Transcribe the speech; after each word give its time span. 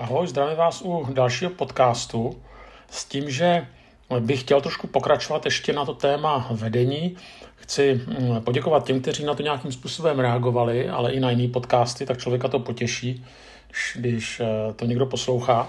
Ahoj, 0.00 0.26
zdravím 0.26 0.56
vás 0.56 0.82
u 0.82 1.06
dalšího 1.12 1.50
podcastu 1.50 2.42
s 2.90 3.04
tím, 3.04 3.30
že 3.30 3.66
bych 4.20 4.40
chtěl 4.40 4.60
trošku 4.60 4.86
pokračovat 4.86 5.44
ještě 5.44 5.72
na 5.72 5.84
to 5.84 5.94
téma 5.94 6.48
vedení. 6.50 7.16
Chci 7.56 7.94
mm, 7.94 8.40
poděkovat 8.40 8.86
těm, 8.86 9.00
kteří 9.00 9.24
na 9.24 9.34
to 9.34 9.42
nějakým 9.42 9.72
způsobem 9.72 10.18
reagovali, 10.18 10.88
ale 10.88 11.12
i 11.12 11.20
na 11.20 11.30
jiné 11.30 11.48
podcasty, 11.48 12.06
tak 12.06 12.18
člověka 12.18 12.48
to 12.48 12.58
potěší, 12.58 13.24
když, 13.68 13.96
když 14.00 14.40
eh, 14.40 14.72
to 14.72 14.84
někdo 14.84 15.06
poslouchá 15.06 15.68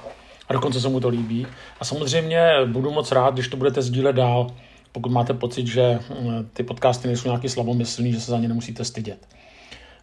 a 0.50 0.54
dokonce 0.54 0.82
se 0.82 0.90
mu 0.90 1.00
to 1.00 1.10
líbí. 1.10 1.48
A 1.80 1.86
samozřejmě 1.86 2.52
budu 2.66 2.92
moc 2.92 3.12
rád, 3.12 3.34
když 3.34 3.48
to 3.48 3.58
budete 3.58 3.82
sdílet 3.82 4.16
dál, 4.16 4.48
pokud 4.92 5.12
máte 5.12 5.34
pocit, 5.34 5.68
že 5.68 6.00
mm, 6.22 6.50
ty 6.54 6.64
podcasty 6.64 7.08
nejsou 7.08 7.28
nějaký 7.28 7.50
slabomyslný, 7.50 8.14
že 8.14 8.22
se 8.22 8.32
za 8.32 8.40
ně 8.40 8.48
nemusíte 8.48 8.86
stydět. 8.86 9.28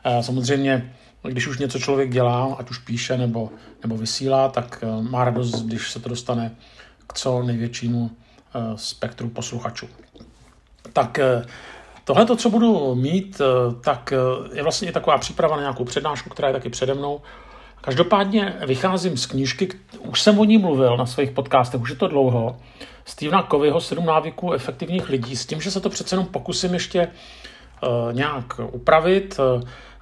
Eh, 0.04 0.22
samozřejmě 0.22 0.92
když 1.22 1.46
už 1.46 1.58
něco 1.58 1.78
člověk 1.78 2.10
dělá, 2.10 2.56
ať 2.58 2.70
už 2.70 2.78
píše 2.78 3.18
nebo, 3.18 3.50
nebo 3.82 3.96
vysílá, 3.96 4.48
tak 4.48 4.78
eh, 4.82 5.02
má 5.10 5.24
radost, 5.24 5.62
když 5.62 5.90
se 5.90 6.00
to 6.00 6.08
dostane 6.08 6.56
k 7.06 7.12
co 7.12 7.42
největšímu 7.42 8.10
eh, 8.10 8.60
spektru 8.76 9.28
posluchačů. 9.28 9.88
Tak 10.92 11.18
eh, 11.18 11.46
tohle, 12.04 12.36
co 12.36 12.50
budu 12.50 12.94
mít, 12.94 13.40
tak 13.84 14.12
je 14.52 14.62
vlastně 14.62 14.88
i 14.88 14.92
taková 14.92 15.18
příprava 15.18 15.56
na 15.56 15.62
nějakou 15.62 15.84
přednášku, 15.84 16.30
která 16.30 16.48
je 16.48 16.54
taky 16.54 16.68
přede 16.68 16.94
mnou. 16.94 17.20
Každopádně 17.80 18.56
vycházím 18.66 19.16
z 19.16 19.26
knížky, 19.26 19.68
už 20.00 20.22
jsem 20.22 20.38
o 20.38 20.44
ní 20.44 20.58
mluvil 20.58 20.96
na 20.96 21.06
svých 21.06 21.30
podcastech, 21.30 21.80
už 21.80 21.90
je 21.90 21.96
to 21.96 22.08
dlouho, 22.08 22.56
Stevena 23.04 23.42
Coveyho 23.42 23.80
Sedm 23.80 24.06
návyků 24.06 24.52
efektivních 24.52 25.08
lidí, 25.08 25.36
s 25.36 25.46
tím, 25.46 25.60
že 25.60 25.70
se 25.70 25.80
to 25.80 25.90
přece 25.90 26.14
jenom 26.14 26.26
pokusím 26.26 26.74
ještě 26.74 27.08
nějak 28.12 28.60
upravit, 28.72 29.40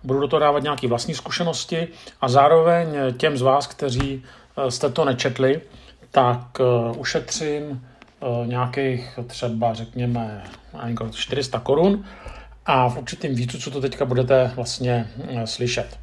budu 0.07 0.21
do 0.21 0.29
toho 0.29 0.41
dávat 0.41 0.63
nějaké 0.63 0.89
vlastní 0.89 1.15
zkušenosti 1.15 1.89
a 2.21 2.29
zároveň 2.29 2.89
těm 3.17 3.37
z 3.37 3.43
vás, 3.43 3.67
kteří 3.67 4.23
eh, 4.57 4.71
jste 4.71 4.91
to 4.91 5.05
nečetli, 5.05 5.61
tak 6.11 6.41
eh, 6.61 6.97
ušetřím 6.97 7.87
eh, 8.23 8.47
nějakých 8.47 9.19
třeba 9.27 9.75
řekněme 9.75 10.45
400 11.11 11.61
korun 11.61 12.05
a 12.67 12.89
v 12.89 12.99
určitým 12.99 13.35
vícu, 13.35 13.59
co 13.59 13.71
to 13.71 13.81
teďka 13.81 14.05
budete 14.05 14.51
vlastně 14.57 15.11
slyšet. 15.45 15.99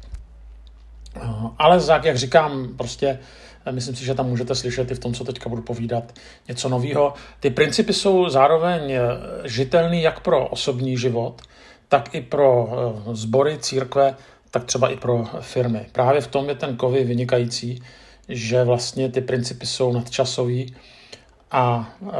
Ale 1.58 1.80
jak 2.02 2.16
říkám, 2.16 2.68
prostě 2.76 3.18
myslím 3.70 3.96
si, 3.96 4.04
že 4.04 4.14
tam 4.14 4.26
můžete 4.26 4.54
slyšet 4.54 4.90
i 4.90 4.94
v 4.94 4.98
tom, 4.98 5.14
co 5.14 5.24
teďka 5.24 5.48
budu 5.48 5.62
povídat, 5.62 6.14
něco 6.48 6.68
nového. 6.68 7.14
Ty 7.40 7.50
principy 7.50 7.92
jsou 7.92 8.28
zároveň 8.28 8.92
žitelný 9.44 10.02
jak 10.02 10.20
pro 10.20 10.48
osobní 10.48 10.96
život, 10.96 11.42
tak 11.88 12.14
i 12.14 12.20
pro 12.20 12.68
eh, 12.72 13.16
sbory, 13.16 13.58
církve, 13.58 14.16
tak 14.50 14.64
třeba 14.64 14.88
i 14.88 14.96
pro 14.96 15.24
firmy. 15.40 15.86
Právě 15.92 16.20
v 16.20 16.26
tom 16.26 16.48
je 16.48 16.54
ten 16.54 16.76
kovy 16.76 17.04
vynikající, 17.04 17.82
že 18.28 18.64
vlastně 18.64 19.08
ty 19.08 19.20
principy 19.20 19.66
jsou 19.66 19.92
nadčasový 19.92 20.74
a 21.50 21.92
eh, 22.02 22.10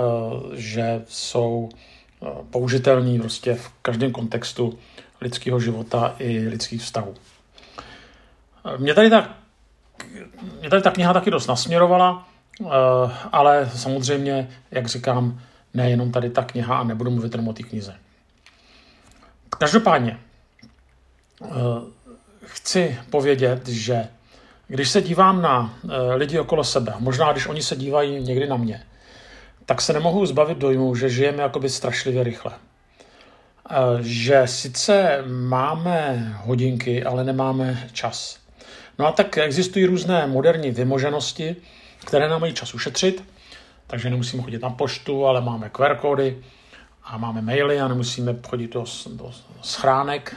že 0.54 1.02
jsou 1.08 1.68
eh, 1.72 2.26
použitelný 2.50 3.18
prostě 3.18 3.54
v 3.54 3.70
každém 3.82 4.12
kontextu 4.12 4.78
lidského 5.20 5.60
života 5.60 6.14
i 6.18 6.48
lidských 6.48 6.82
vztahů. 6.82 7.14
Mě 8.78 8.94
tady 8.94 9.10
ta, 9.10 9.34
mě 10.60 10.70
tady 10.70 10.82
ta 10.82 10.90
kniha 10.90 11.12
taky 11.12 11.30
dost 11.30 11.46
nasměrovala, 11.46 12.28
ale 13.32 13.70
samozřejmě, 13.74 14.48
jak 14.70 14.86
říkám, 14.86 15.40
nejenom 15.74 16.12
tady 16.12 16.30
ta 16.30 16.44
kniha 16.44 16.76
a 16.76 16.84
nebudu 16.84 17.10
mluvit 17.10 17.32
jenom 17.32 17.48
o 17.48 17.52
té 17.52 17.62
knize. 17.62 17.94
Každopádně 19.58 20.18
eh, 21.42 21.48
chci 22.44 22.98
povědět, 23.10 23.68
že 23.68 24.08
když 24.68 24.88
se 24.88 25.02
dívám 25.02 25.42
na 25.42 25.78
eh, 25.84 26.14
lidi 26.14 26.38
okolo 26.38 26.64
sebe, 26.64 26.94
možná 26.98 27.32
když 27.32 27.46
oni 27.46 27.62
se 27.62 27.76
dívají 27.76 28.20
někdy 28.20 28.46
na 28.46 28.56
mě, 28.56 28.82
tak 29.66 29.80
se 29.80 29.92
nemohu 29.92 30.26
zbavit 30.26 30.58
dojmu, 30.58 30.94
že 30.94 31.08
žijeme 31.10 31.42
jakoby 31.42 31.68
strašlivě 31.68 32.24
rychle. 32.24 32.52
Eh, 33.70 33.74
že 34.00 34.42
sice 34.44 35.24
máme 35.26 36.32
hodinky, 36.42 37.04
ale 37.04 37.24
nemáme 37.24 37.88
čas. 37.92 38.38
No 38.98 39.06
a 39.06 39.12
tak 39.12 39.38
existují 39.38 39.86
různé 39.86 40.26
moderní 40.26 40.70
vymoženosti, 40.70 41.56
které 42.04 42.28
nám 42.28 42.40
mají 42.40 42.54
čas 42.54 42.74
ušetřit, 42.74 43.24
takže 43.86 44.10
nemusíme 44.10 44.42
chodit 44.42 44.62
na 44.62 44.70
poštu, 44.70 45.26
ale 45.26 45.40
máme 45.40 45.68
QR 45.68 45.96
kódy, 45.96 46.42
a 47.04 47.18
máme 47.18 47.42
maily 47.42 47.80
a 47.80 47.88
nemusíme 47.88 48.36
chodit 48.48 48.72
do, 48.72 48.84
do 49.06 49.32
schránek 49.62 50.36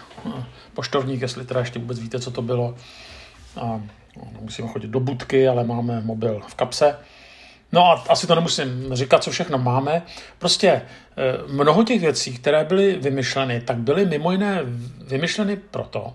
poštovník, 0.73 1.21
jestli 1.21 1.45
teda 1.45 1.59
ještě 1.59 1.79
vůbec 1.79 1.99
víte, 1.99 2.19
co 2.19 2.31
to 2.31 2.41
bylo. 2.41 2.75
A 3.61 3.81
nemusíme 4.31 4.67
chodit 4.67 4.87
do 4.87 4.99
budky, 4.99 5.47
ale 5.47 5.63
máme 5.63 6.01
mobil 6.01 6.41
v 6.47 6.55
kapse. 6.55 6.99
No 7.71 7.85
a 7.85 8.03
asi 8.09 8.27
to 8.27 8.35
nemusím 8.35 8.89
říkat, 8.93 9.23
co 9.23 9.31
všechno 9.31 9.57
máme. 9.57 10.01
Prostě 10.39 10.67
e, 10.67 10.83
mnoho 11.47 11.83
těch 11.83 12.01
věcí, 12.01 12.37
které 12.37 12.63
byly 12.63 12.95
vymyšleny, 12.95 13.61
tak 13.61 13.77
byly 13.77 14.05
mimo 14.05 14.31
jiné 14.31 14.59
vymyšleny 15.07 15.57
proto, 15.57 16.13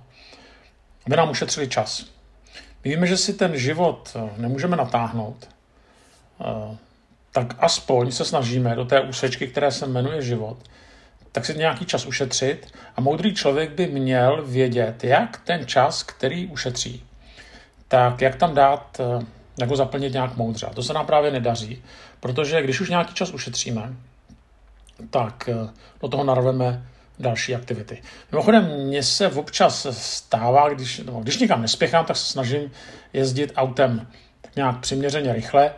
aby 1.06 1.16
nám 1.16 1.30
ušetřili 1.30 1.68
čas. 1.68 2.06
My 2.84 2.90
víme, 2.90 3.06
že 3.06 3.16
si 3.16 3.34
ten 3.34 3.58
život 3.58 4.16
e, 4.16 4.40
nemůžeme 4.40 4.76
natáhnout. 4.76 5.48
Tak 7.32 7.54
aspoň 7.58 8.10
se 8.10 8.24
snažíme 8.24 8.74
do 8.74 8.84
té 8.84 9.00
úsečky, 9.00 9.48
které 9.48 9.70
se 9.70 9.86
jmenuje 9.86 10.22
život, 10.22 10.56
tak 11.32 11.44
si 11.44 11.58
nějaký 11.58 11.86
čas 11.86 12.06
ušetřit 12.06 12.72
a 12.96 13.00
moudrý 13.00 13.34
člověk 13.34 13.70
by 13.70 13.86
měl 13.86 14.42
vědět, 14.46 15.04
jak 15.04 15.40
ten 15.44 15.66
čas, 15.66 16.02
který 16.02 16.46
ušetří, 16.46 17.04
tak 17.88 18.20
jak 18.20 18.36
tam 18.36 18.54
dát, 18.54 19.00
eh, 19.00 19.26
jak 19.58 19.68
ho 19.68 19.76
zaplnit 19.76 20.12
nějak 20.12 20.36
moudře. 20.36 20.66
A 20.66 20.74
to 20.74 20.82
se 20.82 20.92
nám 20.92 21.06
právě 21.06 21.30
nedaří, 21.30 21.82
protože 22.20 22.62
když 22.62 22.80
už 22.80 22.90
nějaký 22.90 23.14
čas 23.14 23.32
ušetříme, 23.32 23.94
tak 25.10 25.48
eh, 25.48 25.68
do 26.02 26.08
toho 26.08 26.24
narveme 26.24 26.86
další 27.18 27.54
aktivity. 27.54 28.02
Mimochodem, 28.32 28.86
mně 28.86 29.02
se 29.02 29.28
občas 29.28 29.86
stává, 29.90 30.68
když, 30.68 31.00
no, 31.04 31.20
když 31.20 31.38
nikam 31.38 31.62
nespěchám, 31.62 32.04
tak 32.04 32.16
se 32.16 32.32
snažím 32.32 32.70
jezdit 33.12 33.52
autem 33.56 34.06
nějak 34.56 34.80
přiměřeně 34.80 35.32
rychle, 35.32 35.70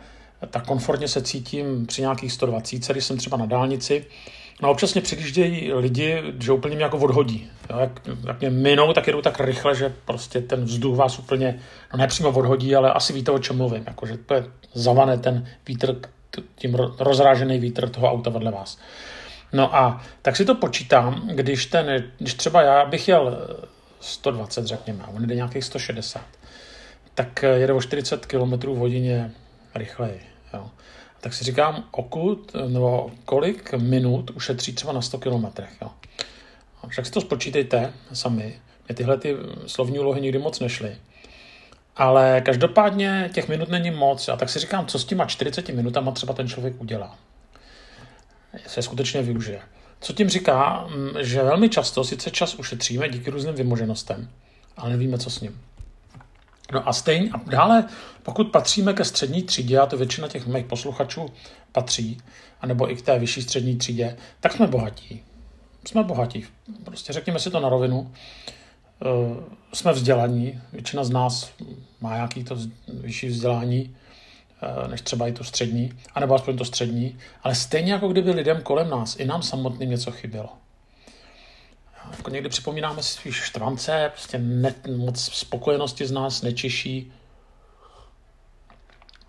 tak 0.49 0.65
komfortně 0.65 1.07
se 1.07 1.21
cítím 1.21 1.85
při 1.85 2.01
nějakých 2.01 2.31
120, 2.31 2.91
když 2.91 3.05
jsem 3.05 3.17
třeba 3.17 3.37
na 3.37 3.45
dálnici. 3.45 4.05
No 4.61 4.69
a 4.69 4.71
občas 4.71 4.93
mě 4.93 5.01
přijíždějí 5.01 5.73
lidi, 5.73 6.23
že 6.39 6.51
úplně 6.51 6.75
mě 6.75 6.83
jako 6.83 6.97
odhodí. 6.97 7.47
Jo, 7.69 7.79
jak, 7.79 8.01
jak 8.27 8.39
mě 8.39 8.49
minou, 8.49 8.93
tak 8.93 9.07
jedou 9.07 9.21
tak 9.21 9.39
rychle, 9.39 9.75
že 9.75 9.93
prostě 10.05 10.41
ten 10.41 10.63
vzduch 10.63 10.97
vás 10.97 11.19
úplně, 11.19 11.59
no 11.93 11.99
nepřímo 11.99 12.29
odhodí, 12.29 12.75
ale 12.75 12.93
asi 12.93 13.13
víte, 13.13 13.31
o 13.31 13.39
čem 13.39 13.57
mluvím. 13.57 13.83
Jako, 13.87 14.05
že 14.05 14.17
to 14.17 14.33
je 14.33 14.45
zavané 14.73 15.17
ten 15.17 15.47
vítr, 15.67 15.95
tím 16.55 16.75
rozrážený 16.99 17.59
vítr 17.59 17.89
toho 17.89 18.11
auta 18.11 18.29
vedle 18.29 18.51
vás. 18.51 18.77
No 19.53 19.75
a 19.75 20.01
tak 20.21 20.35
si 20.35 20.45
to 20.45 20.55
počítám, 20.55 21.29
když, 21.33 21.65
ten, 21.65 22.03
když 22.17 22.33
třeba 22.33 22.61
já 22.61 22.85
bych 22.85 23.07
jel 23.07 23.37
120, 23.99 24.65
řekněme, 24.65 25.03
a 25.03 25.07
on 25.07 25.27
jde 25.27 25.35
nějakých 25.35 25.63
160, 25.63 26.21
tak 27.15 27.43
jede 27.55 27.73
o 27.73 27.81
40 27.81 28.25
km 28.25 28.51
v 28.51 28.77
hodině 28.77 29.31
rychleji. 29.75 30.21
Jo. 30.53 30.69
Tak 31.21 31.33
si 31.33 31.43
říkám, 31.43 31.83
okud 31.91 32.55
nebo 32.67 33.11
kolik 33.25 33.73
minut 33.73 34.31
ušetří 34.31 34.73
třeba 34.73 34.93
na 34.93 35.01
100 35.01 35.17
kilometrech. 35.17 35.69
Jo. 35.81 35.91
Však 36.87 37.05
si 37.05 37.11
to 37.11 37.21
spočítejte 37.21 37.93
sami. 38.13 38.59
Mě 38.87 38.95
tyhle 38.95 39.17
ty 39.17 39.35
slovní 39.67 39.99
úlohy 39.99 40.21
nikdy 40.21 40.39
moc 40.39 40.59
nešly. 40.59 40.97
Ale 41.95 42.41
každopádně 42.45 43.29
těch 43.33 43.47
minut 43.47 43.69
není 43.69 43.91
moc. 43.91 44.29
A 44.29 44.35
tak 44.35 44.49
si 44.49 44.59
říkám, 44.59 44.85
co 44.87 44.99
s 44.99 45.05
těma 45.05 45.25
40 45.25 45.69
minutama 45.69 46.11
třeba 46.11 46.33
ten 46.33 46.47
člověk 46.47 46.81
udělá. 46.81 47.17
Se 48.67 48.81
skutečně 48.81 49.21
využije. 49.21 49.61
Co 50.01 50.13
tím 50.13 50.29
říká, 50.29 50.87
že 51.19 51.43
velmi 51.43 51.69
často 51.69 52.03
sice 52.03 52.31
čas 52.31 52.55
ušetříme 52.55 53.09
díky 53.09 53.29
různým 53.29 53.55
vymoženostem, 53.55 54.29
ale 54.77 54.89
nevíme, 54.89 55.17
co 55.17 55.29
s 55.29 55.41
ním. 55.41 55.61
No 56.73 56.89
a 56.89 56.93
stejně, 56.93 57.29
a 57.31 57.37
dále, 57.49 57.85
pokud 58.23 58.51
patříme 58.51 58.93
ke 58.93 59.05
střední 59.05 59.43
třídě, 59.43 59.79
a 59.79 59.85
to 59.85 59.97
většina 59.97 60.27
těch 60.27 60.47
mých 60.47 60.65
posluchačů 60.65 61.25
patří, 61.71 62.17
anebo 62.61 62.91
i 62.91 62.95
k 62.95 63.01
té 63.01 63.19
vyšší 63.19 63.41
střední 63.41 63.75
třídě, 63.75 64.17
tak 64.39 64.53
jsme 64.53 64.67
bohatí. 64.67 65.23
Jsme 65.87 66.03
bohatí. 66.03 66.45
Prostě 66.83 67.13
řekněme 67.13 67.39
si 67.39 67.51
to 67.51 67.59
na 67.59 67.69
rovinu. 67.69 68.11
Eh, 69.01 69.05
jsme 69.73 69.91
vzdělaní, 69.91 70.61
většina 70.73 71.03
z 71.03 71.09
nás 71.09 71.51
má 72.01 72.15
nějaký 72.15 72.43
to 72.43 72.57
vyšší 72.87 73.27
vzdělání, 73.27 73.95
eh, 74.61 74.87
než 74.87 75.01
třeba 75.01 75.27
i 75.27 75.31
to 75.31 75.43
střední, 75.43 75.93
anebo 76.15 76.35
aspoň 76.35 76.57
to 76.57 76.65
střední, 76.65 77.17
ale 77.43 77.55
stejně 77.55 77.93
jako 77.93 78.07
kdyby 78.07 78.31
lidem 78.31 78.61
kolem 78.61 78.89
nás, 78.89 79.15
i 79.19 79.25
nám 79.25 79.41
samotným 79.41 79.89
něco 79.89 80.11
chybělo 80.11 80.49
jako 82.17 82.29
někdy 82.29 82.49
připomínáme 82.49 83.03
si 83.03 83.13
spíš 83.13 83.35
štvance, 83.35 84.11
prostě 84.13 84.37
ne, 84.37 84.75
moc 84.95 85.21
spokojenosti 85.21 86.05
z 86.05 86.11
nás 86.11 86.41
nečiší. 86.41 87.11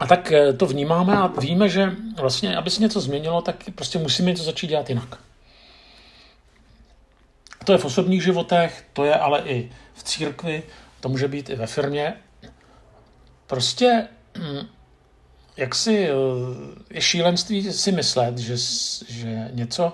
A 0.00 0.06
tak 0.06 0.32
eh, 0.32 0.52
to 0.52 0.66
vnímáme 0.66 1.16
a 1.16 1.26
víme, 1.26 1.68
že 1.68 1.92
vlastně, 2.16 2.56
aby 2.56 2.70
se 2.70 2.82
něco 2.82 3.00
změnilo, 3.00 3.42
tak 3.42 3.64
prostě 3.74 3.98
musíme 3.98 4.30
něco 4.30 4.42
začít 4.42 4.66
dělat 4.66 4.88
jinak. 4.88 5.18
To 7.64 7.72
je 7.72 7.78
v 7.78 7.84
osobních 7.84 8.22
životech, 8.22 8.84
to 8.92 9.04
je 9.04 9.14
ale 9.14 9.42
i 9.44 9.72
v 9.94 10.02
církvi, 10.02 10.62
to 11.00 11.08
může 11.08 11.28
být 11.28 11.50
i 11.50 11.54
ve 11.54 11.66
firmě. 11.66 12.14
Prostě 13.46 14.08
mm, 14.38 14.68
jak 15.56 15.74
si, 15.74 16.08
eh, 16.08 16.12
je 16.90 17.00
šílenství 17.00 17.72
si 17.72 17.92
myslet, 17.92 18.38
že, 18.38 18.56
že 19.08 19.48
něco 19.52 19.92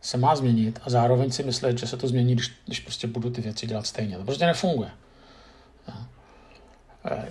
se 0.00 0.18
má 0.18 0.36
změnit 0.36 0.80
a 0.84 0.90
zároveň 0.90 1.30
si 1.30 1.42
myslet, 1.42 1.78
že 1.78 1.86
se 1.86 1.96
to 1.96 2.08
změní, 2.08 2.34
když, 2.34 2.52
když 2.66 2.80
prostě 2.80 3.06
budu 3.06 3.30
ty 3.30 3.40
věci 3.40 3.66
dělat 3.66 3.86
stejně. 3.86 4.16
To 4.16 4.24
prostě 4.24 4.46
nefunguje. 4.46 4.90
Eh, 7.04 7.28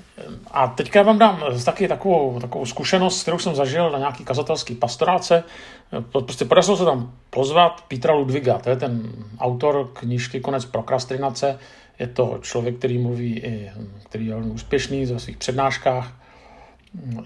a 0.52 0.68
teďka 0.68 1.02
vám 1.02 1.20
dám 1.20 1.44
taky 1.66 1.88
takovou, 1.88 2.40
takovou 2.40 2.66
zkušenost, 2.66 3.22
kterou 3.22 3.40
jsem 3.40 3.56
zažil 3.56 3.92
na 3.92 4.00
nějaký 4.00 4.26
kazatelský 4.26 4.76
pastoráce. 4.76 5.44
Eh, 5.98 6.02
prostě 6.02 6.46
podařilo 6.46 6.78
se 6.78 6.86
tam 6.86 7.14
pozvat 7.30 7.84
Petra 7.88 8.14
Ludviga, 8.14 8.58
to 8.58 8.70
je 8.70 8.76
ten 8.76 9.12
autor 9.40 9.90
knížky 9.94 10.40
Konec 10.40 10.66
prokrastinace. 10.66 11.60
Je 12.00 12.08
to 12.08 12.40
člověk, 12.42 12.78
který 12.78 12.98
mluví 12.98 13.40
i, 13.40 13.72
který 14.06 14.28
je 14.28 14.34
velmi 14.34 14.52
úspěšný 14.52 15.06
ve 15.06 15.20
svých 15.20 15.38
přednáškách. 15.38 16.14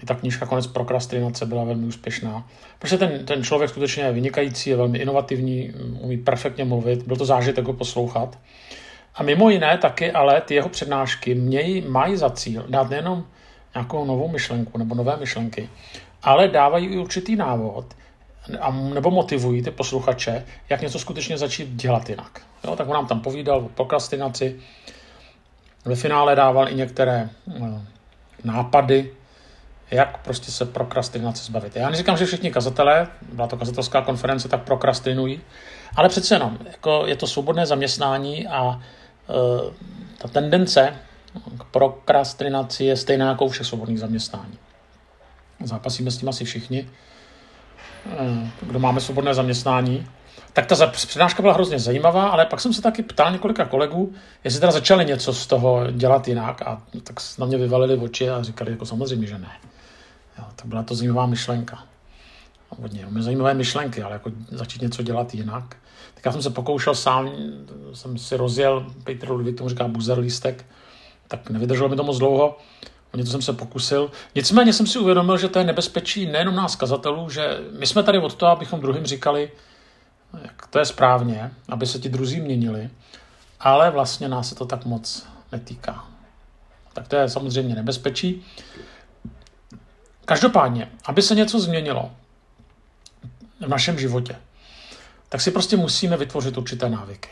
I 0.02 0.06
ta 0.06 0.14
knížka 0.14 0.46
Konec 0.46 0.66
prokrastinace 0.66 1.46
byla 1.46 1.64
velmi 1.64 1.86
úspěšná. 1.86 2.48
Protože 2.78 2.98
ten, 2.98 3.26
ten 3.26 3.44
člověk 3.44 3.70
skutečně 3.70 4.02
je 4.02 4.12
vynikající, 4.12 4.70
je 4.70 4.76
velmi 4.76 4.98
inovativní, 4.98 5.72
umí 6.00 6.16
perfektně 6.16 6.64
mluvit, 6.64 7.02
byl 7.02 7.16
to 7.16 7.24
zážitek 7.24 7.64
ho 7.64 7.72
poslouchat. 7.72 8.38
A 9.14 9.22
mimo 9.22 9.50
jiné 9.50 9.78
taky, 9.78 10.12
ale 10.12 10.40
ty 10.40 10.54
jeho 10.54 10.68
přednášky 10.68 11.34
mějí, 11.34 11.80
mají 11.80 12.16
za 12.16 12.30
cíl 12.30 12.64
dát 12.68 12.90
nejenom 12.90 13.24
nějakou 13.74 14.04
novou 14.04 14.28
myšlenku 14.28 14.78
nebo 14.78 14.94
nové 14.94 15.16
myšlenky, 15.16 15.68
ale 16.22 16.48
dávají 16.48 16.86
i 16.86 16.98
určitý 16.98 17.36
návod, 17.36 17.86
a, 18.60 18.70
nebo 18.70 19.10
motivují 19.10 19.62
ty 19.62 19.70
posluchače, 19.70 20.44
jak 20.68 20.80
něco 20.80 20.98
skutečně 20.98 21.38
začít 21.38 21.68
dělat 21.68 22.08
jinak. 22.08 22.40
Jo, 22.64 22.76
tak 22.76 22.88
on 22.88 22.94
nám 22.94 23.06
tam 23.06 23.20
povídal 23.20 23.58
o 23.58 23.68
prokrastinaci, 23.68 24.56
ve 25.84 25.94
finále 25.96 26.36
dával 26.36 26.68
i 26.68 26.74
některé 26.74 27.30
no, 27.58 27.82
nápady, 28.44 29.10
jak 29.90 30.18
prostě 30.18 30.50
se 30.50 30.64
prokrastinace 30.64 31.44
zbavit. 31.44 31.76
Já 31.76 31.90
neříkám, 31.90 32.16
že 32.16 32.26
všichni 32.26 32.50
kazatelé, 32.50 33.08
byla 33.32 33.48
to 33.48 33.56
kazatelská 33.56 34.02
konference, 34.02 34.48
tak 34.48 34.62
prokrastinují, 34.62 35.40
ale 35.96 36.08
přece 36.08 36.34
jenom, 36.34 36.58
jako 36.66 37.02
je 37.06 37.16
to 37.16 37.26
svobodné 37.26 37.66
zaměstnání 37.66 38.46
a 38.46 38.80
Eh, 39.28 39.74
ta 40.18 40.28
tendence 40.28 40.96
k 41.58 41.64
prokrastinaci 41.64 42.84
je 42.84 42.96
stejná 42.96 43.28
jako 43.28 43.44
u 43.44 43.48
všech 43.48 43.66
svobodných 43.66 44.00
zaměstnání. 44.00 44.58
Zápasíme 45.64 46.10
s 46.10 46.18
tím 46.18 46.28
asi 46.28 46.44
všichni, 46.44 46.88
eh, 48.06 48.50
kdo 48.62 48.78
máme 48.78 49.00
svobodné 49.00 49.34
zaměstnání. 49.34 50.06
Tak 50.52 50.66
ta 50.66 50.86
přednáška 50.86 51.42
byla 51.42 51.54
hrozně 51.54 51.78
zajímavá, 51.78 52.28
ale 52.28 52.46
pak 52.46 52.60
jsem 52.60 52.72
se 52.72 52.82
taky 52.82 53.02
ptal 53.02 53.32
několika 53.32 53.64
kolegů, 53.64 54.14
jestli 54.44 54.60
teda 54.60 54.72
začali 54.72 55.04
něco 55.04 55.32
z 55.32 55.46
toho 55.46 55.90
dělat 55.90 56.28
jinak 56.28 56.62
a 56.62 56.82
tak 57.04 57.16
na 57.38 57.46
mě 57.46 57.58
vyvalili 57.58 57.96
oči 57.96 58.30
a 58.30 58.42
říkali 58.42 58.70
jako 58.70 58.86
samozřejmě, 58.86 59.26
že 59.26 59.38
ne. 59.38 59.50
Jo, 60.38 60.44
tak 60.56 60.66
byla 60.66 60.82
to 60.82 60.94
zajímavá 60.94 61.26
myšlenka. 61.26 61.84
Hodně, 62.68 63.06
zajímavé 63.18 63.54
myšlenky, 63.54 64.02
ale 64.02 64.12
jako 64.12 64.30
začít 64.50 64.82
něco 64.82 65.02
dělat 65.02 65.34
jinak. 65.34 65.76
Tak 66.14 66.24
já 66.24 66.32
jsem 66.32 66.42
se 66.42 66.50
pokoušel 66.50 66.94
sám, 66.94 67.30
jsem 67.92 68.18
si 68.18 68.36
rozjel, 68.36 68.86
Petr 69.04 69.30
Ludvík 69.30 69.58
tomu 69.58 69.70
říká 69.70 69.88
buzzer 69.88 70.18
lístek, 70.18 70.66
tak 71.28 71.50
nevydrželo 71.50 71.88
mi 71.88 71.96
to 71.96 72.04
moc 72.04 72.18
dlouho, 72.18 72.58
o 73.14 73.16
něco 73.16 73.30
jsem 73.30 73.42
se 73.42 73.52
pokusil. 73.52 74.10
Nicméně 74.34 74.72
jsem 74.72 74.86
si 74.86 74.98
uvědomil, 74.98 75.38
že 75.38 75.48
to 75.48 75.58
je 75.58 75.64
nebezpečí 75.64 76.26
nejenom 76.26 76.54
nás 76.54 76.76
kazatelů, 76.76 77.30
že 77.30 77.60
my 77.78 77.86
jsme 77.86 78.02
tady 78.02 78.18
od 78.18 78.34
toho, 78.34 78.52
abychom 78.52 78.80
druhým 78.80 79.06
říkali, 79.06 79.52
jak 80.42 80.66
to 80.66 80.78
je 80.78 80.84
správně, 80.84 81.50
aby 81.68 81.86
se 81.86 81.98
ti 81.98 82.08
druzí 82.08 82.40
měnili, 82.40 82.90
ale 83.60 83.90
vlastně 83.90 84.28
nás 84.28 84.48
se 84.48 84.54
to 84.54 84.66
tak 84.66 84.84
moc 84.84 85.26
netýká. 85.52 86.04
Tak 86.92 87.08
to 87.08 87.16
je 87.16 87.28
samozřejmě 87.28 87.74
nebezpečí. 87.74 88.44
Každopádně, 90.24 90.90
aby 91.04 91.22
se 91.22 91.34
něco 91.34 91.60
změnilo 91.60 92.10
v 93.60 93.68
našem 93.68 93.98
životě, 93.98 94.36
tak 95.28 95.40
si 95.40 95.50
prostě 95.50 95.76
musíme 95.76 96.16
vytvořit 96.16 96.58
určité 96.58 96.88
návyky. 96.88 97.28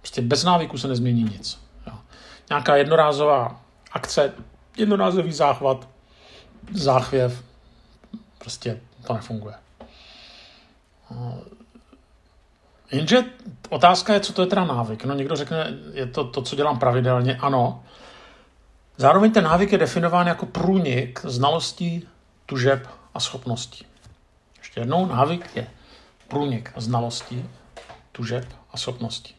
Prostě 0.00 0.22
bez 0.22 0.44
návyku 0.44 0.78
se 0.78 0.88
nezmění 0.88 1.22
nic. 1.22 1.58
Jo. 1.86 1.92
Nějaká 2.50 2.76
jednorázová 2.76 3.60
akce, 3.92 4.32
jednorázový 4.76 5.32
záchvat, 5.32 5.88
záchvěv, 6.72 7.42
prostě 8.38 8.80
to 9.06 9.14
nefunguje. 9.14 9.54
Jenže 12.92 13.24
otázka 13.68 14.14
je, 14.14 14.20
co 14.20 14.32
to 14.32 14.42
je 14.42 14.46
teda 14.46 14.64
návyk. 14.64 15.04
No 15.04 15.14
někdo 15.14 15.36
řekne, 15.36 15.78
je 15.92 16.06
to 16.06 16.24
to, 16.24 16.42
co 16.42 16.56
dělám 16.56 16.78
pravidelně. 16.78 17.36
Ano. 17.36 17.84
Zároveň 18.96 19.32
ten 19.32 19.44
návyk 19.44 19.72
je 19.72 19.78
definován 19.78 20.26
jako 20.26 20.46
průnik 20.46 21.20
znalostí, 21.24 22.08
tužeb 22.46 22.88
a 23.14 23.20
schopností. 23.20 23.86
Ještě 24.58 24.80
jednou, 24.80 25.06
návyk 25.06 25.56
je 25.56 25.66
průnik 26.28 26.72
znalostí, 26.76 27.44
tužeb 28.12 28.44
a 28.70 28.76
schopností. 28.76 29.34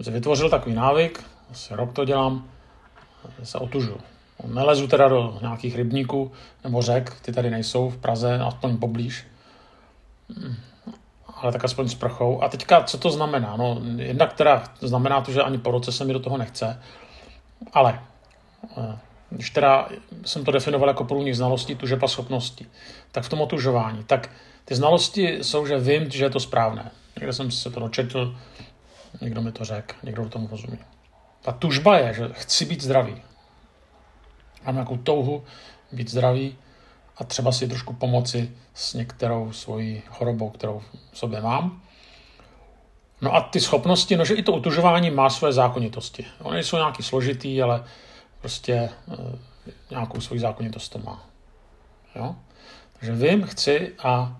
Jsem 0.00 0.12
vytvořil 0.12 0.50
takový 0.50 0.74
návyk, 0.74 1.24
asi 1.50 1.74
rok 1.74 1.92
to 1.92 2.04
dělám, 2.04 2.48
se 3.42 3.58
otužu. 3.58 4.00
Nelezu 4.46 4.86
teda 4.86 5.08
do 5.08 5.38
nějakých 5.40 5.76
rybníků 5.76 6.32
nebo 6.64 6.82
řek, 6.82 7.20
ty 7.20 7.32
tady 7.32 7.50
nejsou 7.50 7.90
v 7.90 7.96
Praze, 7.96 8.38
aspoň 8.38 8.76
poblíž, 8.76 9.26
ale 11.26 11.52
tak 11.52 11.64
aspoň 11.64 11.88
s 11.88 11.94
prchou. 11.94 12.42
A 12.42 12.48
teďka, 12.48 12.82
co 12.84 12.98
to 12.98 13.10
znamená? 13.10 13.56
No, 13.56 13.80
jednak 13.96 14.32
teda 14.32 14.64
znamená 14.80 15.20
to, 15.20 15.32
že 15.32 15.42
ani 15.42 15.58
po 15.58 15.70
roce 15.70 15.92
se 15.92 16.04
mi 16.04 16.12
do 16.12 16.20
toho 16.20 16.38
nechce, 16.38 16.82
ale 17.72 18.00
eh, 18.78 18.98
když 19.30 19.50
teda 19.50 19.88
jsem 20.24 20.44
to 20.44 20.50
definoval 20.52 20.88
jako 20.88 21.04
průnik 21.04 21.34
znalostí, 21.34 21.74
tužeb 21.74 22.02
a 22.02 22.08
schopností, 22.08 22.66
tak 23.12 23.24
v 23.24 23.28
tom 23.28 23.40
otužování, 23.40 24.04
tak 24.04 24.30
ty 24.64 24.74
znalosti 24.74 25.38
jsou, 25.42 25.66
že 25.66 25.78
vím, 25.78 26.10
že 26.10 26.24
je 26.24 26.30
to 26.30 26.40
správné. 26.40 26.90
Někde 27.16 27.32
jsem 27.32 27.50
se 27.50 27.70
to 27.70 27.80
dočetl, 27.80 28.36
někdo 29.20 29.42
mi 29.42 29.52
to 29.52 29.64
řekl, 29.64 29.94
někdo 30.02 30.22
do 30.22 30.28
tomu 30.28 30.48
rozumí. 30.50 30.78
Ta 31.42 31.52
tužba 31.52 31.98
je, 31.98 32.14
že 32.14 32.28
chci 32.32 32.64
být 32.64 32.82
zdravý. 32.82 33.22
Mám 34.64 34.74
nějakou 34.74 34.96
touhu 34.96 35.44
být 35.92 36.10
zdravý 36.10 36.56
a 37.16 37.24
třeba 37.24 37.52
si 37.52 37.68
trošku 37.68 37.92
pomoci 37.92 38.50
s 38.74 38.94
některou 38.94 39.52
svojí 39.52 40.02
chorobou, 40.08 40.50
kterou 40.50 40.82
v 41.12 41.18
sobě 41.18 41.40
mám. 41.40 41.82
No 43.20 43.34
a 43.34 43.40
ty 43.40 43.60
schopnosti, 43.60 44.16
no 44.16 44.24
že 44.24 44.34
i 44.34 44.42
to 44.42 44.52
utužování 44.52 45.10
má 45.10 45.30
své 45.30 45.52
zákonitosti. 45.52 46.26
Ony 46.42 46.64
jsou 46.64 46.76
nějaký 46.76 47.02
složitý, 47.02 47.62
ale 47.62 47.84
prostě 48.40 48.72
e, 48.72 48.90
nějakou 49.90 50.20
svoji 50.20 50.40
zákonitost 50.40 50.92
to 50.92 50.98
má. 50.98 51.26
Jo? 52.14 52.36
Takže 52.92 53.12
vím, 53.12 53.42
chci 53.42 53.94
a 53.98 54.36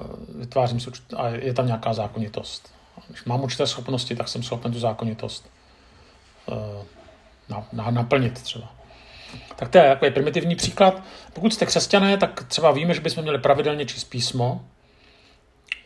Eh, 0.00 0.02
vytvářím 0.28 0.80
si 0.80 0.90
a 1.16 1.28
je 1.28 1.54
tam 1.54 1.66
nějaká 1.66 1.94
zákonitost. 1.94 2.74
Když 3.08 3.24
mám 3.24 3.42
určité 3.42 3.66
schopnosti, 3.66 4.16
tak 4.16 4.28
jsem 4.28 4.42
schopen 4.42 4.72
tu 4.72 4.78
zákonitost 4.78 5.50
eh, 6.52 6.84
na, 7.48 7.66
na, 7.72 7.90
naplnit 7.90 8.42
třeba. 8.42 8.74
Tak 9.56 9.68
to 9.68 9.78
je 9.78 9.88
takový 9.88 10.10
primitivní 10.10 10.56
příklad. 10.56 11.02
Pokud 11.32 11.54
jste 11.54 11.66
křesťané, 11.66 12.16
tak 12.16 12.44
třeba 12.44 12.70
víme, 12.70 12.94
že 12.94 13.00
bychom 13.00 13.22
měli 13.22 13.38
pravidelně 13.38 13.86
číst 13.86 14.04
písmo, 14.04 14.64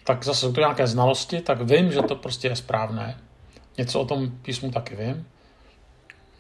tak 0.05 0.25
zase 0.25 0.41
jsou 0.41 0.53
to 0.53 0.61
nějaké 0.61 0.87
znalosti, 0.87 1.41
tak 1.41 1.63
vím, 1.63 1.93
že 1.93 2.03
to 2.03 2.17
prostě 2.17 2.49
je 2.49 2.57
správné. 2.57 3.19
Něco 3.79 4.01
o 4.01 4.05
tom 4.05 4.31
písmu 4.31 4.71
taky 4.71 4.97
vím. 4.97 5.27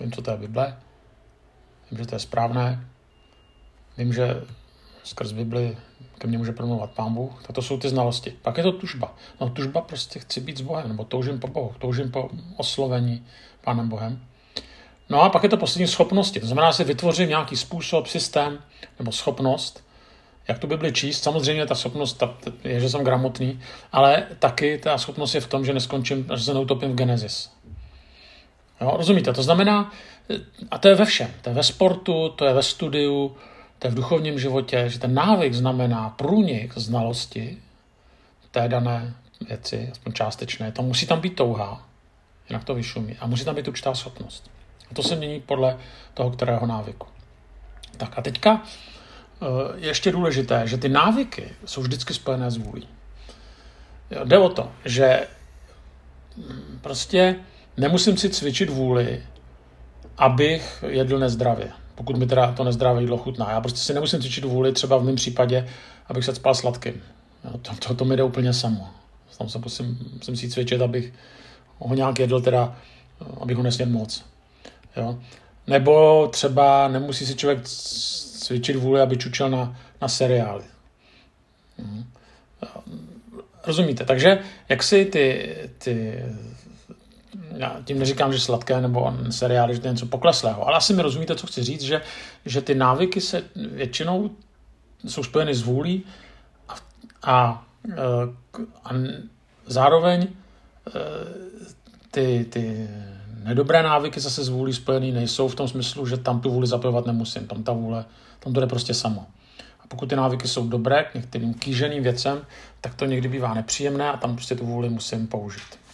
Vím, 0.00 0.12
co 0.12 0.22
to 0.22 0.30
je 0.30 0.37
Bible. 0.37 0.76
Vím, 1.90 1.99
že 1.99 2.07
to 2.07 2.14
je 2.14 2.18
správné. 2.18 2.87
Vím, 3.99 4.12
že 4.12 4.42
skrz 5.04 5.33
Bibli 5.33 5.76
ke 6.18 6.26
mně 6.26 6.38
může 6.38 6.52
promluvat 6.52 6.90
pán 6.90 7.14
Bůh, 7.14 7.42
tak 7.42 7.54
to 7.54 7.62
jsou 7.62 7.78
ty 7.78 7.88
znalosti. 7.88 8.30
Pak 8.42 8.57
je 8.57 8.62
to 8.62 8.73
tužba. 8.73 9.14
No 9.40 9.50
tužba 9.50 9.80
prostě 9.80 10.18
chci 10.18 10.40
být 10.40 10.59
s 10.59 10.61
Bohem, 10.61 10.88
nebo 10.88 11.04
toužím 11.04 11.40
po 11.40 11.49
Bohu, 11.49 11.75
toužím 11.78 12.11
po 12.11 12.30
oslovení 12.57 13.26
pánem 13.64 13.88
Bohem. 13.88 14.21
No 15.09 15.23
a 15.23 15.30
pak 15.30 15.42
je 15.42 15.49
to 15.49 15.57
poslední 15.57 15.87
schopnosti. 15.87 16.40
To 16.40 16.47
znamená, 16.47 16.71
že 16.71 16.85
vytvořím 16.85 17.28
nějaký 17.28 17.57
způsob, 17.57 18.07
systém 18.07 18.59
nebo 18.99 19.12
schopnost, 19.12 19.85
jak 20.49 20.59
tu 20.59 20.66
Bibli 20.66 20.92
číst. 20.92 21.23
Samozřejmě 21.23 21.66
ta 21.66 21.75
schopnost 21.75 22.23
je, 22.64 22.80
že 22.80 22.90
jsem 22.90 23.04
gramotný, 23.04 23.61
ale 23.92 24.26
taky 24.38 24.78
ta 24.78 24.99
schopnost 24.99 25.35
je 25.35 25.40
v 25.40 25.47
tom, 25.47 25.64
že 25.64 25.75
neskončím, 25.75 26.26
že 26.37 26.45
se 26.45 26.54
neutopím 26.54 26.92
v 26.92 26.95
Genesis. 26.95 27.50
Jo, 28.80 28.94
rozumíte? 28.97 29.32
To 29.32 29.42
znamená, 29.42 29.92
a 30.70 30.78
to 30.78 30.88
je 30.88 30.94
ve 30.94 31.04
všem. 31.04 31.30
To 31.42 31.50
je 31.50 31.54
ve 31.54 31.62
sportu, 31.62 32.28
to 32.28 32.44
je 32.44 32.54
ve 32.54 32.62
studiu, 32.62 33.37
to 33.78 33.87
je 33.87 33.90
v 33.90 33.94
duchovním 33.94 34.38
životě, 34.38 34.85
že 34.88 34.99
ten 34.99 35.14
návyk 35.14 35.54
znamená 35.54 36.11
průnik 36.11 36.78
znalosti 36.78 37.58
té 38.50 38.68
dané 38.68 39.14
věci, 39.49 39.88
aspoň 39.92 40.12
částečné. 40.12 40.73
To 40.73 40.82
musí 40.82 41.06
tam 41.06 41.20
být 41.20 41.37
touha, 41.37 41.87
jinak 42.49 42.64
to 42.64 42.75
vyšumí. 42.75 43.16
A 43.20 43.26
musí 43.26 43.44
tam 43.44 43.54
být 43.54 43.68
určitá 43.68 43.94
schopnost. 43.94 44.50
A 44.90 44.94
to 44.94 45.02
se 45.02 45.16
mění 45.16 45.40
podle 45.40 45.78
toho, 46.14 46.30
kterého 46.30 46.66
návyku. 46.66 47.06
Tak 47.97 48.18
a 48.18 48.23
teďka 48.23 48.62
eh, 48.62 49.47
je 49.76 49.87
ještě 49.87 50.12
důležité, 50.12 50.62
že 50.66 50.78
ty 50.78 50.88
návyky 50.88 51.49
jsou 51.64 51.82
vždycky 51.82 52.14
spojené 52.14 52.50
s 52.50 52.56
vůlí. 52.56 52.88
Jde 54.25 54.38
o 54.38 54.49
to, 54.49 54.73
že 54.85 55.28
hm, 56.37 56.78
prostě 56.80 57.37
nemusím 57.78 58.16
si 58.16 58.30
cvičit 58.30 58.70
vůli, 58.70 59.23
abych 60.18 60.85
jedl 60.88 61.18
nezdravě. 61.18 61.68
pokud 61.94 62.16
mi 62.16 62.26
teda 62.26 62.52
to 62.52 62.64
nezdravé 62.64 63.00
jídlo 63.00 63.18
chutná. 63.18 63.50
Já 63.50 63.61
prostě 63.61 63.80
si 63.80 63.94
nemusím 63.94 64.20
cvičit 64.20 64.44
vůli, 64.44 64.73
třeba 64.73 64.97
v 64.97 65.04
mém 65.04 65.14
případě, 65.14 65.68
abych 66.06 66.25
se 66.25 66.35
spal 66.35 66.54
sladkým. 66.54 67.02
Jo, 67.44 67.58
to, 67.62 67.73
to, 67.88 67.94
to, 67.94 68.04
mi 68.04 68.16
jde 68.16 68.23
úplně 68.23 68.52
samo. 68.52 68.88
Tam 69.38 69.49
se 69.49 69.58
musím, 69.58 69.99
musím 70.16 70.37
si 70.37 70.49
cvičit, 70.49 70.82
abych 70.82 71.12
ho 71.78 71.94
nějak 71.94 72.18
jedl, 72.18 72.40
teda, 72.40 72.76
abych 73.40 73.56
ho 73.56 73.62
nesněl 73.62 73.88
moc. 73.88 74.25
Jo. 74.97 75.18
Nebo 75.66 76.26
třeba 76.32 76.88
nemusí 76.88 77.26
si 77.26 77.35
člověk 77.35 77.64
cvičit 77.64 78.76
vůli, 78.76 79.00
aby 79.00 79.16
čučel 79.16 79.50
na, 79.50 79.76
na 80.02 80.08
seriály. 80.08 80.64
Mhm. 81.78 82.04
Rozumíte? 83.66 84.04
Takže 84.04 84.38
jak 84.68 84.82
si 84.82 85.04
ty, 85.04 85.56
ty 85.78 86.25
já 87.56 87.76
tím 87.84 87.98
neříkám, 87.98 88.32
že 88.32 88.40
sladké 88.40 88.80
nebo 88.80 89.14
seriály, 89.30 89.74
že 89.74 89.80
to 89.80 89.86
je 89.86 89.92
něco 89.92 90.06
pokleslého, 90.06 90.66
ale 90.66 90.76
asi 90.76 90.94
mi 90.94 91.02
rozumíte, 91.02 91.36
co 91.36 91.46
chci 91.46 91.62
říct, 91.62 91.82
že, 91.82 92.02
že 92.44 92.60
ty 92.60 92.74
návyky 92.74 93.20
se 93.20 93.42
většinou 93.56 94.30
jsou 95.06 95.22
spojeny 95.22 95.54
s 95.54 95.62
vůlí 95.62 96.02
a, 96.68 96.74
a, 97.22 97.64
a 98.84 98.90
zároveň 99.66 100.22
e, 100.22 100.28
ty, 102.10 102.46
ty 102.50 102.88
nedobré 103.44 103.82
návyky 103.82 104.20
zase 104.20 104.44
s 104.44 104.48
vůlí 104.48 104.72
spojený 104.72 105.12
nejsou 105.12 105.48
v 105.48 105.54
tom 105.54 105.68
smyslu, 105.68 106.06
že 106.06 106.16
tam 106.16 106.40
tu 106.40 106.50
vůli 106.50 106.66
zapojovat 106.66 107.06
nemusím, 107.06 107.46
tam 107.46 107.62
ta 107.62 107.72
vůle, 107.72 108.04
tam 108.40 108.52
to 108.52 108.60
jde 108.60 108.66
prostě 108.66 108.94
samo. 108.94 109.26
A 109.80 109.86
pokud 109.88 110.08
ty 110.08 110.16
návyky 110.16 110.48
jsou 110.48 110.68
dobré 110.68 111.04
k 111.04 111.14
některým 111.14 111.54
kýženým 111.54 112.02
věcem, 112.02 112.40
tak 112.80 112.94
to 112.94 113.04
někdy 113.04 113.28
bývá 113.28 113.54
nepříjemné 113.54 114.10
a 114.10 114.16
tam 114.16 114.34
prostě 114.34 114.54
tu 114.54 114.66
vůli 114.66 114.88
musím 114.88 115.26
použít. 115.26 115.88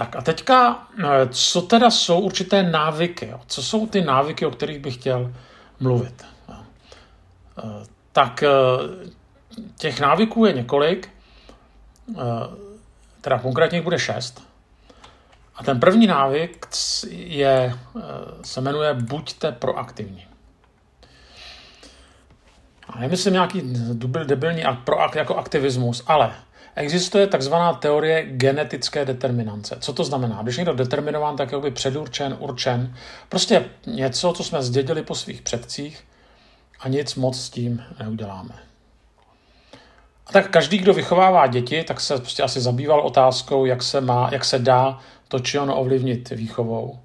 Tak 0.00 0.16
a 0.16 0.20
teďka, 0.20 0.88
eh, 0.98 1.28
co 1.30 1.62
teda 1.62 1.90
jsou 1.90 2.20
určité 2.20 2.62
návyky? 2.62 3.34
Co 3.46 3.62
jsou 3.62 3.86
ty 3.86 4.00
návyky, 4.00 4.46
o 4.46 4.50
kterých 4.50 4.78
bych 4.78 4.94
chtěl 4.94 5.32
mluvit? 5.80 6.24
Eh, 6.50 7.62
tak 8.12 8.42
eh, 8.42 8.48
těch 9.76 10.00
návyků 10.00 10.44
je 10.44 10.52
několik, 10.52 11.08
teda 13.20 13.38
konkrétně 13.38 13.82
bude 13.82 13.98
šest. 13.98 14.42
A 15.56 15.64
ten 15.64 15.80
první 15.80 16.06
návyk 16.06 16.66
je, 17.10 17.74
se 18.42 18.60
jmenuje 18.60 18.94
buďte 18.94 19.52
proaktivní. 19.52 20.26
A 22.88 22.98
nemyslím 22.98 23.32
nějaký 23.32 23.62
debilní 24.24 24.62
proakt 24.84 25.14
jako 25.14 25.36
aktivismus, 25.36 26.02
ale 26.06 26.34
Existuje 26.76 27.26
takzvaná 27.26 27.72
teorie 27.72 28.26
genetické 28.26 29.04
determinance. 29.04 29.76
Co 29.80 29.92
to 29.92 30.04
znamená? 30.04 30.42
Když 30.42 30.56
někdo 30.56 30.74
determinován, 30.74 31.36
tak 31.36 31.52
je 31.64 31.70
předurčen, 31.70 32.36
určen. 32.38 32.94
Prostě 33.28 33.64
něco, 33.86 34.32
co 34.32 34.44
jsme 34.44 34.62
zdědili 34.62 35.02
po 35.02 35.14
svých 35.14 35.42
předcích 35.42 36.04
a 36.80 36.88
nic 36.88 37.14
moc 37.14 37.40
s 37.40 37.50
tím 37.50 37.82
neuděláme. 37.98 38.54
A 40.26 40.32
tak 40.32 40.50
každý, 40.50 40.78
kdo 40.78 40.94
vychovává 40.94 41.46
děti, 41.46 41.84
tak 41.84 42.00
se 42.00 42.18
prostě 42.18 42.42
asi 42.42 42.60
zabýval 42.60 43.00
otázkou, 43.00 43.64
jak 43.64 43.82
se, 43.82 44.00
má, 44.00 44.28
jak 44.32 44.44
se 44.44 44.58
dá 44.58 44.98
to 45.28 45.38
či 45.38 45.58
ono 45.58 45.76
ovlivnit 45.76 46.30
výchovou. 46.30 46.98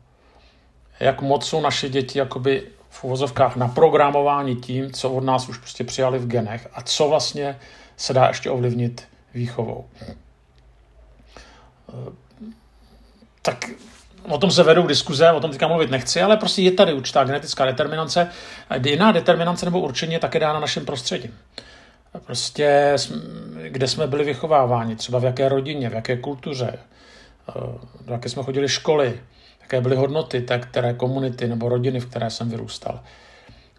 Jak 1.00 1.22
moc 1.22 1.48
jsou 1.48 1.62
naše 1.62 1.90
děti 1.90 2.20
jakoby 2.20 2.64
v 2.90 3.04
uvozovkách 3.04 3.56
naprogramováni 3.56 4.56
tím, 4.56 4.92
co 4.92 5.12
od 5.12 5.24
nás 5.24 5.50
už 5.50 5.58
prostě 5.58 5.84
přijali 5.84 6.20
v 6.20 6.28
genech 6.28 6.68
a 6.74 6.82
co 6.82 7.10
vlastně 7.10 7.60
se 7.98 8.14
dá 8.14 8.28
ještě 8.28 8.50
ovlivnit 8.50 9.08
výchovou. 9.36 9.86
Tak 13.42 13.66
o 14.24 14.38
tom 14.38 14.52
se 14.52 14.64
vedou 14.64 14.88
diskuze, 14.88 15.32
o 15.32 15.40
tom 15.40 15.52
teďka 15.52 15.68
mluvit 15.68 15.92
nechci, 15.92 16.22
ale 16.22 16.38
prostě 16.38 16.62
je 16.62 16.72
tady 16.72 16.94
určitá 16.94 17.24
genetická 17.24 17.66
determinace. 17.66 18.30
Jiná 18.86 19.12
determinace 19.12 19.66
nebo 19.66 19.80
určení 19.80 20.14
je 20.14 20.20
také 20.20 20.40
dána 20.40 20.60
našem 20.60 20.86
prostředí. 20.86 21.30
Prostě, 22.26 22.96
kde 23.68 23.88
jsme 23.88 24.08
byli 24.08 24.24
vychováváni, 24.24 24.96
třeba 24.96 25.20
v 25.20 25.24
jaké 25.24 25.50
rodině, 25.50 25.90
v 25.90 25.94
jaké 25.94 26.18
kultuře, 26.18 26.80
do 28.06 28.14
jaké 28.14 28.30
jsme 28.30 28.44
chodili 28.44 28.70
školy, 28.70 29.22
jaké 29.62 29.82
byly 29.82 29.96
hodnoty 29.96 30.42
té 30.42 30.60
které 30.60 30.94
komunity 30.94 31.48
nebo 31.48 31.70
rodiny, 31.70 32.00
v 32.00 32.06
které 32.06 32.30
jsem 32.30 32.50
vyrůstal. 32.50 33.04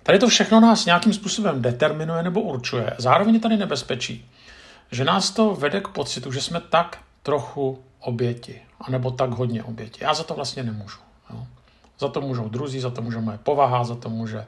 Tady 0.03 0.19
to 0.19 0.29
všechno 0.29 0.61
nás 0.61 0.87
nějakým 0.87 1.13
způsobem 1.13 1.63
determinuje 1.63 2.23
nebo 2.23 2.41
určuje. 2.41 2.95
Zároveň 2.99 3.35
je 3.35 3.41
tady 3.41 3.57
nebezpečí, 3.57 4.31
že 4.91 5.05
nás 5.05 5.31
to 5.31 5.55
vede 5.55 5.81
k 5.81 5.89
pocitu, 5.89 6.33
že 6.33 6.43
jsme 6.43 6.61
tak 6.61 6.99
trochu 7.23 7.85
oběti, 8.01 8.63
anebo 8.81 9.11
tak 9.11 9.31
hodně 9.31 9.65
oběti. 9.65 10.05
Já 10.05 10.15
za 10.15 10.23
to 10.23 10.35
vlastně 10.35 10.63
nemůžu. 10.63 10.99
Jo. 11.31 11.47
Za 11.99 12.09
to 12.09 12.21
můžou 12.21 12.49
druzí, 12.49 12.81
za 12.81 12.91
to 12.91 13.03
může 13.03 13.19
moje 13.19 13.39
povaha, 13.39 13.85
za 13.85 13.95
to 13.95 14.09
může 14.09 14.47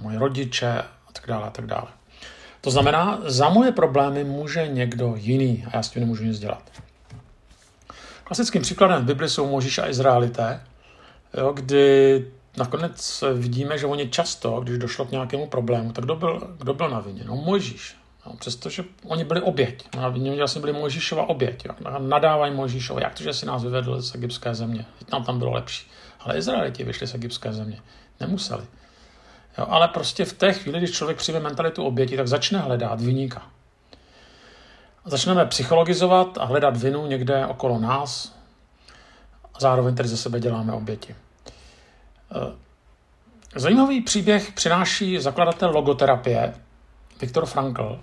moje 0.00 0.18
rodiče 0.18 0.82
a 1.08 1.12
tak 1.12 1.26
dále 1.26 1.46
a 1.46 1.50
tak 1.50 1.66
dále. 1.66 1.86
To 2.60 2.70
znamená, 2.70 3.18
za 3.24 3.48
moje 3.48 3.72
problémy 3.72 4.24
může 4.24 4.68
někdo 4.68 5.14
jiný 5.16 5.64
a 5.66 5.76
já 5.76 5.82
s 5.82 5.90
tím 5.90 6.00
nemůžu 6.00 6.24
nic 6.24 6.38
dělat. 6.38 6.62
Klasickým 8.24 8.62
příkladem 8.62 9.02
v 9.02 9.06
Bibli 9.06 9.28
jsou 9.28 9.50
Možíš 9.50 9.78
a 9.78 9.88
Izraelité, 9.88 10.62
jo, 11.38 11.52
kdy 11.52 12.26
nakonec 12.56 13.24
vidíme, 13.34 13.78
že 13.78 13.86
oni 13.86 14.08
často, 14.08 14.60
když 14.60 14.78
došlo 14.78 15.04
k 15.04 15.10
nějakému 15.10 15.46
problému, 15.46 15.92
tak 15.92 16.04
kdo 16.04 16.16
byl, 16.16 16.54
kdo 16.58 16.74
byl 16.74 16.90
na 16.90 17.00
vině? 17.00 17.22
No 17.24 17.36
Mojžíš. 17.36 17.99
No, 18.30 18.36
přestože 18.36 18.84
oni 19.04 19.24
byli 19.24 19.40
oběť. 19.40 19.88
Oni 20.06 20.38
vlastně 20.38 20.60
byli 20.60 20.72
Mojžíšova 20.72 21.28
oběť. 21.28 21.64
Jo. 21.64 21.74
Nadávají 21.98 22.54
Mojžíšovi, 22.54 23.02
jak 23.02 23.14
to, 23.14 23.22
že 23.22 23.32
si 23.32 23.46
nás 23.46 23.62
vyvedl 23.62 24.02
z 24.02 24.14
egyptské 24.14 24.54
země. 24.54 24.86
Teď 24.98 25.12
nám 25.12 25.24
tam 25.24 25.38
bylo 25.38 25.52
lepší. 25.52 25.90
Ale 26.20 26.38
Izraeliti 26.38 26.84
vyšli 26.84 27.06
z 27.06 27.14
egyptské 27.14 27.52
země. 27.52 27.80
Nemuseli. 28.20 28.64
Jo, 29.58 29.66
ale 29.68 29.88
prostě 29.88 30.24
v 30.24 30.32
té 30.32 30.52
chvíli, 30.52 30.78
když 30.78 30.90
člověk 30.90 31.18
přijme 31.18 31.40
mentalitu 31.40 31.84
oběti, 31.84 32.16
tak 32.16 32.28
začne 32.28 32.58
hledat 32.58 33.00
vyníka. 33.00 33.42
Začneme 35.04 35.46
psychologizovat 35.46 36.38
a 36.38 36.44
hledat 36.44 36.76
vinu 36.76 37.06
někde 37.06 37.46
okolo 37.46 37.78
nás 37.78 38.38
a 39.54 39.60
zároveň 39.60 39.94
tedy 39.94 40.08
ze 40.08 40.16
sebe 40.16 40.40
děláme 40.40 40.72
oběti. 40.72 41.16
Eh, 42.34 42.54
zajímavý 43.56 44.00
příběh 44.00 44.52
přináší 44.52 45.18
zakladatel 45.18 45.70
logoterapie 45.70 46.54
Viktor 47.20 47.46
Frankl, 47.46 48.00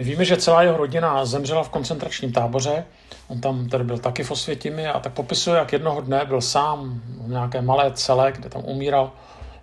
my 0.00 0.04
víme, 0.04 0.24
že 0.24 0.36
celá 0.36 0.62
jeho 0.62 0.76
rodina 0.76 1.24
zemřela 1.24 1.62
v 1.62 1.68
koncentračním 1.68 2.32
táboře. 2.32 2.84
On 3.28 3.40
tam 3.40 3.68
tedy 3.68 3.84
byl 3.84 3.98
taky 3.98 4.24
v 4.24 4.30
Osvětimi 4.30 4.86
a 4.86 5.00
tak 5.00 5.12
popisuje, 5.12 5.58
jak 5.58 5.72
jednoho 5.72 6.00
dne 6.00 6.24
byl 6.24 6.40
sám 6.40 7.00
v 7.20 7.28
nějaké 7.28 7.62
malé 7.62 7.92
cele, 7.92 8.32
kde 8.32 8.48
tam 8.48 8.62
umíral. 8.64 9.12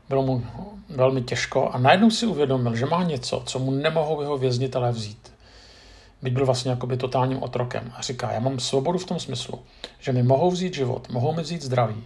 Bylo 0.10 0.24
mu 0.24 0.46
velmi 0.90 1.22
těžko 1.22 1.70
a 1.70 1.78
najednou 1.78 2.12
si 2.12 2.26
uvědomil, 2.26 2.76
že 2.76 2.86
má 2.86 3.04
něco, 3.04 3.44
co 3.46 3.60
mu 3.60 3.72
nemohou 3.72 4.22
jeho 4.22 4.38
věznitelé 4.38 4.92
vzít. 4.92 5.34
Byť 6.22 6.34
byl 6.34 6.46
vlastně 6.46 6.72
jakoby 6.72 6.98
totálním 6.98 7.44
otrokem. 7.44 7.92
A 7.96 8.02
říká, 8.02 8.32
já 8.32 8.40
mám 8.40 8.60
svobodu 8.60 9.00
v 9.00 9.06
tom 9.06 9.20
smyslu, 9.20 9.60
že 10.00 10.12
mi 10.12 10.24
mohou 10.24 10.52
vzít 10.52 10.74
život, 10.74 11.10
mohou 11.10 11.34
mi 11.34 11.42
vzít 11.42 11.64
zdraví, 11.64 12.04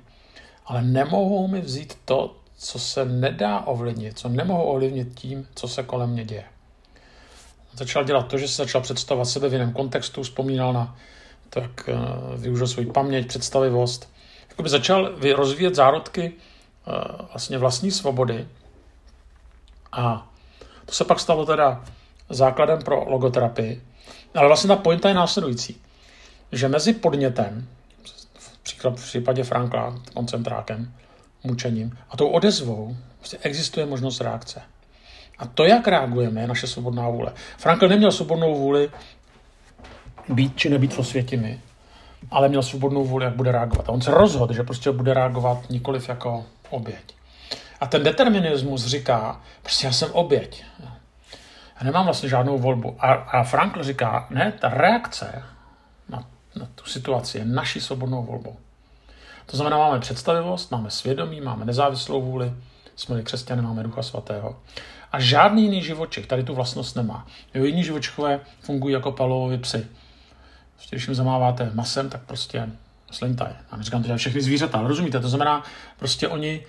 ale 0.66 0.82
nemohou 0.82 1.48
mi 1.48 1.62
vzít 1.62 1.98
to, 2.06 2.36
co 2.58 2.80
se 2.80 3.06
nedá 3.06 3.60
ovlivnit, 3.60 4.20
co 4.20 4.30
nemohou 4.30 4.64
ovlivnit 4.64 5.20
tím, 5.20 5.48
co 5.56 5.68
se 5.68 5.84
kolem 5.84 6.10
mě 6.10 6.26
děje 6.26 6.51
začal 7.74 8.04
dělat 8.04 8.28
to, 8.28 8.38
že 8.38 8.48
se 8.48 8.56
začal 8.56 8.82
představovat 8.82 9.26
sebe 9.26 9.50
v 9.50 9.54
jiném 9.54 9.74
kontextu, 9.74 10.24
vzpomínal 10.24 10.74
na 10.74 10.96
to, 11.50 11.60
jak 11.60 11.90
eh, 11.90 11.96
využil 12.38 12.68
svou 12.68 12.92
paměť, 12.92 13.28
představivost. 13.28 14.10
Jakoby 14.50 14.70
začal 14.70 15.16
rozvíjet 15.36 15.76
zárodky 15.76 16.34
eh, 16.34 16.92
vlastně 17.32 17.58
vlastní 17.58 17.92
svobody 17.92 18.48
a 19.92 20.28
to 20.86 20.92
se 20.92 21.06
pak 21.06 21.20
stalo 21.20 21.46
teda 21.46 21.84
základem 22.30 22.80
pro 22.80 23.10
logoterapii. 23.10 23.82
Ale 24.36 24.48
vlastně 24.48 24.68
ta 24.68 24.76
pointa 24.76 25.10
je 25.10 25.16
následující, 25.16 25.82
že 26.52 26.68
mezi 26.68 26.94
podnětem, 26.94 27.68
příklad 28.64 29.00
v 29.00 29.04
případě 29.04 29.44
Frankla, 29.44 30.00
koncentrákem, 30.14 30.94
mučením, 31.44 31.98
a 32.10 32.18
tou 32.18 32.28
odezvou 32.28 32.98
vlastně 33.20 33.40
existuje 33.42 33.86
možnost 33.86 34.22
reakce. 34.22 34.62
A 35.38 35.48
to, 35.48 35.64
jak 35.64 35.88
reagujeme, 35.88 36.42
je 36.42 36.48
naše 36.48 36.68
svobodná 36.68 37.10
vůle. 37.10 37.34
Frankl 37.58 37.88
neměl 37.88 38.12
svobodnou 38.12 38.56
vůli 38.56 38.90
být 40.30 40.58
či 40.58 40.70
nebýt 40.70 40.94
v 40.94 41.00
osvětimi, 41.00 41.62
ale 42.32 42.50
měl 42.50 42.64
svobodnou 42.64 43.06
vůli, 43.06 43.26
jak 43.26 43.36
bude 43.36 43.52
reagovat. 43.52 43.90
A 43.90 43.92
on 43.92 44.02
se 44.02 44.12
rozhodl, 44.12 44.54
že 44.54 44.64
prostě 44.64 44.92
bude 44.92 45.14
reagovat 45.14 45.70
nikoliv 45.70 46.10
jako 46.10 46.46
oběť. 46.70 47.16
A 47.80 47.88
ten 47.88 48.04
determinismus 48.04 48.86
říká, 48.86 49.42
prostě 49.62 49.88
já 49.88 49.94
jsem 49.94 50.12
oběť. 50.12 50.64
Já 51.80 51.86
nemám 51.86 52.06
vlastně 52.06 52.30
žádnou 52.30 52.60
volbu. 52.60 52.96
A, 53.00 53.14
a 53.14 53.44
Frankl 53.44 53.84
říká, 53.84 54.28
ne, 54.30 54.52
ta 54.52 54.70
reakce 54.70 55.44
na, 56.10 56.24
na 56.56 56.68
tu 56.76 56.86
situaci 56.86 57.38
je 57.38 57.46
naší 57.46 57.82
svobodnou 57.82 58.24
volbou. 58.24 58.56
To 59.46 59.58
znamená, 59.58 59.78
máme 59.78 60.00
představivost, 60.00 60.72
máme 60.72 60.92
svědomí, 60.92 61.42
máme 61.42 61.66
nezávislou 61.66 62.22
vůli, 62.22 62.54
jsme 62.96 63.24
křesťané, 63.24 63.62
máme 63.62 63.84
Ducha 63.84 64.04
Svatého. 64.04 64.56
A 65.12 65.20
žádný 65.20 65.64
jiný 65.64 65.84
živočich 65.84 66.28
tady 66.28 66.44
tu 66.44 66.56
vlastnost 66.56 66.96
nemá. 66.96 67.28
Jo, 67.54 67.64
jiní 67.64 67.84
živočichové 67.84 68.40
fungují 68.60 68.94
jako 68.94 69.12
palovi 69.12 69.58
psy. 69.58 69.88
Prostě, 70.76 70.96
když 70.96 71.08
jim 71.08 71.16
zamáváte 71.16 71.72
masem, 71.74 72.10
tak 72.10 72.22
prostě 72.22 72.70
slintají. 73.12 73.56
Já 73.72 73.78
neříkám 73.78 74.02
to, 74.02 74.08
že 74.08 74.18
všechny 74.18 74.42
zvířata, 74.42 74.78
ale 74.78 74.88
rozumíte, 74.88 75.20
to 75.20 75.30
znamená, 75.30 75.64
prostě 76.00 76.28
oni 76.28 76.66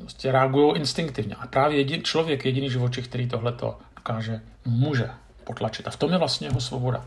prostě 0.00 0.32
reagují 0.32 0.76
instinktivně. 0.76 1.34
A 1.34 1.46
právě 1.46 1.78
jedin, 1.78 2.02
člověk 2.02 2.44
jediný 2.44 2.70
živočich, 2.70 3.08
který 3.08 3.28
tohle 3.28 3.52
to 3.52 3.78
dokáže, 3.96 4.40
může 4.64 5.10
potlačit. 5.44 5.86
A 5.88 5.90
v 5.90 5.96
tom 5.96 6.12
je 6.12 6.18
vlastně 6.18 6.46
jeho 6.46 6.60
svoboda. 6.60 7.04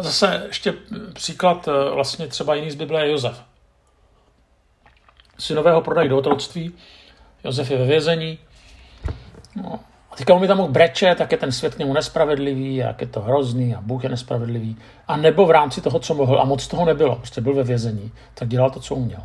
Zase 0.00 0.44
ještě 0.46 0.74
příklad 1.12 1.68
eh, 1.68 1.90
vlastně 1.90 2.26
třeba 2.26 2.54
jiný 2.54 2.70
z 2.70 2.74
Bible 2.74 3.04
je 3.04 3.10
Josef. 3.10 3.42
Synového 5.38 5.80
prodají 5.80 6.08
do 6.08 6.18
otroctví, 6.18 6.72
Josef 7.46 7.70
je 7.70 7.78
ve 7.78 7.86
vězení, 7.86 8.38
no, 9.56 9.80
a 10.10 10.16
teďka 10.16 10.34
on 10.34 10.40
mi 10.40 10.48
tam 10.48 10.56
mohl 10.56 10.72
breče, 10.72 11.14
tak 11.14 11.32
je 11.32 11.38
ten 11.38 11.52
svět 11.52 11.74
k 11.74 11.78
němu 11.78 11.92
nespravedlivý, 11.92 12.76
jak 12.76 13.00
je 13.00 13.06
to 13.06 13.20
hrozný 13.20 13.74
a 13.74 13.80
Bůh 13.80 14.04
je 14.04 14.10
nespravedlivý. 14.10 14.76
A 15.08 15.16
nebo 15.16 15.46
v 15.46 15.50
rámci 15.50 15.80
toho, 15.80 15.98
co 15.98 16.14
mohl, 16.14 16.40
a 16.40 16.44
moc 16.44 16.68
toho 16.68 16.84
nebylo, 16.84 17.16
prostě 17.16 17.40
byl 17.40 17.54
ve 17.54 17.62
vězení, 17.62 18.12
tak 18.34 18.48
dělal 18.48 18.70
to, 18.70 18.80
co 18.80 18.94
uměl. 18.94 19.20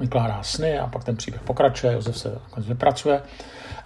Vykládá 0.00 0.42
sny 0.42 0.78
a 0.78 0.86
pak 0.86 1.04
ten 1.04 1.16
příběh 1.16 1.42
pokračuje, 1.42 1.92
Josef 1.92 2.18
se 2.18 2.38
vypracuje. 2.56 3.22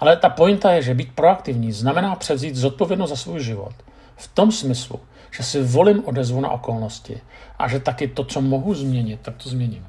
Ale 0.01 0.17
ta 0.17 0.29
pointa 0.29 0.73
je, 0.73 0.83
že 0.83 0.95
být 0.95 1.13
proaktivní 1.15 1.73
znamená 1.73 2.15
převzít 2.15 2.57
zodpovědnost 2.57 3.11
za 3.11 3.17
svůj 3.17 3.41
život. 3.41 3.75
V 4.17 4.29
tom 4.29 4.53
smyslu, 4.53 5.01
že 5.31 5.43
si 5.43 5.63
volím 5.63 6.05
odezvu 6.05 6.41
na 6.41 6.51
okolnosti 6.51 7.21
a 7.59 7.69
že 7.69 7.81
taky 7.81 8.09
to, 8.09 8.25
co 8.25 8.41
mohu 8.41 8.75
změnit, 8.75 9.21
tak 9.23 9.37
to 9.37 9.49
změním. 9.49 9.87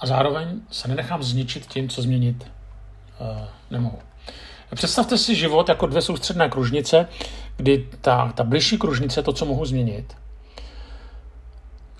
A 0.00 0.06
zároveň 0.06 0.60
se 0.70 0.88
nenechám 0.88 1.22
zničit 1.22 1.66
tím, 1.66 1.88
co 1.88 2.02
změnit 2.02 2.46
uh, 3.20 3.44
nemohu. 3.70 3.98
Představte 4.74 5.18
si 5.18 5.34
život 5.34 5.68
jako 5.68 5.86
dvě 5.86 6.02
soustředné 6.02 6.48
kružnice, 6.48 7.08
kdy 7.56 7.88
ta, 8.00 8.32
ta 8.32 8.44
bližší 8.44 8.78
kružnice, 8.78 9.22
to, 9.22 9.32
co 9.32 9.44
mohu 9.46 9.64
změnit, 9.64 10.16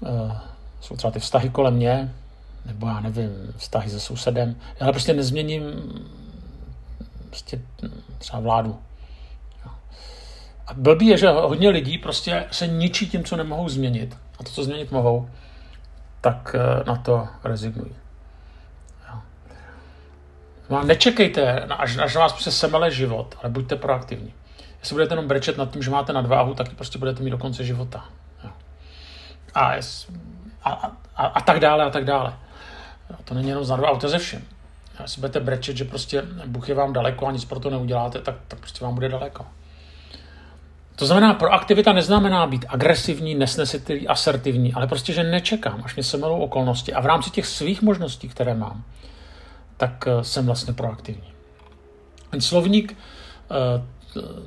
uh, 0.01 0.33
jsou 0.81 0.97
třeba 0.97 1.11
ty 1.11 1.21
vztahy 1.21 1.51
kolem 1.51 1.75
mě, 1.75 2.15
nebo 2.67 2.87
já 2.87 3.01
nevím, 3.01 3.31
vztahy 3.57 3.91
se 3.91 4.01
sousedem. 4.01 4.57
Já 4.81 4.93
prostě 4.93 5.15
nezměním 5.15 5.63
prostě 7.27 7.63
třeba 8.19 8.41
vládu. 8.41 8.79
A 10.67 10.75
blbý 10.75 11.07
je, 11.07 11.19
že 11.19 11.29
hodně 11.29 11.69
lidí 11.69 11.99
prostě 11.99 12.45
se 12.51 12.67
ničí 12.67 13.09
tím, 13.09 13.25
co 13.25 13.37
nemohou 13.37 13.69
změnit. 13.69 14.17
A 14.39 14.45
to, 14.45 14.51
co 14.51 14.65
změnit 14.65 14.93
mohou, 14.93 15.29
tak 16.21 16.55
eh, 16.59 16.85
na 16.87 16.97
to 16.97 17.29
rezignují. 17.45 17.95
No 20.71 20.85
nečekejte, 20.85 21.61
až, 21.61 21.97
až 21.97 22.15
na 22.15 22.21
vás 22.21 22.33
prostě 22.33 22.51
semele 22.51 22.91
život, 22.91 23.39
ale 23.43 23.51
buďte 23.51 23.77
proaktivní. 23.77 24.35
Jestli 24.81 24.95
budete 24.95 25.13
jenom 25.13 25.29
brečet 25.29 25.59
nad 25.59 25.71
tím, 25.71 25.83
že 25.83 25.91
máte 25.91 26.13
nadváhu, 26.13 26.55
tak 26.55 26.69
prostě 26.69 26.99
budete 26.99 27.23
mít 27.23 27.31
do 27.31 27.39
konce 27.39 27.65
života. 27.65 28.05
A, 29.55 29.73
a, 30.65 30.93
a, 31.17 31.27
a 31.27 31.41
tak 31.41 31.61
dále, 31.61 31.85
a 31.85 31.91
tak 31.91 32.05
dále. 32.05 32.35
To 33.25 33.35
není 33.35 33.49
jenom 33.49 33.65
z 33.65 33.71
nadváhu, 33.71 33.99
to 33.99 34.07
je 34.07 34.11
ze 34.11 34.19
všem. 34.19 34.43
Jestli 35.03 35.21
budete 35.21 35.41
brečet, 35.41 35.77
že 35.77 35.85
prostě 35.85 36.23
Bůh 36.47 36.69
je 36.69 36.75
vám 36.75 36.93
daleko 36.93 37.27
a 37.27 37.33
nic 37.33 37.45
pro 37.45 37.61
to 37.61 37.71
neuděláte, 37.71 38.19
tak, 38.19 38.35
tak 38.49 38.59
prostě 38.59 38.85
vám 38.85 38.95
bude 38.95 39.09
daleko. 39.09 39.47
To 40.99 41.07
znamená, 41.07 41.35
proaktivita 41.35 41.93
neznamená 41.93 42.47
být 42.47 42.67
agresivní, 42.69 43.35
nesnesitelný, 43.35 44.09
asertivní, 44.09 44.75
ale 44.75 44.87
prostě, 44.87 45.13
že 45.13 45.23
nečekám, 45.23 45.83
až 45.85 45.95
mě 45.95 46.05
se 46.05 46.17
melou 46.17 46.39
okolnosti 46.39 46.93
a 46.93 47.01
v 47.01 47.07
rámci 47.07 47.31
těch 47.31 47.47
svých 47.47 47.83
možností, 47.83 48.29
které 48.29 48.55
mám, 48.55 48.85
tak 49.77 50.05
eh, 50.07 50.25
jsem 50.25 50.47
vlastně 50.47 50.73
proaktivní. 50.73 51.33
Ten 52.31 52.41
slovník 52.41 52.97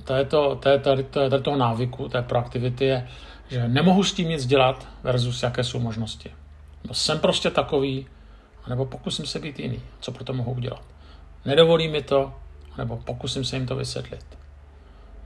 této, 0.03 0.55
této, 0.55 1.03
této, 1.03 1.41
toho 1.41 1.57
návyku, 1.57 2.09
té 2.09 2.21
proaktivity 2.21 2.85
je, 2.85 3.07
že 3.49 3.67
nemohu 3.67 4.03
s 4.03 4.13
tím 4.13 4.29
nic 4.29 4.45
dělat 4.45 4.87
versus 5.03 5.43
jaké 5.43 5.63
jsou 5.63 5.79
možnosti. 5.79 6.31
Jsem 6.91 7.19
prostě 7.19 7.49
takový, 7.49 8.07
nebo 8.67 8.85
pokusím 8.85 9.25
se 9.25 9.39
být 9.39 9.59
jiný. 9.59 9.79
Co 9.99 10.11
pro 10.11 10.23
to 10.23 10.33
mohu 10.33 10.51
udělat? 10.51 10.81
Nedovolí 11.45 11.87
mi 11.87 12.01
to, 12.01 12.33
nebo 12.77 12.97
pokusím 12.97 13.45
se 13.45 13.55
jim 13.55 13.65
to 13.65 13.75
vysvětlit. 13.75 14.40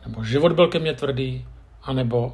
Nebo 0.06 0.24
život 0.24 0.52
byl 0.52 0.68
ke 0.68 0.80
mně 0.80 0.94
tvrdý, 0.94 1.46
anebo 1.84 2.26
uh, 2.28 2.34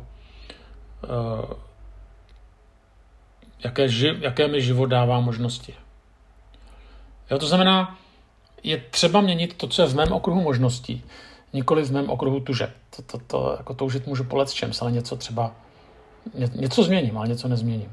jaké, 3.64 3.90
ži, 3.90 4.18
jaké 4.20 4.48
mi 4.48 4.62
život 4.62 4.86
dává 4.86 5.20
možnosti. 5.20 5.74
Jo, 7.32 7.40
to 7.40 7.48
znamená, 7.48 7.98
je 8.64 8.78
třeba 8.78 9.22
měnit 9.22 9.54
to, 9.54 9.68
co 9.68 9.82
je 9.82 9.88
v 9.88 9.96
mém 9.96 10.12
okruhu 10.12 10.42
možností, 10.42 11.04
nikoli 11.54 11.84
v 11.84 11.92
mém 11.92 12.10
okruhu 12.10 12.40
tužeb. 12.40 12.74
To, 12.96 13.02
to, 13.02 13.18
to, 13.28 13.56
jako 13.58 13.74
toužit 13.74 14.08
můžu 14.08 14.24
po 14.24 14.46
čem, 14.46 14.72
ale 14.82 14.92
něco 14.92 15.16
třeba, 15.16 15.56
ně, 16.34 16.50
něco 16.56 16.84
změním, 16.84 17.18
ale 17.18 17.28
něco 17.28 17.48
nezměním. 17.48 17.92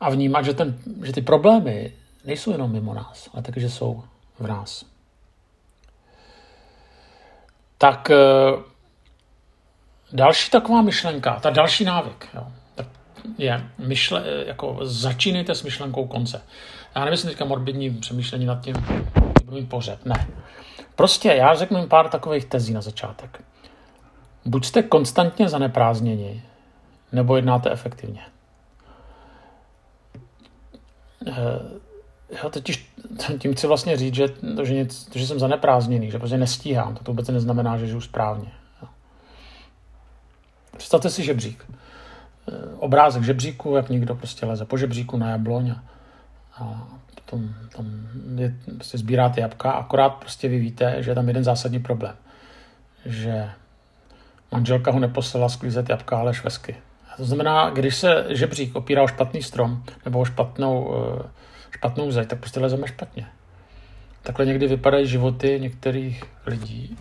A 0.00 0.10
vnímat, 0.10 0.42
že, 0.42 0.54
ten, 0.54 0.78
že 1.04 1.12
ty 1.12 1.22
problémy 1.22 1.92
nejsou 2.24 2.52
jenom 2.52 2.72
mimo 2.72 2.94
nás, 2.94 3.28
ale 3.34 3.42
taky, 3.42 3.60
že 3.60 3.70
jsou 3.70 4.02
v 4.38 4.46
nás. 4.46 4.84
Tak 7.78 8.10
eh, 8.10 8.16
další 10.12 10.50
taková 10.50 10.82
myšlenka, 10.82 11.40
ta 11.40 11.50
další 11.50 11.84
návyk, 11.84 12.28
jo, 12.34 12.46
je 13.38 13.64
myšle, 13.78 14.24
jako 14.46 14.78
začínejte 14.82 15.54
s 15.54 15.62
myšlenkou 15.62 16.06
konce. 16.06 16.42
Já 16.94 17.04
nemyslím 17.04 17.30
teďka 17.30 17.44
morbidní 17.44 17.90
přemýšlení 17.90 18.46
nad 18.46 18.60
tím, 18.60 18.74
budu 19.44 19.56
mít 19.56 19.68
pořeb, 19.68 19.98
ne. 20.04 20.26
Prostě 20.96 21.28
já 21.28 21.54
řeknu 21.54 21.86
pár 21.86 22.08
takových 22.08 22.44
tezí 22.44 22.74
na 22.74 22.80
začátek. 22.80 23.42
Buď 24.44 24.66
jste 24.66 24.82
konstantně 24.82 25.48
zaneprázdněni, 25.48 26.42
nebo 27.12 27.36
jednáte 27.36 27.70
efektivně. 27.70 28.20
Eh, 31.26 31.32
já 32.42 32.48
totiž 32.50 32.94
tím 33.38 33.54
chci 33.54 33.66
vlastně 33.66 33.96
říct, 33.96 34.14
že, 34.14 34.26
že, 34.62 34.74
nic, 34.74 35.10
že 35.14 35.26
jsem 35.26 35.38
zaneprázdněný, 35.38 36.10
že 36.10 36.18
prostě 36.18 36.36
nestíhám. 36.36 36.94
To, 36.94 37.04
to 37.04 37.12
vůbec 37.12 37.28
neznamená, 37.28 37.78
že 37.78 37.86
žiju 37.86 38.00
správně. 38.00 38.52
Představte 40.80 41.10
si 41.10 41.24
žebřík. 41.24 41.64
Eh, 42.48 42.52
obrázek 42.78 43.22
žebříku, 43.22 43.76
jak 43.76 43.88
někdo 43.88 44.14
prostě 44.14 44.46
leze 44.46 44.64
po 44.64 44.76
žebříku 44.76 45.16
na 45.16 45.30
jabloň 45.30 45.70
a, 45.70 45.82
a 46.58 46.88
tom, 47.30 47.54
tam 47.76 48.08
je, 48.34 48.54
prostě 48.74 48.98
sbíráte 48.98 49.40
jabka, 49.40 49.70
akorát 49.70 50.08
prostě 50.08 50.48
vy 50.48 50.58
víte, 50.58 51.02
že 51.02 51.10
je 51.10 51.14
tam 51.14 51.28
jeden 51.28 51.44
zásadní 51.44 51.78
problém. 51.78 52.14
Že 53.04 53.50
manželka 54.52 54.90
ho 54.90 54.98
neposlala 54.98 55.48
sklízet 55.48 55.88
jabka, 55.88 56.18
ale 56.18 56.34
švesky. 56.34 56.76
To 57.16 57.24
znamená, 57.24 57.70
když 57.70 57.96
se 57.96 58.26
žebřík 58.28 58.76
opírá 58.76 59.02
o 59.02 59.08
špatný 59.08 59.42
strom 59.42 59.84
nebo 60.04 60.20
o 60.20 60.24
špatnou, 60.24 60.94
eh, 60.94 61.28
špatnou 61.70 62.10
zeď, 62.10 62.28
tak 62.28 62.38
prostě 62.38 62.60
lezeme 62.60 62.86
špatně. 62.86 63.26
Takhle 64.22 64.46
někdy 64.46 64.66
vypadají 64.66 65.06
životy 65.06 65.58
některých 65.60 66.24
lidí, 66.46 66.96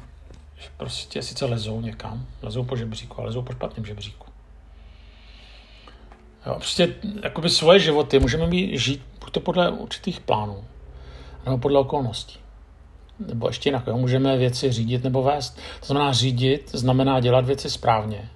že 0.59 0.69
prostě 0.77 1.21
sice 1.21 1.45
lezou 1.45 1.81
někam, 1.81 2.25
lezou 2.41 2.63
po 2.63 2.75
žebříku, 2.75 3.15
ale 3.17 3.27
lezou 3.27 3.41
po 3.41 3.53
špatném 3.53 3.85
žebříku. 3.85 4.25
Jo, 6.45 6.53
prostě 6.55 6.95
jakoby 7.23 7.49
svoje 7.49 7.79
životy 7.79 8.19
můžeme 8.19 8.47
mít 8.47 8.77
žít 8.77 9.01
buď 9.19 9.33
to 9.33 9.39
podle 9.39 9.69
určitých 9.69 10.19
plánů, 10.19 10.63
nebo 11.45 11.57
podle 11.57 11.79
okolností. 11.79 12.39
Nebo 13.27 13.47
ještě 13.47 13.69
jinak, 13.69 13.87
jo, 13.87 13.97
můžeme 13.97 14.37
věci 14.37 14.71
řídit 14.71 15.03
nebo 15.03 15.23
vést. 15.23 15.59
To 15.79 15.85
znamená 15.85 16.13
řídit, 16.13 16.69
znamená 16.73 17.19
dělat 17.19 17.45
věci 17.45 17.69
správně. 17.69 18.29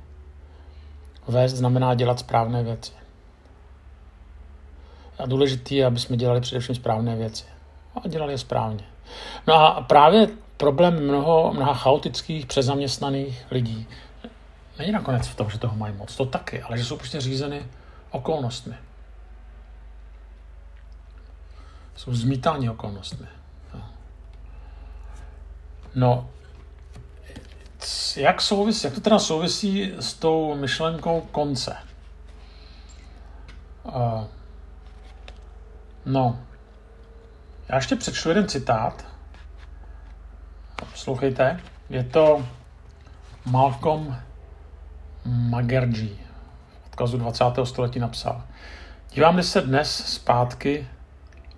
Vést 1.28 1.54
znamená 1.54 1.94
dělat 1.94 2.20
správné 2.20 2.64
věci. 2.64 2.92
A 5.20 5.26
důležité 5.26 5.76
je, 5.76 5.86
aby 5.86 6.00
jsme 6.00 6.18
dělali 6.18 6.42
především 6.42 6.76
správné 6.76 7.16
věci. 7.16 7.46
A 8.04 8.08
dělali 8.08 8.34
je 8.34 8.38
správně. 8.38 8.86
No 9.48 9.54
a 9.54 9.82
právě 9.82 10.28
problém 10.64 11.04
mnoho, 11.04 11.54
mnoha 11.54 11.74
chaotických, 11.74 12.46
přezaměstnaných 12.46 13.46
lidí 13.52 13.88
není 14.80 14.92
nakonec 14.92 15.28
v 15.28 15.36
tom, 15.36 15.50
že 15.50 15.60
toho 15.60 15.76
mají 15.76 15.96
moc. 15.96 16.16
To 16.16 16.26
taky, 16.26 16.62
ale 16.62 16.78
že 16.78 16.86
jsou 16.86 16.98
prostě 16.98 17.22
řízeny 17.22 17.66
okolnostmi. 18.12 18.76
Jsou 21.96 22.14
zmítáni 22.14 22.70
okolnostmi. 22.70 23.28
No, 25.96 26.30
jak, 28.16 28.42
souvisí, 28.42 28.88
jak 28.88 28.94
to 28.94 29.02
teda 29.02 29.20
souvisí 29.20 29.94
s 30.00 30.14
tou 30.14 30.56
myšlenkou 30.56 31.22
konce? 31.32 31.78
Uh, 33.84 34.24
no, 36.06 36.40
já 37.70 37.76
ještě 37.76 37.96
přečtu 37.96 38.30
jeden 38.30 38.48
citát. 38.48 39.13
Poslouchejte. 40.76 41.60
Je 41.90 42.04
to 42.04 42.46
Malcolm 43.46 44.16
Magerji. 45.26 46.20
Odkazu 46.88 47.18
20. 47.18 47.46
století 47.64 48.00
napsal. 48.00 48.44
Dívám 49.14 49.44
se 49.44 49.62
dnes 49.62 50.14
zpátky 50.14 50.88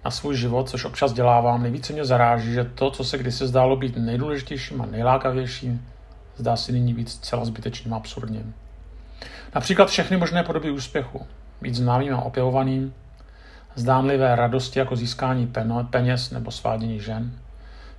na 0.06 0.12
svůj 0.12 0.38
život, 0.38 0.70
což 0.70 0.86
občas 0.86 1.14
dělávám, 1.14 1.64
nejvíce 1.64 1.94
mě 1.94 2.06
zaráží, 2.06 2.54
že 2.54 2.64
to, 2.64 2.92
co 2.92 3.04
se 3.04 3.18
kdysi 3.18 3.48
zdálo 3.48 3.76
být 3.76 3.98
nejdůležitějším 3.98 4.82
a 4.82 4.86
nejlákavějším, 4.86 5.88
zdá 6.38 6.56
se 6.56 6.72
nyní 6.72 6.94
být 6.94 7.10
zcela 7.10 7.46
zbytečným 7.46 7.94
a 7.94 7.98
absurdním. 7.98 8.56
Například 9.56 9.90
všechny 9.90 10.18
možné 10.18 10.44
podoby 10.44 10.72
úspěchu. 10.72 11.26
Být 11.62 11.76
známým 11.76 12.14
a 12.14 12.22
opěvovaným, 12.22 12.94
zdánlivé 13.76 14.36
radosti 14.36 14.80
jako 14.80 14.96
získání 14.96 15.54
peněz 15.90 16.32
nebo 16.32 16.52
svádění 16.52 17.00
žen, 17.00 17.40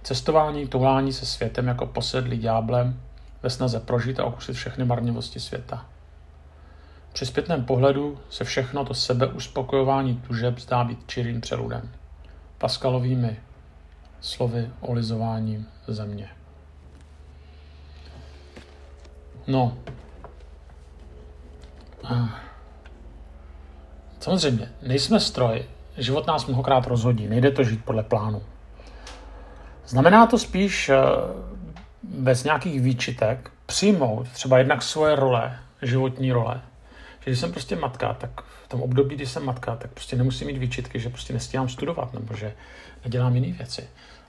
cestování, 0.07 0.67
toulání 0.67 1.13
se 1.13 1.27
světem 1.27 1.67
jako 1.69 1.87
posedlý 1.87 2.39
dňáblem 2.39 3.01
ve 3.43 3.51
snaze 3.51 3.81
prožít 3.81 4.21
a 4.21 4.25
okusit 4.25 4.57
všechny 4.57 4.85
marnivosti 4.85 5.41
světa. 5.41 5.87
Při 7.13 7.27
zpětném 7.27 7.65
pohledu 7.65 8.19
se 8.31 8.45
všechno 8.45 8.85
to 8.85 8.95
sebeuspokojování 8.95 10.23
tužeb 10.27 10.59
zdá 10.59 10.85
být 10.85 10.99
čirým 11.07 11.41
přeludem, 11.41 11.91
Paskalovými 12.59 13.37
slovy 14.21 14.71
olizováním 14.81 15.67
země. 15.87 16.29
No. 19.47 19.79
Samozřejmě, 24.21 24.73
nejsme 24.83 25.21
stroj, 25.21 25.65
život 25.99 26.27
nás 26.27 26.47
mnohokrát 26.47 26.87
rozhodí, 26.87 27.29
nejde 27.29 27.51
to 27.51 27.65
žít 27.65 27.85
podle 27.85 28.03
plánu. 28.03 28.43
Znamená 29.87 30.27
to 30.27 30.39
spíš 30.39 30.89
eh, 30.89 30.97
bez 32.03 32.45
nějakých 32.45 32.81
výčitek 32.81 33.51
přijmout 33.67 34.29
třeba 34.29 34.59
jednak 34.59 34.83
svoje 34.83 35.17
role, 35.17 35.59
životní 35.83 36.33
role. 36.33 36.61
Že 37.21 37.31
když 37.31 37.41
jsem 37.41 37.53
prostě 37.53 37.77
matka, 37.77 38.15
tak 38.15 38.31
v 38.65 38.69
tom 38.69 38.83
období, 38.83 39.17
kdy 39.17 39.27
jsem 39.27 39.45
matka, 39.45 39.77
tak 39.77 39.91
prostě 39.91 40.17
nemusím 40.17 40.47
mít 40.47 40.59
výčitky, 40.59 41.01
že 41.01 41.09
prostě 41.09 41.33
nestíhám 41.33 41.69
studovat 41.69 42.15
nebo 42.15 42.35
že 42.35 42.55
nedělám 43.05 43.35
jiné 43.35 43.53
věci. 43.53 43.89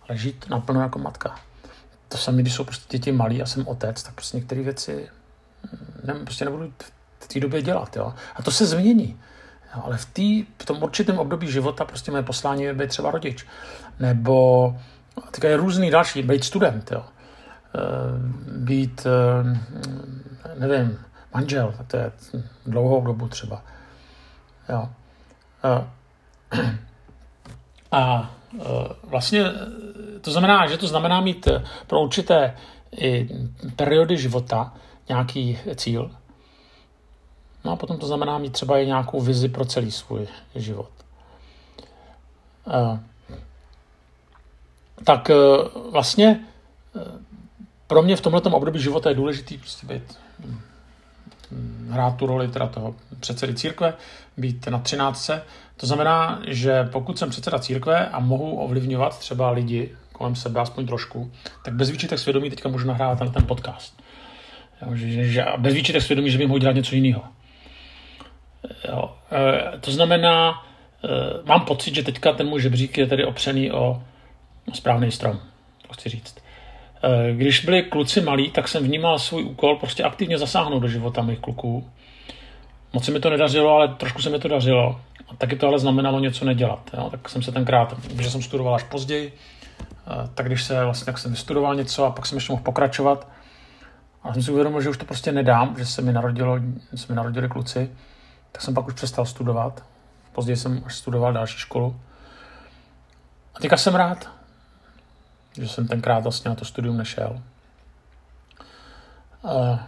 Ale 0.10 0.18
žít 0.18 0.46
naplno 0.50 0.82
jako 0.82 1.00
matka. 1.00 1.40
To 2.08 2.18
samé, 2.18 2.42
když 2.42 2.54
jsou 2.54 2.64
prostě 2.64 2.98
děti 2.98 3.12
malí 3.12 3.42
a 3.42 3.46
jsem 3.46 3.68
otec, 3.68 4.04
tak 4.04 4.14
prostě 4.14 4.38
některé 4.38 4.62
věci 4.62 5.10
hm, 5.64 6.02
ne, 6.04 6.14
prostě 6.14 6.46
nebudu 6.46 6.74
v 7.20 7.28
té 7.28 7.40
době 7.40 7.62
dělat. 7.62 7.96
Jo? 7.96 8.14
A 8.36 8.44
to 8.44 8.52
se 8.52 8.66
změní. 8.66 9.20
Jo? 9.76 9.82
Ale 9.86 9.98
v, 9.98 10.06
tý, 10.06 10.46
v 10.62 10.66
tom 10.66 10.84
určitém 10.84 11.20
období 11.20 11.52
života 11.52 11.86
prostě 11.86 12.12
moje 12.12 12.24
poslání 12.24 12.64
je 12.64 12.74
být 12.74 12.90
třeba 12.90 13.12
rodič. 13.12 13.46
Nebo 14.00 14.76
teďka 15.32 15.48
je 15.48 15.58
různý 15.58 15.92
další, 15.92 16.22
být 16.22 16.44
student. 16.44 16.92
Jo? 16.92 17.04
Eh, 17.76 17.82
být, 18.58 19.08
eh, 19.08 20.60
nevím, 20.60 21.00
manžel, 21.34 21.74
to 21.88 21.98
je 21.98 22.12
dlouhou 22.66 23.02
dobu 23.02 23.28
třeba. 23.28 23.62
Jo. 24.70 24.90
Eh, 25.64 25.88
a 27.92 28.32
vlastně 29.04 29.44
to 30.22 30.32
znamená, 30.32 30.68
že 30.68 30.78
to 30.78 30.88
znamená 30.88 31.22
mít 31.22 31.48
pro 31.88 32.02
určité 32.02 32.56
i 33.02 33.30
periody 33.76 34.18
života 34.18 34.74
nějaký 35.10 35.60
cíl. 35.76 36.12
No 37.64 37.72
a 37.72 37.76
potom 37.76 37.98
to 37.98 38.08
znamená 38.08 38.38
mít 38.38 38.54
třeba 38.54 38.78
i 38.78 38.86
nějakou 38.86 39.22
vizi 39.22 39.50
pro 39.50 39.66
celý 39.66 39.92
svůj 39.92 40.28
život. 40.56 40.90
Tak 45.04 45.32
vlastně 45.92 46.40
pro 47.88 48.02
mě 48.02 48.16
v 48.16 48.22
tomto 48.22 48.50
období 48.50 48.80
života 48.80 49.10
je 49.10 49.16
důležitý 49.16 49.58
prostě 49.58 49.88
být, 49.88 50.18
hm, 50.40 51.90
hrát 51.92 52.16
tu 52.16 52.26
roli 52.26 52.48
teda 52.48 52.68
toho 52.68 52.96
předsedy 53.20 53.54
církve, 53.54 53.94
být 54.38 54.68
na 54.68 54.80
třináctce. 54.80 55.44
To 55.78 55.88
znamená, 55.88 56.42
že 56.48 56.84
pokud 56.84 57.20
jsem 57.20 57.30
předseda 57.30 57.60
církve 57.60 58.08
a 58.08 58.20
mohu 58.20 58.60
ovlivňovat 58.60 59.20
třeba 59.20 59.52
lidi 59.52 59.96
kolem 60.12 60.36
sebe 60.36 60.62
aspoň 60.62 60.88
trošku, 60.88 61.32
tak 61.66 61.74
bez 61.74 61.90
výčitek 61.90 62.20
svědomí 62.20 62.50
teďka 62.50 62.70
můžu 62.70 62.88
nahrávat 62.88 63.20
ten, 63.20 63.32
ten 63.32 63.46
podcast. 63.46 64.02
Jo, 64.82 64.96
že, 64.96 65.28
že, 65.28 65.46
bez 65.58 65.74
výčitek 65.74 66.02
svědomí, 66.02 66.32
že 66.32 66.38
bych 66.38 66.48
mohl 66.48 66.60
dělat 66.60 66.76
něco 66.76 66.96
jiného. 66.96 67.24
Jo, 68.90 69.16
e, 69.32 69.78
to 69.78 69.92
znamená, 69.92 70.66
e, 71.04 71.48
mám 71.48 71.62
pocit, 71.62 71.96
že 71.96 72.04
teďka 72.04 72.34
ten 72.34 72.48
můj 72.48 72.62
žebřík 72.62 72.98
je 72.98 73.08
tedy 73.08 73.26
opřený 73.26 73.72
o 73.72 74.04
správný 74.74 75.12
strom, 75.12 75.40
to 75.88 75.94
chci 75.94 76.10
říct. 76.10 76.36
Eh, 77.04 77.34
když 77.34 77.66
byli 77.66 77.84
kluci 77.84 78.22
malí, 78.22 78.52
tak 78.52 78.68
jsem 78.68 78.84
vnímal 78.84 79.20
svůj 79.20 79.44
úkol 79.44 79.76
prostě 79.76 80.04
aktivně 80.04 80.38
zasáhnout 80.38 80.80
do 80.80 80.88
života 80.88 81.22
mých 81.22 81.40
kluků. 81.40 81.90
Moc 82.94 83.06
se 83.06 83.12
mi 83.12 83.20
to 83.20 83.30
nedařilo, 83.30 83.76
ale 83.76 83.88
trošku 83.88 84.22
se 84.22 84.30
mi 84.30 84.40
to 84.40 84.48
dařilo. 84.48 85.02
A 85.30 85.36
taky 85.36 85.56
to 85.56 85.68
ale 85.68 85.80
znamenalo 85.80 86.20
něco 86.20 86.46
nedělat. 86.46 86.90
Jo? 86.94 87.10
Tak 87.10 87.30
jsem 87.30 87.42
se 87.44 87.52
tenkrát, 87.52 87.94
že 88.22 88.32
jsem 88.32 88.42
studoval 88.42 88.76
až 88.76 88.84
později, 88.84 89.34
eh, 89.82 90.30
tak 90.36 90.46
když 90.46 90.64
se 90.64 90.84
vlastně, 90.84 91.06
tak 91.06 91.18
jsem 91.18 91.32
vystudoval 91.32 91.76
něco 91.76 92.06
a 92.06 92.12
pak 92.12 92.26
jsem 92.26 92.38
ještě 92.38 92.54
mohl 92.54 92.64
pokračovat. 92.64 93.28
A 94.24 94.34
jsem 94.34 94.44
si 94.44 94.52
uvědomil, 94.52 94.82
že 94.82 94.90
už 94.90 94.98
to 94.98 95.06
prostě 95.06 95.32
nedám, 95.32 95.76
že 95.78 95.86
se 95.86 96.02
mi, 96.02 96.14
narodilo, 96.14 96.60
se 96.96 97.06
mi 97.10 97.16
narodili 97.16 97.48
kluci, 97.48 97.92
tak 98.52 98.62
jsem 98.62 98.74
pak 98.74 98.88
už 98.88 98.94
přestal 98.94 99.26
studovat. 99.26 99.84
Později 100.34 100.58
jsem 100.58 100.84
až 100.86 100.96
studoval 100.96 101.34
další 101.34 101.58
školu. 101.58 102.00
A 103.56 103.60
teďka 103.60 103.78
jsem 103.78 103.96
rád, 103.96 104.37
že 105.58 105.68
jsem 105.68 105.88
tenkrát 105.88 106.20
vlastně 106.20 106.50
na 106.50 106.56
to 106.56 106.66
studium 106.66 106.98
nešel. 106.98 107.42
Uh, 109.44 109.80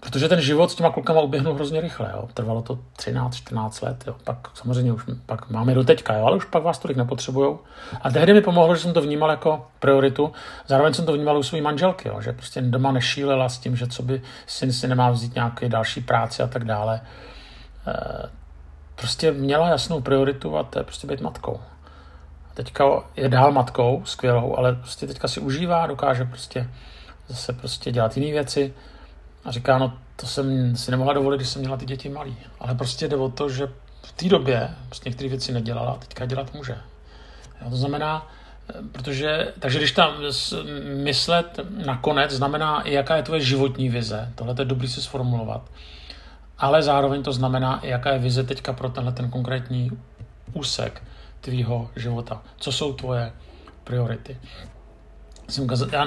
protože 0.00 0.28
ten 0.28 0.40
život 0.40 0.70
s 0.70 0.74
těma 0.74 0.90
klukama 0.90 1.20
uběhnul 1.20 1.54
hrozně 1.54 1.80
rychle. 1.80 2.10
Jo. 2.12 2.28
Trvalo 2.34 2.62
to 2.62 2.78
13-14 2.96 3.86
let. 3.86 4.04
Jo. 4.06 4.14
Pak 4.24 4.48
samozřejmě 4.54 4.92
už 4.92 5.04
pak 5.26 5.50
máme 5.50 5.74
do 5.74 5.84
teďka, 5.84 6.14
jo, 6.14 6.26
ale 6.26 6.36
už 6.36 6.44
pak 6.44 6.62
vás 6.62 6.78
tolik 6.78 6.96
nepotřebujou. 6.96 7.60
A 8.02 8.10
tehdy 8.10 8.32
mi 8.32 8.40
pomohlo, 8.40 8.74
že 8.74 8.82
jsem 8.82 8.92
to 8.92 9.00
vnímal 9.00 9.30
jako 9.30 9.66
prioritu. 9.78 10.32
Zároveň 10.66 10.94
jsem 10.94 11.06
to 11.06 11.12
vnímal 11.12 11.38
u 11.38 11.42
své 11.42 11.60
manželky, 11.60 12.08
jo, 12.08 12.20
že 12.20 12.32
prostě 12.32 12.60
doma 12.62 12.92
nešílela 12.92 13.48
s 13.48 13.58
tím, 13.58 13.76
že 13.76 13.86
co 13.86 14.02
by 14.02 14.22
syn 14.46 14.72
si 14.72 14.88
nemá 14.88 15.10
vzít 15.10 15.34
nějaké 15.34 15.68
další 15.68 16.00
práci 16.00 16.42
a 16.42 16.46
tak 16.46 16.64
dále. 16.64 17.00
Uh, 17.86 18.28
prostě 18.94 19.32
měla 19.32 19.68
jasnou 19.68 20.00
prioritu 20.00 20.56
a 20.56 20.62
to 20.62 20.78
je 20.78 20.84
prostě 20.84 21.06
být 21.06 21.20
matkou 21.20 21.60
teďka 22.58 22.84
je 23.16 23.28
dál 23.28 23.52
matkou, 23.52 24.02
skvělou, 24.04 24.58
ale 24.58 24.74
prostě 24.74 25.06
teďka 25.06 25.28
si 25.28 25.40
užívá, 25.40 25.86
dokáže 25.86 26.24
prostě 26.24 26.70
zase 27.28 27.52
prostě 27.52 27.92
dělat 27.92 28.16
jiné 28.16 28.32
věci 28.32 28.74
a 29.44 29.50
říká, 29.50 29.78
no 29.78 29.92
to 30.16 30.26
jsem 30.26 30.76
si 30.76 30.90
nemohla 30.90 31.12
dovolit, 31.12 31.36
když 31.36 31.48
jsem 31.48 31.60
měla 31.60 31.76
ty 31.76 31.86
děti 31.86 32.08
malý. 32.08 32.36
Ale 32.60 32.74
prostě 32.74 33.08
jde 33.08 33.16
o 33.16 33.28
to, 33.28 33.48
že 33.48 33.66
v 34.02 34.12
té 34.12 34.28
době 34.28 34.70
prostě 34.86 35.08
některé 35.08 35.28
věci 35.28 35.52
nedělala, 35.52 35.96
teďka 35.98 36.26
dělat 36.26 36.54
může. 36.54 36.78
Jo, 37.62 37.70
to 37.70 37.76
znamená, 37.76 38.26
protože, 38.92 39.52
takže 39.58 39.78
když 39.78 39.92
tam 39.92 40.12
myslet 41.02 41.60
nakonec 41.86 42.30
znamená 42.30 42.82
jaká 42.84 43.16
je 43.16 43.22
tvoje 43.22 43.40
životní 43.40 43.88
vize, 43.88 44.32
tohle 44.34 44.54
je 44.58 44.64
dobrý 44.64 44.88
si 44.88 45.02
sformulovat, 45.02 45.62
ale 46.58 46.82
zároveň 46.82 47.22
to 47.22 47.32
znamená 47.32 47.80
jaká 47.82 48.10
je 48.10 48.18
vize 48.18 48.44
teďka 48.44 48.72
pro 48.72 48.88
tenhle 48.88 49.12
ten 49.12 49.30
konkrétní 49.30 49.90
úsek 50.52 51.02
tvýho 51.40 51.90
života. 51.96 52.42
Co 52.56 52.72
jsou 52.72 52.92
tvoje 52.92 53.32
priority? 53.84 54.38
Já 55.92 56.04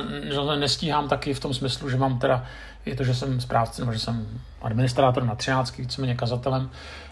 nestíhám 0.55 1.09
taky 1.09 1.33
v 1.33 1.39
tom 1.39 1.53
smyslu, 1.53 1.89
že 1.89 1.97
mám 1.97 2.19
teda, 2.19 2.45
je 2.85 2.95
to, 2.95 3.03
že 3.03 3.15
jsem 3.15 3.41
správce, 3.41 3.81
nebo 3.81 3.93
že 3.93 3.99
jsem 3.99 4.41
administrátor 4.61 5.23
na 5.23 5.35
13, 5.35 5.77
víceméně 5.77 6.15
kazatelem. 6.15 6.69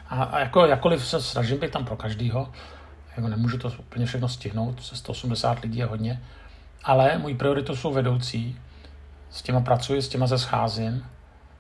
A, 0.10 0.24
a 0.24 0.40
jako, 0.40 0.66
jakkoliv 0.66 1.08
se 1.08 1.22
snažím 1.22 1.58
být 1.58 1.72
tam 1.72 1.86
pro 1.86 1.96
každýho, 1.96 2.52
jako 3.18 3.28
nemůžu 3.28 3.58
to 3.58 3.72
úplně 3.80 4.06
všechno 4.06 4.30
stihnout, 4.30 4.84
se 4.84 4.96
180 4.96 5.60
lidí 5.60 5.78
je 5.80 5.86
hodně, 5.86 6.22
ale 6.84 7.18
můj 7.18 7.34
prioritou 7.34 7.76
jsou 7.76 7.94
vedoucí, 7.94 8.60
s 9.32 9.42
těma 9.42 9.60
pracuji, 9.62 10.02
s 10.02 10.10
těma 10.10 10.28
se 10.28 10.38
scházím 10.38 11.06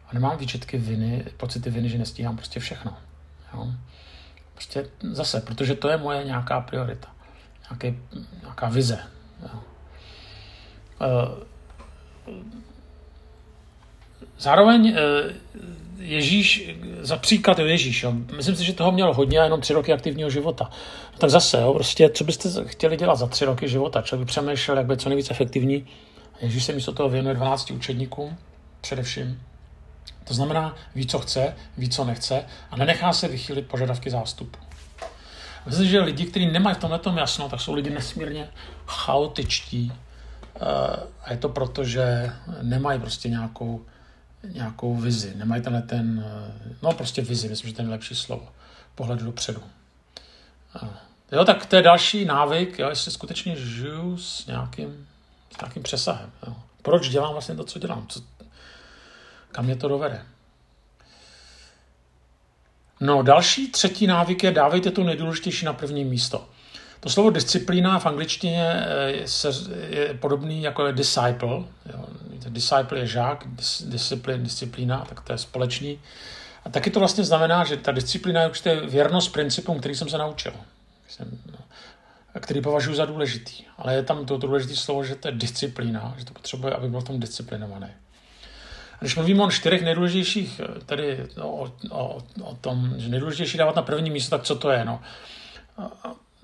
a 0.09 0.13
nemám 0.13 0.37
výčetky 0.37 0.77
viny, 0.77 1.25
pocity 1.37 1.69
viny, 1.69 1.89
že 1.89 1.97
nestíhám 1.97 2.37
prostě 2.37 2.59
všechno. 2.59 2.97
Jo? 3.53 3.67
Prostě 4.59 4.85
zase, 5.11 5.41
protože 5.41 5.75
to 5.75 5.89
je 5.89 5.97
moje 5.97 6.23
nějaká 6.23 6.61
priorita, 6.61 7.07
nějaký, 7.69 7.99
nějaká 8.41 8.69
vize. 8.69 8.99
Jo. 9.43 9.59
Eh, 11.01 11.45
zároveň 14.39 14.95
eh, 14.97 15.33
Ježíš, 15.97 16.71
za 17.01 17.17
příklad 17.17 17.59
je 17.59 17.67
Ježíš, 17.67 18.03
jo. 18.03 18.13
myslím 18.35 18.55
si, 18.55 18.65
že 18.65 18.73
toho 18.73 18.91
měl 18.91 19.13
hodně 19.13 19.39
a 19.39 19.43
jenom 19.43 19.61
tři 19.61 19.73
roky 19.73 19.93
aktivního 19.93 20.29
života. 20.29 20.69
No 21.13 21.17
tak 21.17 21.29
zase, 21.29 21.61
jo, 21.61 21.73
prostě, 21.73 22.09
co 22.09 22.23
byste 22.23 22.49
chtěli 22.65 22.97
dělat 22.97 23.15
za 23.15 23.27
tři 23.27 23.45
roky 23.45 23.69
života? 23.69 24.01
Člověk 24.01 24.25
by 24.25 24.29
přemýšlel, 24.29 24.77
jak 24.77 24.85
být 24.85 25.01
co 25.01 25.09
nejvíc 25.09 25.31
efektivní. 25.31 25.87
Ježíš 26.41 26.63
se 26.63 26.73
místo 26.73 26.91
toho 26.91 27.09
věnuje 27.09 27.35
12 27.35 27.71
učedníkům, 27.71 28.37
především. 28.81 29.41
To 30.29 30.35
znamená, 30.35 30.75
ví, 30.95 31.07
co 31.07 31.19
chce, 31.19 31.55
ví, 31.77 31.89
co 31.89 32.05
nechce 32.05 32.45
a 32.71 32.77
nenechá 32.77 33.13
se 33.13 33.27
vychýlit 33.27 33.67
požadavky 33.67 34.09
zástupu. 34.09 34.59
Myslím, 35.65 35.87
že 35.87 35.99
lidi, 35.99 36.25
kteří 36.25 36.47
nemají 36.47 36.75
v 36.75 36.79
tomhle 36.79 36.99
tom 36.99 37.17
jasno, 37.17 37.49
tak 37.49 37.61
jsou 37.61 37.73
lidi 37.73 37.89
nesmírně 37.89 38.49
chaotičtí. 38.87 39.91
Eh, 40.55 40.59
a 41.23 41.31
je 41.31 41.37
to 41.37 41.49
proto, 41.49 41.83
že 41.83 42.31
nemají 42.61 42.99
prostě 42.99 43.29
nějakou, 43.29 43.85
nějakou 44.43 44.95
vizi. 44.95 45.33
Nemají 45.35 45.61
tenhle 45.61 45.81
ten, 45.81 46.25
eh, 46.27 46.75
no 46.81 46.93
prostě 46.93 47.21
vizi, 47.21 47.49
myslím, 47.49 47.69
že 47.69 47.75
to 47.75 47.81
je 47.81 47.85
nejlepší 47.85 48.15
slovo. 48.15 48.47
Pohledu 48.95 49.25
dopředu. 49.25 49.63
Eh, 50.83 50.87
jo, 51.31 51.45
tak 51.45 51.65
to 51.65 51.75
je 51.75 51.81
další 51.81 52.25
návyk, 52.25 52.79
jo, 52.79 52.89
jestli 52.89 53.11
skutečně 53.11 53.55
žiju 53.55 54.17
s 54.17 54.47
nějakým, 54.47 55.07
s 55.57 55.61
nějakým 55.61 55.83
přesahem. 55.83 56.31
Jo. 56.47 56.55
Proč 56.81 57.09
dělám 57.09 57.31
vlastně 57.31 57.55
to, 57.55 57.63
co 57.63 57.79
dělám? 57.79 58.05
Co, 58.07 58.21
kam 59.51 59.65
mě 59.65 59.75
to 59.75 59.87
dovede. 59.87 60.25
No, 62.99 63.23
další 63.23 63.71
třetí 63.71 64.07
návyk 64.07 64.43
je 64.43 64.51
dávejte 64.51 64.91
to 64.91 65.03
nejdůležitější 65.03 65.65
na 65.65 65.73
první 65.73 66.05
místo. 66.05 66.47
To 66.99 67.09
slovo 67.09 67.29
disciplína 67.29 67.99
v 67.99 68.05
angličtině 68.05 68.85
je, 69.07 69.25
je 69.89 70.13
podobný 70.13 70.63
jako 70.63 70.87
je 70.87 70.93
disciple. 70.93 71.49
Jo. 71.49 72.05
Disciple 72.49 72.99
je 72.99 73.07
žák, 73.07 73.43
dis, 73.47 73.81
disciplín, 73.81 74.43
disciplína, 74.43 75.05
tak 75.09 75.21
to 75.21 75.31
je 75.31 75.37
společný. 75.37 75.99
A 76.65 76.69
taky 76.69 76.89
to 76.89 76.99
vlastně 76.99 77.23
znamená, 77.23 77.63
že 77.63 77.77
ta 77.77 77.91
disciplína 77.91 78.41
je 78.41 78.47
určitě 78.47 78.75
věrnost 78.75 79.27
principům, 79.27 79.79
který 79.79 79.95
jsem 79.95 80.09
se 80.09 80.17
naučil. 80.17 80.53
Jsem, 81.07 81.39
no, 81.51 81.57
který 82.39 82.61
považuji 82.61 82.93
za 82.93 83.05
důležitý. 83.05 83.63
Ale 83.77 83.93
je 83.93 84.03
tam 84.03 84.25
to 84.25 84.37
důležité 84.37 84.75
slovo, 84.75 85.03
že 85.03 85.15
to 85.15 85.27
je 85.27 85.31
disciplína, 85.31 86.15
že 86.17 86.25
to 86.25 86.33
potřebuje, 86.33 86.73
aby 86.73 86.89
byl 86.89 87.01
v 87.01 87.03
tom 87.03 87.19
disciplinovaný. 87.19 87.87
Když 88.99 89.15
mluvíme 89.15 89.43
o 89.43 89.51
čtyřech 89.51 89.83
nejdůležitějších, 89.83 90.61
tedy 90.85 91.27
o, 91.41 91.71
o, 91.89 92.17
o 92.41 92.55
tom, 92.55 92.93
že 92.97 93.09
nejdůležitější 93.09 93.57
dávat 93.57 93.75
na 93.75 93.81
první 93.81 94.09
místo, 94.09 94.37
tak 94.37 94.45
co 94.45 94.55
to 94.55 94.69
je? 94.69 94.85
No? 94.85 95.01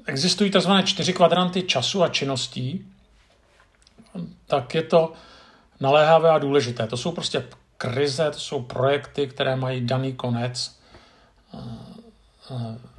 Existují 0.05 0.51
tzv. 0.51 0.71
čtyři 0.83 1.13
kvadranty 1.13 1.63
času 1.63 2.03
a 2.03 2.09
činností, 2.09 2.85
tak 4.47 4.75
je 4.75 4.83
to 4.83 5.13
naléhavé 5.79 6.29
a 6.29 6.37
důležité. 6.37 6.87
To 6.87 6.97
jsou 6.97 7.11
prostě 7.11 7.45
krize, 7.77 8.31
to 8.31 8.39
jsou 8.39 8.61
projekty, 8.61 9.27
které 9.27 9.55
mají 9.55 9.85
daný 9.85 10.13
konec. 10.13 10.79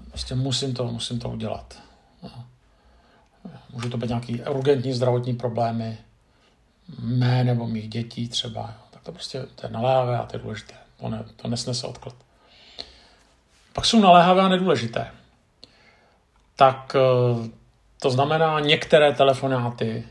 Prostě 0.08 0.34
musím 0.34 0.74
to, 0.74 0.84
musím 0.84 1.18
to 1.18 1.28
udělat. 1.28 1.78
Může 3.72 3.88
to 3.88 3.96
být 3.96 4.08
nějaký 4.08 4.42
urgentní 4.42 4.92
zdravotní 4.92 5.34
problémy, 5.34 5.98
mé 6.98 7.44
nebo 7.44 7.66
mých 7.66 7.88
dětí 7.88 8.28
třeba. 8.28 8.66
Tak 8.66 8.85
to 9.06 9.12
prostě 9.12 9.42
to 9.54 9.66
je 9.66 9.72
naléhavé 9.72 10.18
a 10.18 10.26
to 10.26 10.36
je 10.36 10.42
důležité. 10.42 10.74
To, 11.00 11.08
ne, 11.08 11.24
to 11.36 11.48
nesnese 11.48 11.86
odklad. 11.86 12.14
Pak 13.72 13.84
jsou 13.84 14.00
naléhavé 14.00 14.42
a 14.42 14.48
nedůležité. 14.48 15.10
Tak 16.56 16.96
eh, 16.96 17.50
to 18.00 18.10
znamená 18.10 18.60
některé 18.60 19.12
telefonáty, 19.12 20.08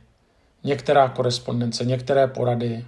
některá 0.64 1.10
korespondence, 1.10 1.86
některé 1.86 2.28
porady. 2.28 2.86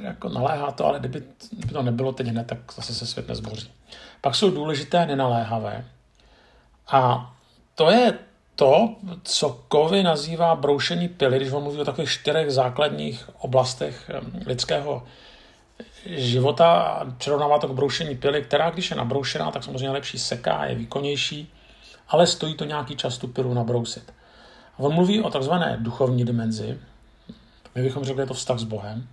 Jako 0.00 0.28
naléhá 0.28 0.70
to, 0.70 0.86
ale 0.86 0.98
kdyby, 0.98 1.22
kdyby 1.50 1.72
to 1.72 1.82
nebylo 1.82 2.12
teď 2.12 2.26
hned, 2.26 2.46
tak 2.46 2.58
zase 2.76 2.94
se 2.94 3.06
svět 3.06 3.28
nezboří. 3.28 3.72
Pak 4.20 4.34
jsou 4.34 4.50
důležité 4.50 5.06
nenaléhavé. 5.06 5.84
A 6.88 7.32
to 7.74 7.90
je 7.90 8.18
to, 8.58 8.94
co 9.22 9.64
Kovy 9.68 10.02
nazývá 10.02 10.54
broušení 10.54 11.08
pily, 11.08 11.36
když 11.36 11.52
on 11.52 11.62
mluví 11.62 11.80
o 11.80 11.84
takových 11.84 12.10
čtyřech 12.10 12.50
základních 12.50 13.30
oblastech 13.38 14.10
lidského 14.46 15.02
života, 16.06 17.00
přirovnává 17.18 17.58
to 17.58 17.68
k 17.68 17.72
broušení 17.72 18.16
pily, 18.16 18.42
která, 18.42 18.70
když 18.70 18.90
je 18.90 18.96
nabroušená, 18.96 19.50
tak 19.50 19.64
samozřejmě 19.64 19.90
lepší 19.90 20.18
seká, 20.18 20.64
je 20.64 20.74
výkonnější, 20.74 21.52
ale 22.08 22.26
stojí 22.26 22.54
to 22.54 22.64
nějaký 22.64 22.96
čas 22.96 23.18
tu 23.18 23.28
pilu 23.28 23.54
nabrousit. 23.54 24.14
A 24.74 24.78
on 24.78 24.94
mluví 24.94 25.22
o 25.22 25.30
takzvané 25.30 25.76
duchovní 25.80 26.24
dimenzi, 26.24 26.78
my 27.74 27.82
bychom 27.82 28.04
řekli, 28.04 28.22
je 28.22 28.26
to 28.26 28.34
vztah 28.34 28.58
s 28.58 28.64
Bohem. 28.64 29.08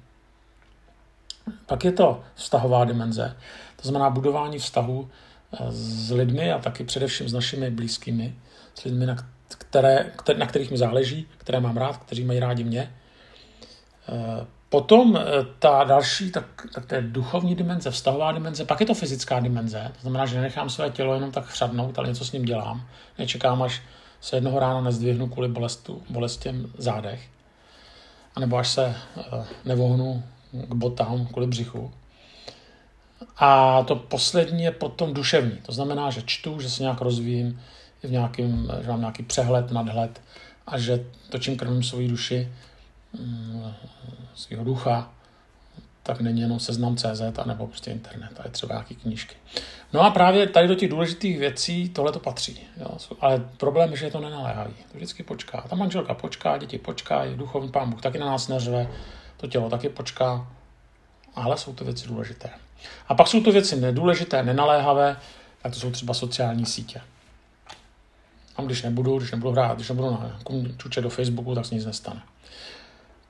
Pak 1.65 1.85
je 1.85 1.91
to 1.91 2.23
vztahová 2.35 2.85
dimenze, 2.85 3.37
to 3.81 3.87
znamená 3.87 4.09
budování 4.09 4.59
vztahu 4.59 5.09
eh, 5.53 5.57
s 5.69 6.11
lidmi 6.11 6.51
a 6.51 6.59
taky 6.59 6.83
především 6.83 7.29
s 7.29 7.33
našimi 7.33 7.71
blízkými, 7.71 8.35
s 8.75 8.83
lidmi, 8.83 9.05
které, 9.57 10.11
na 10.37 10.45
kterých 10.45 10.71
mi 10.71 10.77
záleží, 10.77 11.27
které 11.37 11.59
mám 11.59 11.77
rád, 11.77 11.97
kteří 11.97 12.23
mají 12.23 12.39
rádi 12.39 12.63
mě. 12.63 12.91
Eh, 14.09 14.45
potom 14.69 15.17
eh, 15.17 15.23
ta 15.59 15.83
další, 15.83 16.31
tak, 16.31 16.45
tak 16.73 16.85
to 16.85 16.95
je 16.95 17.01
duchovní 17.01 17.55
dimenze, 17.55 17.91
vztahová 17.91 18.31
dimenze, 18.31 18.65
pak 18.65 18.79
je 18.79 18.85
to 18.85 18.93
fyzická 18.93 19.39
dimenze, 19.39 19.91
to 19.95 20.01
znamená, 20.01 20.25
že 20.25 20.35
nenechám 20.35 20.69
své 20.69 20.89
tělo 20.89 21.13
jenom 21.13 21.31
tak 21.31 21.45
chřadnout, 21.45 21.99
ale 21.99 22.07
něco 22.07 22.25
s 22.25 22.31
ním 22.31 22.45
dělám. 22.45 22.87
Nečekám, 23.19 23.61
až 23.61 23.81
se 24.21 24.37
jednoho 24.37 24.59
rána 24.59 24.81
nezdvihnu 24.81 25.27
kvůli 25.27 25.47
bolestu, 25.47 26.03
bolestěm 26.09 26.71
zádech, 26.77 27.29
anebo 28.35 28.57
až 28.57 28.69
se 28.69 28.95
eh, 29.17 29.45
nevohnu 29.65 30.23
k 30.51 30.73
botám 30.73 31.25
kvůli 31.25 31.47
břichu. 31.47 31.93
A 33.37 33.83
to 33.83 33.95
poslední 33.95 34.63
je 34.63 34.71
potom 34.71 35.13
duševní, 35.13 35.57
to 35.65 35.71
znamená, 35.71 36.09
že 36.09 36.21
čtu, 36.25 36.59
že 36.59 36.69
se 36.69 36.83
nějak 36.83 37.01
rozvíjím, 37.01 37.61
v 38.05 38.11
nějakým, 38.11 38.71
že 38.81 38.89
mám 38.89 38.99
nějaký 38.99 39.23
přehled, 39.23 39.71
nadhled 39.71 40.21
a 40.67 40.77
že 40.77 41.05
to, 41.29 41.39
čím 41.39 41.57
krmím 41.57 41.83
svou 41.83 42.07
duši, 42.07 42.51
mm, 43.19 43.73
svého 44.35 44.63
ducha, 44.63 45.11
tak 46.03 46.21
není 46.21 46.41
jenom 46.41 46.59
seznam 46.59 46.97
CZ 46.97 47.21
nebo 47.45 47.67
prostě 47.67 47.91
internet, 47.91 48.39
a 48.39 48.41
je 48.45 48.51
třeba 48.51 48.73
nějaké 48.73 48.95
knížky. 48.95 49.35
No 49.93 50.01
a 50.01 50.09
právě 50.09 50.47
tady 50.47 50.67
do 50.67 50.75
těch 50.75 50.89
důležitých 50.89 51.39
věcí 51.39 51.89
tohle 51.89 52.11
to 52.11 52.19
patří. 52.19 52.59
Jo. 52.77 52.97
Ale 53.19 53.49
problém 53.57 53.91
je, 53.91 53.97
že 53.97 54.05
je 54.05 54.11
to 54.11 54.19
nenaléhavý. 54.19 54.73
To 54.91 54.97
vždycky 54.97 55.23
počká. 55.23 55.61
Ta 55.69 55.75
manželka 55.75 56.13
počká, 56.13 56.57
děti 56.57 56.77
počkají, 56.77 57.35
duchovní 57.35 57.71
pán 57.71 57.89
Bůh 57.89 58.01
taky 58.01 58.17
na 58.17 58.25
nás 58.25 58.47
neřve, 58.47 58.87
to 59.37 59.47
tělo 59.47 59.69
taky 59.69 59.89
počká, 59.89 60.47
ale 61.35 61.57
jsou 61.57 61.73
to 61.73 61.85
věci 61.85 62.07
důležité. 62.07 62.49
A 63.07 63.15
pak 63.15 63.27
jsou 63.27 63.43
to 63.43 63.51
věci 63.51 63.75
nedůležité, 63.75 64.43
nenaléhavé, 64.43 65.17
tak 65.61 65.73
to 65.73 65.79
jsou 65.79 65.91
třeba 65.91 66.13
sociální 66.13 66.65
sítě. 66.65 67.01
A 68.57 68.61
když 68.61 68.83
nebudu, 68.83 69.17
když 69.17 69.31
nebudu 69.31 69.51
hrát, 69.51 69.75
když 69.75 69.89
nebudu 69.89 70.11
na 70.11 70.39
čuče 70.77 71.01
do 71.01 71.09
Facebooku, 71.09 71.55
tak 71.55 71.65
se 71.65 71.75
nic 71.75 71.85
nestane. 71.85 72.21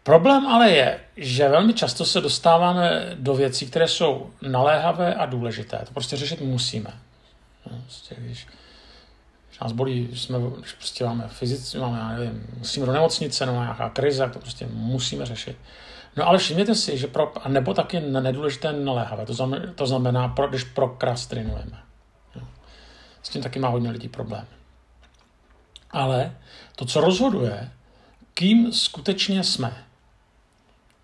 Problém 0.04 0.48
ale 0.48 0.72
je, 0.72 1.00
že 1.18 1.50
velmi 1.50 1.74
často 1.74 2.06
se 2.06 2.22
dostáváme 2.22 3.16
do 3.20 3.36
věcí, 3.36 3.66
které 3.66 3.88
jsou 3.88 4.30
naléhavé 4.42 5.16
a 5.16 5.26
důležité. 5.26 5.78
To 5.86 5.94
prostě 5.94 6.18
řešit 6.18 6.42
musíme. 6.42 6.94
No, 7.72 7.78
prostě, 7.82 8.16
když, 8.18 8.48
když 9.48 9.60
nás 9.60 9.72
bolí, 9.72 10.08
když, 10.08 10.22
jsme, 10.22 10.38
když 10.60 10.74
prostě 10.74 11.06
máme 11.06 11.28
fyzicky, 11.28 11.78
máme, 11.78 12.00
já 12.00 12.08
nevím, 12.08 12.48
musíme 12.58 12.86
do 12.86 12.92
nemocnice, 12.92 13.46
nebo 13.46 13.60
nějaká 13.60 13.90
krize, 13.90 14.30
to 14.34 14.40
prostě 14.40 14.68
musíme 14.72 15.26
řešit. 15.26 15.58
No 16.16 16.28
ale 16.28 16.38
všimněte 16.38 16.76
si, 16.76 16.98
že 16.98 17.08
pro, 17.08 17.34
nebo 17.48 17.74
taky 17.74 18.00
nedůležité 18.00 18.74
naléhavé, 18.74 19.26
to 19.26 19.34
znamená, 19.34 19.74
to 19.76 19.88
znamená 19.88 20.28
pro, 20.28 20.48
když 20.48 20.64
prokrastinujeme. 20.64 21.80
No. 22.36 22.48
S 23.24 23.30
tím 23.30 23.42
taky 23.42 23.60
má 23.60 23.68
hodně 23.68 23.92
lidí 23.92 24.10
problém. 24.10 24.46
Ale 25.92 26.38
to, 26.76 26.86
co 26.86 27.02
rozhoduje, 27.02 27.72
kým 28.34 28.72
skutečně 28.74 29.44
jsme, 29.44 29.86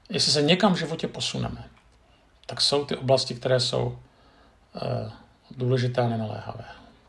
jestli 0.09 0.31
se 0.31 0.41
někam 0.41 0.73
v 0.73 0.77
životě 0.77 1.07
posuneme, 1.07 1.63
tak 2.45 2.61
jsou 2.61 2.85
ty 2.85 2.95
oblasti, 2.95 3.35
které 3.35 3.59
jsou 3.59 3.85
uh, 3.85 5.11
důležité 5.57 6.01
a 6.01 6.07
nenaléhavé. 6.07 6.65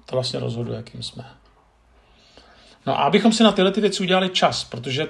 To 0.06 0.16
vlastně 0.16 0.40
rozhoduje, 0.40 0.82
kým 0.82 1.02
jsme. 1.02 1.24
No 2.86 3.00
a 3.00 3.02
abychom 3.02 3.32
si 3.32 3.42
na 3.42 3.52
tyhle 3.52 3.72
ty 3.72 3.80
věci 3.80 4.02
udělali 4.02 4.28
čas, 4.30 4.64
protože 4.64 5.08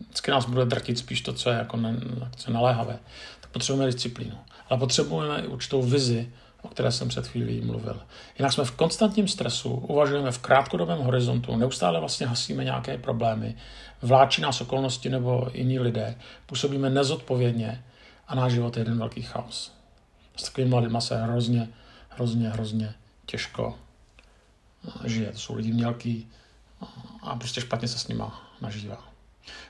vždycky 0.00 0.30
nás 0.30 0.46
bude 0.46 0.64
drtit 0.64 0.98
spíš 0.98 1.20
to, 1.20 1.32
co 1.32 1.50
je, 1.50 1.56
jako 1.56 1.76
ne, 1.76 1.96
co 2.36 2.50
je 2.50 2.54
naléhavé, 2.54 2.98
tak 3.40 3.50
potřebujeme 3.50 3.92
disciplínu. 3.92 4.38
Ale 4.68 4.78
potřebujeme 4.78 5.42
i 5.42 5.46
určitou 5.46 5.82
vizi, 5.82 6.32
o 6.62 6.68
které 6.68 6.92
jsem 6.92 7.08
před 7.08 7.26
chvílí 7.26 7.60
mluvil. 7.60 8.02
Jinak 8.38 8.52
jsme 8.52 8.64
v 8.64 8.70
konstantním 8.70 9.28
stresu, 9.28 9.70
uvažujeme 9.70 10.32
v 10.32 10.38
krátkodobém 10.38 10.98
horizontu, 10.98 11.56
neustále 11.56 12.00
vlastně 12.00 12.26
hasíme 12.26 12.64
nějaké 12.64 12.98
problémy, 12.98 13.54
vláčí 14.02 14.42
nás 14.42 14.60
okolnosti 14.60 15.08
nebo 15.08 15.48
jiní 15.54 15.78
lidé, 15.78 16.16
působíme 16.46 16.90
nezodpovědně 16.90 17.84
a 18.28 18.34
náš 18.34 18.52
život 18.52 18.76
je 18.76 18.80
jeden 18.80 18.98
velký 18.98 19.22
chaos. 19.22 19.72
S 20.36 20.42
takovými 20.42 20.76
lidmi 20.76 20.98
se 21.00 21.22
hrozně, 21.22 21.68
hrozně, 22.08 22.48
hrozně 22.48 22.94
těžko 23.26 23.78
žije. 25.04 25.32
To 25.32 25.38
jsou 25.38 25.54
lidi 25.54 25.72
mělký 25.72 26.28
a 27.22 27.36
prostě 27.36 27.60
špatně 27.60 27.88
se 27.88 27.98
s 27.98 28.08
nima 28.08 28.50
nažívá. 28.60 29.04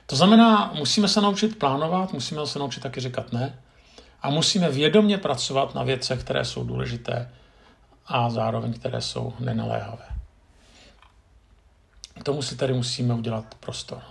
To 0.05 0.15
znamená, 0.15 0.71
musíme 0.75 1.07
se 1.07 1.21
naučit 1.21 1.59
plánovat, 1.59 2.13
musíme 2.13 2.47
se 2.47 2.59
naučit 2.59 2.79
taky 2.79 3.01
říkat 3.01 3.33
ne, 3.33 3.59
a 4.23 4.29
musíme 4.29 4.69
vědomě 4.69 5.17
pracovat 5.17 5.75
na 5.75 5.83
věcech, 5.83 6.19
které 6.19 6.45
jsou 6.45 6.63
důležité 6.63 7.29
a 8.07 8.29
zároveň 8.29 8.73
které 8.73 9.01
jsou 9.01 9.33
nenaléhavé. 9.39 10.05
K 12.19 12.23
tomu 12.23 12.41
si 12.41 12.55
tady 12.55 12.73
musíme 12.73 13.13
udělat 13.13 13.55
prostor. 13.59 14.01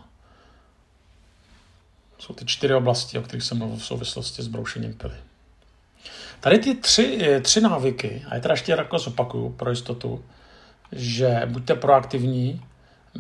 Jsou 2.19 2.35
ty 2.35 2.45
čtyři 2.45 2.75
oblasti, 2.75 3.19
o 3.19 3.23
kterých 3.23 3.43
jsem 3.43 3.59
mluvil 3.59 3.77
v 3.77 3.85
souvislosti 3.85 4.43
s 4.43 4.49
broušením 4.49 4.95
pily. 4.95 5.15
Tady 6.41 6.59
ty 6.59 6.75
tři, 6.75 7.41
tři 7.43 7.61
návyky, 7.61 8.25
a 8.29 8.35
je 8.35 8.41
teda 8.41 8.53
ještě 8.53 8.73
jako 8.73 8.99
zopakuju 8.99 9.51
pro 9.51 9.71
jistotu, 9.71 10.25
že 10.93 11.43
buďte 11.47 11.75
proaktivní, 11.75 12.65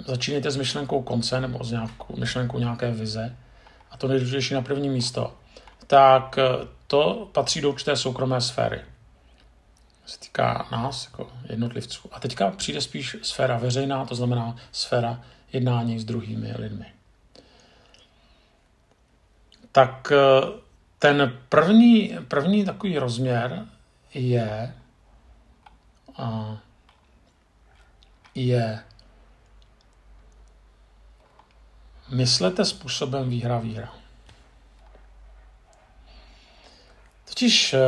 začínejte 0.07 0.50
s 0.50 0.57
myšlenkou 0.57 1.02
konce 1.02 1.40
nebo 1.40 1.64
s 1.64 1.70
nějakou 1.70 2.16
myšlenkou 2.16 2.59
nějaké 2.59 2.90
vize 2.90 3.37
a 3.90 3.96
to 3.96 4.09
nejdůležitější 4.09 4.55
na 4.55 4.62
první 4.62 4.88
místo, 4.88 5.35
tak 5.87 6.38
to 6.92 7.28
patří 7.33 7.61
do 7.61 7.68
určité 7.68 7.96
soukromé 7.96 8.40
sféry. 8.40 8.81
Se 10.07 10.18
týká 10.18 10.68
nás 10.72 11.05
jako 11.05 11.33
jednotlivců. 11.48 12.09
A 12.12 12.20
teďka 12.20 12.50
přijde 12.50 12.81
spíš 12.81 13.16
sféra 13.22 13.59
veřejná, 13.59 14.05
to 14.05 14.14
znamená 14.14 14.57
sféra 14.72 15.24
jednání 15.52 15.98
s 15.98 16.05
druhými 16.05 16.55
lidmi. 16.59 16.87
Tak 19.72 20.12
eh, 20.12 20.61
ten 20.98 21.38
první, 21.48 22.18
první 22.28 22.64
takový 22.64 22.98
rozměr 22.98 23.66
je 24.14 24.74
je 28.35 28.85
myslete 32.11 32.64
způsobem 32.64 33.31
výhra 33.31 33.59
výhra. 33.59 34.01
Totiž 37.42 37.74
e, 37.74 37.81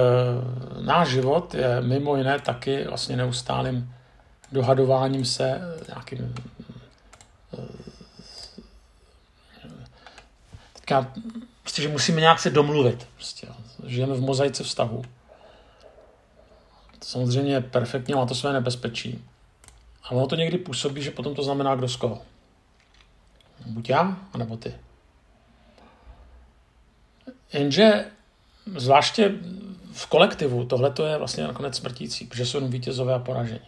náš 0.81 1.09
život 1.09 1.55
je 1.55 1.81
mimo 1.81 2.17
jiné 2.17 2.38
taky 2.38 2.85
vlastně 2.85 3.17
neustálým 3.17 3.95
dohadováním 4.53 5.25
se, 5.25 5.61
nějakým 5.88 6.35
e, 7.55 7.67
teďka, 10.73 11.12
prostě, 11.62 11.83
že 11.83 11.88
musíme 11.88 12.21
nějak 12.21 12.40
se 12.40 12.51
domluvit. 12.51 13.07
Prostě, 13.14 13.47
žijeme 13.87 14.14
v 14.14 14.21
mozaice 14.21 14.64
vztahu. 14.64 15.05
Samozřejmě 17.03 17.61
perfektně 17.61 18.14
má 18.14 18.27
to 18.27 18.35
své 18.35 18.53
nebezpečí. 18.53 19.25
Ale 20.03 20.19
ono 20.19 20.27
to 20.27 20.37
někdy 20.37 20.59
působí, 20.59 21.03
že 21.03 21.11
potom 21.11 21.35
to 21.35 21.43
znamená 21.43 21.75
kdo 21.75 21.88
z 21.88 21.97
koho. 21.97 22.23
Buď 23.67 23.88
já, 23.88 24.17
anebo 24.33 24.57
ty. 24.57 24.75
Jenže 27.53 28.11
zvláště 28.77 29.35
v 29.92 30.07
kolektivu 30.07 30.64
tohle 30.64 30.90
to 30.90 31.07
je 31.07 31.18
vlastně 31.18 31.44
nakonec 31.44 31.77
smrtící, 31.77 32.24
protože 32.24 32.46
jsou 32.46 32.57
jenom 32.57 32.70
vítězové 32.70 33.14
a 33.14 33.18
poražení. 33.18 33.61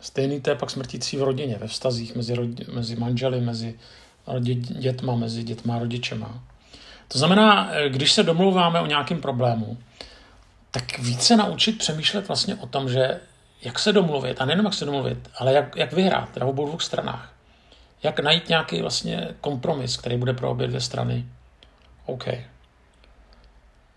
Stejný 0.00 0.40
to 0.40 0.50
je 0.50 0.56
pak 0.56 0.70
smrtící 0.70 1.16
v 1.16 1.22
rodině, 1.22 1.56
ve 1.58 1.68
vztazích 1.68 2.16
mezi, 2.16 2.34
rodi, 2.34 2.64
mezi 2.72 2.96
manželi, 2.96 3.40
mezi 3.40 3.78
dětma, 4.62 5.14
mezi 5.16 5.42
dětma 5.42 5.76
a 5.76 5.78
rodičema. 5.78 6.44
To 7.08 7.18
znamená, 7.18 7.70
když 7.88 8.12
se 8.12 8.22
domlouváme 8.22 8.80
o 8.80 8.86
nějakém 8.86 9.20
problému, 9.20 9.78
tak 10.70 10.98
více 10.98 11.36
naučit 11.36 11.78
přemýšlet 11.78 12.28
vlastně 12.28 12.54
o 12.54 12.66
tom, 12.66 12.88
že 12.88 13.20
jak 13.62 13.78
se 13.78 13.92
domluvit, 13.92 14.40
a 14.40 14.44
nejenom 14.44 14.66
jak 14.66 14.74
se 14.74 14.84
domluvit, 14.84 15.30
ale 15.38 15.52
jak, 15.52 15.76
jak 15.76 15.92
vyhrát 15.92 16.36
na 16.36 16.46
obou 16.46 16.66
dvou 16.66 16.78
stranách. 16.78 17.32
Jak 18.02 18.20
najít 18.20 18.48
nějaký 18.48 18.82
vlastně 18.82 19.28
kompromis, 19.40 19.96
který 19.96 20.16
bude 20.16 20.32
pro 20.32 20.50
obě 20.50 20.66
dvě 20.66 20.80
strany 20.80 21.26
OK. 22.06 22.24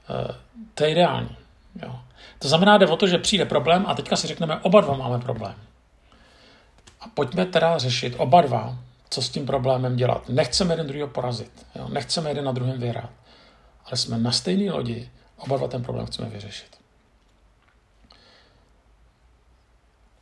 Uh, 0.10 0.36
to 0.74 0.84
je 0.84 0.92
ideální. 0.92 1.38
Jo. 1.84 2.00
To 2.40 2.48
znamená, 2.48 2.78
jde 2.78 2.88
o 2.88 2.96
to, 2.96 3.08
že 3.08 3.18
přijde 3.18 3.46
problém 3.46 3.86
a 3.88 3.96
teďka 3.96 4.16
si 4.16 4.28
řekneme, 4.28 4.60
oba 4.60 4.82
dva 4.82 4.98
máme 4.98 5.20
problém. 5.20 5.56
A 7.02 7.08
pojďme 7.14 7.46
teda 7.46 7.78
řešit 7.78 8.16
oba 8.18 8.42
dva, 8.42 8.78
co 9.10 9.22
s 9.22 9.30
tím 9.30 9.46
problémem 9.46 9.96
dělat. 9.96 10.30
Nechceme 10.30 10.74
jeden 10.74 10.88
druhého 10.88 11.08
porazit. 11.08 11.66
Jo. 11.76 11.90
Nechceme 11.90 12.30
jeden 12.30 12.46
na 12.46 12.52
druhém 12.52 12.80
vyhrát. 12.80 13.10
Ale 13.86 13.98
jsme 13.98 14.18
na 14.18 14.32
stejné 14.32 14.72
lodi, 14.72 15.10
oba 15.38 15.58
dva 15.58 15.68
ten 15.68 15.84
problém 15.84 16.06
chceme 16.06 16.30
vyřešit. 16.30 16.80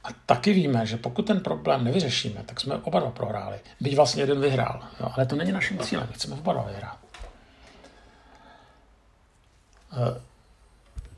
A 0.03 0.09
taky 0.25 0.53
víme, 0.53 0.85
že 0.85 0.97
pokud 0.97 1.21
ten 1.27 1.39
problém 1.39 1.83
nevyřešíme, 1.83 2.43
tak 2.43 2.59
jsme 2.59 2.75
oba 2.75 2.99
dva 2.99 3.11
prohráli. 3.11 3.59
Byť 3.79 3.95
vlastně 3.95 4.21
jeden 4.21 4.41
vyhrál. 4.41 4.83
Jo, 4.99 5.11
ale 5.13 5.25
to 5.25 5.35
není 5.35 5.51
naším 5.51 5.79
cílem. 5.79 6.07
Chceme 6.13 6.35
oba 6.35 6.53
dva 6.53 6.63
vyhrát. 6.63 6.97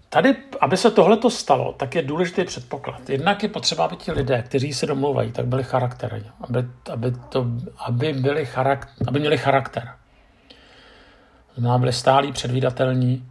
Tady, 0.09 0.35
aby 0.59 0.77
se 0.77 0.91
tohle 0.91 1.17
stalo, 1.29 1.73
tak 1.73 1.95
je 1.95 2.01
důležitý 2.01 2.43
předpoklad. 2.43 3.09
Jednak 3.09 3.43
je 3.43 3.49
potřeba, 3.49 3.85
aby 3.85 3.95
ti 3.95 4.11
lidé, 4.11 4.41
kteří 4.41 4.73
se 4.73 4.85
domlouvají, 4.85 5.31
tak 5.31 5.45
byli 5.45 5.63
charakterní. 5.63 6.31
Aby, 6.41 6.65
aby, 6.91 7.13
to, 7.29 7.45
aby, 7.77 8.13
byli 8.13 8.45
charak, 8.45 8.89
aby 9.07 9.19
měli 9.19 9.37
charakter. 9.37 9.89
Znamená, 11.55 11.77
byli 11.77 11.93
stálí, 11.93 12.31
předvídatelní, 12.31 13.25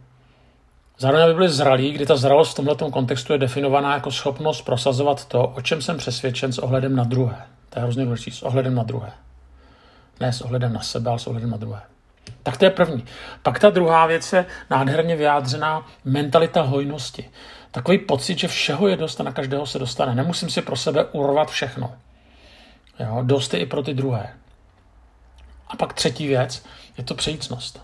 Zároveň 1.01 1.23
aby 1.23 1.33
byli 1.33 1.49
zralí, 1.49 1.91
kdy 1.91 2.05
ta 2.05 2.15
zralost 2.15 2.51
v 2.51 2.55
tomto 2.55 2.91
kontextu 2.91 3.33
je 3.33 3.39
definovaná 3.39 3.93
jako 3.93 4.11
schopnost 4.11 4.61
prosazovat 4.61 5.25
to, 5.25 5.47
o 5.47 5.61
čem 5.61 5.81
jsem 5.81 5.97
přesvědčen 5.97 6.53
s 6.53 6.57
ohledem 6.57 6.95
na 6.95 7.03
druhé. 7.03 7.45
To 7.69 7.79
je 7.79 7.83
hrozně 7.83 8.05
důležité, 8.05 8.31
s 8.31 8.43
ohledem 8.43 8.75
na 8.75 8.83
druhé. 8.83 9.11
Ne 10.19 10.33
s 10.33 10.41
ohledem 10.41 10.73
na 10.73 10.81
sebe, 10.81 11.09
ale 11.09 11.19
s 11.19 11.27
ohledem 11.27 11.49
na 11.49 11.57
druhé. 11.57 11.81
Tak 12.43 12.57
to 12.57 12.65
je 12.65 12.71
první. 12.71 13.05
Pak 13.43 13.59
ta 13.59 13.69
druhá 13.69 14.05
věc 14.05 14.33
je 14.33 14.45
nádherně 14.69 15.15
vyjádřená 15.15 15.87
mentalita 16.05 16.61
hojnosti. 16.61 17.29
Takový 17.71 17.97
pocit, 17.97 18.39
že 18.39 18.47
všeho 18.47 18.87
je 18.87 18.97
dost 18.97 19.19
a 19.19 19.23
na 19.23 19.31
každého 19.31 19.65
se 19.65 19.79
dostane. 19.79 20.15
Nemusím 20.15 20.49
si 20.49 20.61
pro 20.61 20.75
sebe 20.75 21.05
urvat 21.05 21.49
všechno. 21.49 21.95
Jo, 22.99 23.19
dost 23.21 23.53
je 23.53 23.59
i 23.59 23.65
pro 23.65 23.83
ty 23.83 23.93
druhé. 23.93 24.33
A 25.67 25.75
pak 25.75 25.93
třetí 25.93 26.27
věc 26.27 26.65
je 26.97 27.03
to 27.03 27.15
přejícnost. 27.15 27.81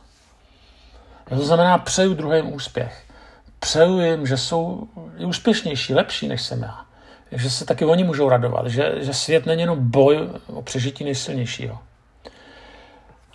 To 1.29 1.45
znamená, 1.45 1.77
přeju 1.77 2.13
druhým 2.13 2.53
úspěch 2.53 3.05
přeju 3.65 3.99
jim, 3.99 4.27
že 4.27 4.37
jsou 4.37 4.87
úspěšnější, 5.25 5.93
lepší 5.93 6.27
než 6.27 6.41
jsem 6.41 6.61
já. 6.61 6.85
Že 7.31 7.49
se 7.49 7.65
taky 7.65 7.85
oni 7.85 8.03
můžou 8.03 8.29
radovat, 8.29 8.67
že, 8.67 8.93
že 8.97 9.13
svět 9.13 9.45
není 9.45 9.61
jenom 9.61 9.91
boj 9.91 10.29
o 10.47 10.61
přežití 10.61 11.03
nejsilnějšího. 11.03 11.79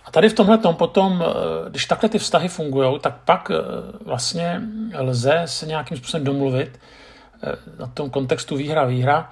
A 0.05 0.11
tady 0.11 0.29
v 0.29 0.33
tomhle 0.33 0.57
tom 0.57 0.75
potom, 0.75 1.23
eh, 1.23 1.69
když 1.69 1.85
takhle 1.85 2.09
ty 2.09 2.19
vztahy 2.19 2.47
fungují, 2.47 2.99
tak 2.99 3.15
pak 3.25 3.51
eh, 3.51 3.55
vlastně 4.05 4.61
lze 4.97 5.41
se 5.45 5.65
nějakým 5.65 5.97
způsobem 5.97 6.23
domluvit 6.23 6.79
eh, 7.43 7.55
na 7.79 7.87
tom 7.87 8.09
kontextu 8.09 8.55
výhra-výhra, 8.55 9.31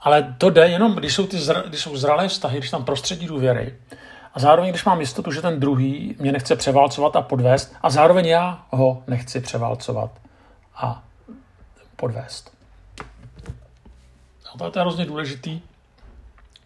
ale 0.00 0.34
to 0.38 0.50
jde 0.50 0.68
jenom, 0.68 0.94
když 0.94 1.14
jsou, 1.14 1.26
ty 1.26 1.38
zra, 1.38 1.62
když 1.66 1.80
jsou 1.80 1.96
zralé 1.96 2.28
vztahy, 2.28 2.58
když 2.58 2.70
tam 2.70 2.84
prostředí 2.84 3.26
důvěry, 3.26 3.74
a 4.34 4.40
zároveň, 4.40 4.70
když 4.70 4.84
mám 4.84 5.00
jistotu, 5.00 5.32
že 5.32 5.42
ten 5.42 5.60
druhý 5.60 6.16
mě 6.18 6.32
nechce 6.32 6.56
převálcovat 6.56 7.16
a 7.16 7.22
podvést, 7.22 7.74
a 7.82 7.90
zároveň 7.90 8.26
já 8.26 8.66
ho 8.70 9.02
nechci 9.06 9.40
převálcovat 9.40 10.10
a 10.76 11.02
podvést. 11.96 12.52
A 14.54 14.70
to 14.70 14.78
je 14.78 14.82
hrozně 14.82 15.04
důležitý. 15.04 15.60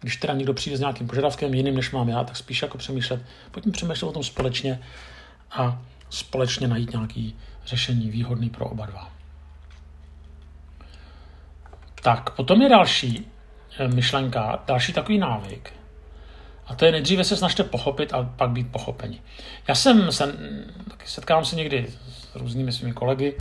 Když 0.00 0.16
teda 0.16 0.34
někdo 0.34 0.54
přijde 0.54 0.76
s 0.76 0.80
nějakým 0.80 1.06
požadavkem 1.06 1.54
jiným, 1.54 1.74
než 1.74 1.90
mám 1.90 2.08
já, 2.08 2.24
tak 2.24 2.36
spíš 2.36 2.62
jako 2.62 2.78
přemýšlet, 2.78 3.22
pojďme 3.50 3.72
přemýšlet 3.72 4.08
o 4.08 4.12
tom 4.12 4.24
společně 4.24 4.80
a 5.50 5.82
společně 6.10 6.68
najít 6.68 6.92
nějaký 6.92 7.36
řešení 7.66 8.10
výhodný 8.10 8.50
pro 8.50 8.66
oba 8.66 8.86
dva. 8.86 9.12
Tak, 12.02 12.30
potom 12.30 12.62
je 12.62 12.68
další 12.68 13.26
eh, 13.78 13.88
myšlenka, 13.88 14.62
další 14.66 14.92
takový 14.92 15.18
návyk, 15.18 15.72
a 16.66 16.74
to 16.74 16.84
je 16.84 16.92
nejdříve 16.92 17.24
se 17.24 17.36
snažte 17.36 17.64
pochopit 17.64 18.14
a 18.14 18.22
pak 18.22 18.50
být 18.50 18.72
pochopeni. 18.72 19.20
Já 19.68 19.74
jsem 19.74 20.12
se, 20.12 20.32
taky 20.90 21.08
setkám 21.08 21.44
se 21.44 21.56
někdy 21.56 21.86
s 22.08 22.36
různými 22.36 22.72
svými 22.72 22.92
kolegy. 22.92 23.36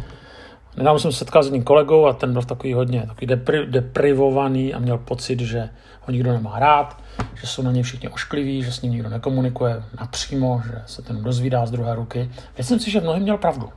Nedávno 0.78 1.00
jsem 1.00 1.12
se 1.12 1.18
setkal 1.18 1.44
s 1.44 1.46
jedním 1.46 1.64
kolegou 1.64 2.06
a 2.06 2.14
ten 2.14 2.34
byl 2.34 2.42
takový 2.42 2.74
hodně 2.74 3.04
takový 3.08 3.28
depri, 3.28 3.66
deprivovaný 3.66 4.74
a 4.74 4.80
měl 4.80 4.98
pocit, 4.98 5.40
že 5.40 5.70
ho 6.02 6.12
nikdo 6.12 6.34
nemá 6.34 6.60
rád, 6.60 6.98
že 7.36 7.48
jsou 7.48 7.62
na 7.62 7.72
něj 7.72 7.84
všichni 7.84 8.10
oškliví, 8.10 8.64
že 8.64 8.72
s 8.72 8.82
ním 8.82 8.92
nikdo 8.92 9.10
nekomunikuje 9.10 9.84
napřímo, 10.00 10.62
že 10.66 10.82
se 10.86 11.02
ten 11.02 11.24
dozvídá 11.24 11.66
z 11.66 11.72
druhé 11.72 11.96
ruky. 11.96 12.32
Myslím 12.58 12.80
si, 12.80 12.92
že 12.92 13.02
mnohým 13.02 13.24
měl 13.24 13.38
pravdu. 13.38 13.70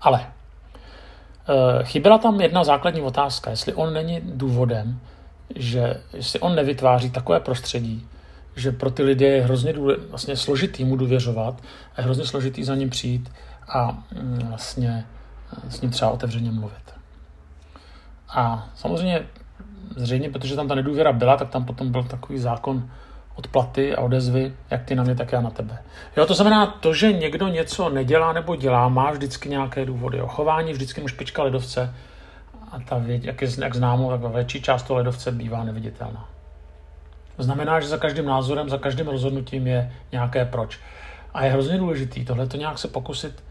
Ale 0.00 0.20
e, 0.20 1.84
chyběla 1.84 2.18
tam 2.18 2.40
jedna 2.40 2.64
základní 2.64 3.00
otázka, 3.00 3.50
jestli 3.50 3.74
on 3.74 3.92
není 3.92 4.20
důvodem, 4.24 5.00
že 5.56 6.00
jestli 6.12 6.40
on 6.40 6.54
nevytváří 6.54 7.10
takové 7.10 7.40
prostředí, 7.40 8.06
že 8.56 8.72
pro 8.72 8.90
ty 8.90 9.02
lidi 9.02 9.24
je 9.24 9.42
hrozně 9.42 9.72
důle, 9.72 9.96
vlastně 10.10 10.36
složitý 10.36 10.84
mu 10.84 10.96
důvěřovat 10.96 11.62
a 11.96 12.00
je 12.00 12.04
hrozně 12.04 12.24
složitý 12.26 12.64
za 12.64 12.74
ním 12.74 12.90
přijít 12.90 13.30
a 13.68 14.04
mm, 14.22 14.38
vlastně 14.48 15.04
s 15.68 15.80
ním 15.80 15.90
třeba 15.90 16.10
otevřeně 16.10 16.50
mluvit. 16.50 16.94
A 18.28 18.68
samozřejmě 18.74 19.26
zřejmě, 19.96 20.30
protože 20.30 20.56
tam 20.56 20.68
ta 20.68 20.74
nedůvěra 20.74 21.12
byla, 21.12 21.36
tak 21.36 21.50
tam 21.50 21.64
potom 21.64 21.92
byl 21.92 22.02
takový 22.02 22.38
zákon 22.38 22.90
odplaty 23.34 23.94
a 23.94 24.00
odezvy, 24.00 24.54
jak 24.70 24.84
ty 24.84 24.94
na 24.94 25.02
mě, 25.02 25.14
tak 25.14 25.32
já 25.32 25.40
na 25.40 25.50
tebe. 25.50 25.78
Jo, 26.16 26.26
to 26.26 26.34
znamená, 26.34 26.66
to, 26.66 26.94
že 26.94 27.12
někdo 27.12 27.48
něco 27.48 27.88
nedělá 27.88 28.32
nebo 28.32 28.56
dělá, 28.56 28.88
má 28.88 29.10
vždycky 29.10 29.48
nějaké 29.48 29.84
důvody. 29.84 30.18
Jo. 30.18 30.26
Chování 30.26 30.72
vždycky 30.72 31.00
mu 31.00 31.08
špička 31.08 31.42
ledovce 31.42 31.94
a 32.72 32.78
ta 32.78 32.98
věď, 32.98 33.24
jak, 33.24 33.42
je, 33.42 33.48
jak 33.58 33.76
známo, 33.76 34.18
tak 34.18 34.34
větší 34.34 34.62
část 34.62 34.82
toho 34.82 34.96
ledovce 34.96 35.32
bývá 35.32 35.64
neviditelná. 35.64 36.28
To 37.36 37.42
znamená, 37.42 37.80
že 37.80 37.88
za 37.88 37.96
každým 37.96 38.26
názorem, 38.26 38.68
za 38.68 38.78
každým 38.78 39.08
rozhodnutím 39.08 39.66
je 39.66 39.92
nějaké 40.12 40.44
proč. 40.44 40.80
A 41.34 41.44
je 41.44 41.50
hrozně 41.50 41.78
důležitý 41.78 42.24
tohle 42.24 42.46
to 42.46 42.56
nějak 42.56 42.78
se 42.78 42.88
pokusit 42.88 43.42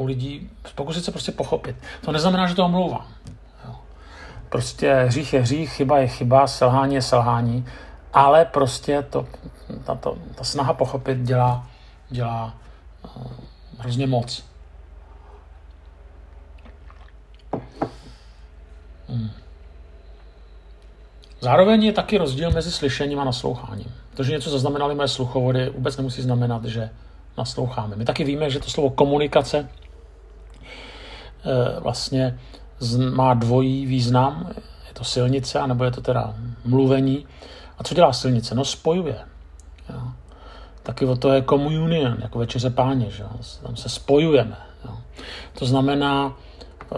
u 0.00 0.06
lidí, 0.06 0.50
pokusit 0.74 1.04
se 1.04 1.10
prostě 1.10 1.32
pochopit. 1.32 1.76
To 2.04 2.12
neznamená, 2.12 2.46
že 2.46 2.54
to 2.54 2.64
omlouvám. 2.64 3.06
Prostě 4.48 4.94
hřích 4.94 5.32
je 5.32 5.40
hřích, 5.40 5.72
chyba 5.72 5.98
je 5.98 6.08
chyba, 6.08 6.46
selhání 6.46 6.94
je 6.94 7.02
selhání, 7.02 7.66
ale 8.12 8.44
prostě 8.44 9.02
to, 9.02 9.26
ta, 9.84 9.94
to, 9.94 10.18
ta 10.34 10.44
snaha 10.44 10.74
pochopit 10.74 11.18
dělá, 11.18 11.66
dělá 12.10 12.54
uh, 13.16 13.22
hrozně 13.78 14.06
moc. 14.06 14.44
Hmm. 19.08 19.30
Zároveň 21.40 21.84
je 21.84 21.92
taky 21.92 22.18
rozdíl 22.18 22.50
mezi 22.50 22.72
slyšením 22.72 23.20
a 23.20 23.24
nasloucháním. 23.24 23.94
To, 24.14 24.24
že 24.24 24.32
něco 24.32 24.50
zaznamenali 24.50 24.94
moje 24.94 25.08
sluchovody, 25.08 25.70
vůbec 25.70 25.96
nemusí 25.96 26.22
znamenat, 26.22 26.64
že 26.64 26.90
nasloucháme. 27.38 27.96
My 27.96 28.04
taky 28.04 28.24
víme, 28.24 28.50
že 28.50 28.60
to 28.60 28.70
slovo 28.70 28.90
komunikace 28.90 29.68
vlastně 31.80 32.38
má 33.14 33.34
dvojí 33.34 33.86
význam, 33.86 34.50
je 34.88 34.94
to 34.94 35.04
silnice, 35.04 35.58
anebo 35.58 35.84
je 35.84 35.90
to 35.90 36.00
teda 36.00 36.34
mluvení. 36.64 37.26
A 37.78 37.84
co 37.84 37.94
dělá 37.94 38.12
silnice? 38.12 38.54
No 38.54 38.64
spojuje. 38.64 39.16
Jo. 39.90 40.02
Taky 40.82 41.04
o 41.04 41.16
to 41.16 41.32
je 41.32 41.42
communion, 41.42 42.16
jako 42.22 42.38
večeře 42.38 42.70
páně, 42.70 43.10
že 43.10 43.24
tam 43.62 43.76
se 43.76 43.88
spojujeme. 43.88 44.56
Jo. 44.84 44.98
To 45.58 45.66
znamená, 45.66 46.36
eh, 46.92 46.96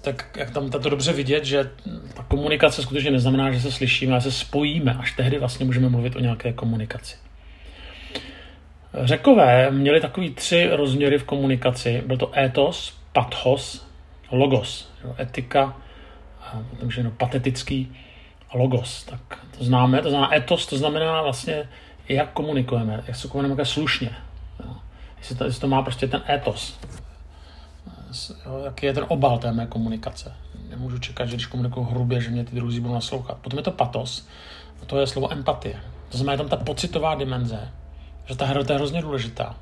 tak 0.00 0.36
jak 0.36 0.50
tam 0.50 0.70
to 0.70 0.78
dobře 0.78 1.12
vidět, 1.12 1.44
že 1.44 1.70
ta 2.14 2.22
komunikace 2.22 2.82
skutečně 2.82 3.10
neznamená, 3.10 3.52
že 3.52 3.60
se 3.60 3.72
slyšíme, 3.72 4.12
ale 4.12 4.20
se 4.20 4.32
spojíme. 4.32 4.94
Až 4.94 5.12
tehdy 5.12 5.38
vlastně 5.38 5.66
můžeme 5.66 5.88
mluvit 5.88 6.16
o 6.16 6.20
nějaké 6.20 6.52
komunikaci. 6.52 7.16
Řekové 9.04 9.70
měli 9.70 10.00
takový 10.00 10.30
tři 10.30 10.68
rozměry 10.72 11.18
v 11.18 11.24
komunikaci. 11.24 12.02
Byl 12.06 12.16
to 12.16 12.38
etos, 12.38 13.01
pathos, 13.12 13.86
logos. 14.30 14.88
Etika, 15.18 15.76
a 16.40 16.62
potom, 16.70 16.90
že 16.90 17.02
no, 17.02 17.10
patetický 17.10 17.96
a 18.50 18.56
logos. 18.56 19.04
Tak 19.04 19.20
to 19.58 19.64
známe, 19.64 20.02
to 20.02 20.10
znamená 20.10 20.34
etos, 20.34 20.66
to 20.66 20.78
znamená 20.78 21.22
vlastně, 21.22 21.68
jak 22.08 22.32
komunikujeme, 22.32 23.04
jak 23.06 23.16
se 23.16 23.28
komunikujeme 23.28 23.64
slušně. 23.64 24.10
Jo. 24.64 24.74
Jestli, 25.18 25.36
to, 25.36 25.44
jestli 25.44 25.60
to 25.60 25.68
má 25.68 25.82
prostě 25.82 26.08
ten 26.08 26.22
etos. 26.28 26.78
Jo, 28.46 28.62
jaký 28.64 28.86
je 28.86 28.92
ten 28.92 29.04
obal 29.08 29.38
té 29.38 29.52
mé 29.52 29.66
komunikace. 29.66 30.34
Nemůžu 30.70 30.98
čekat, 30.98 31.26
že 31.26 31.36
když 31.36 31.46
komunikuju 31.46 31.86
hrubě, 31.86 32.20
že 32.20 32.30
mě 32.30 32.44
ty 32.44 32.56
druzí 32.56 32.80
budou 32.80 32.94
naslouchat. 32.94 33.38
Potom 33.38 33.58
je 33.58 33.62
to 33.62 33.70
patos, 33.70 34.26
to 34.86 35.00
je 35.00 35.06
slovo 35.06 35.32
empatie. 35.32 35.80
To 36.08 36.18
znamená, 36.18 36.32
je 36.32 36.38
tam 36.38 36.48
ta 36.48 36.56
pocitová 36.64 37.14
dimenze, 37.14 37.72
že 38.26 38.36
ta 38.36 38.46
hra 38.46 38.60
je 38.68 38.74
hrozně 38.74 39.02
důležitá. 39.02 39.56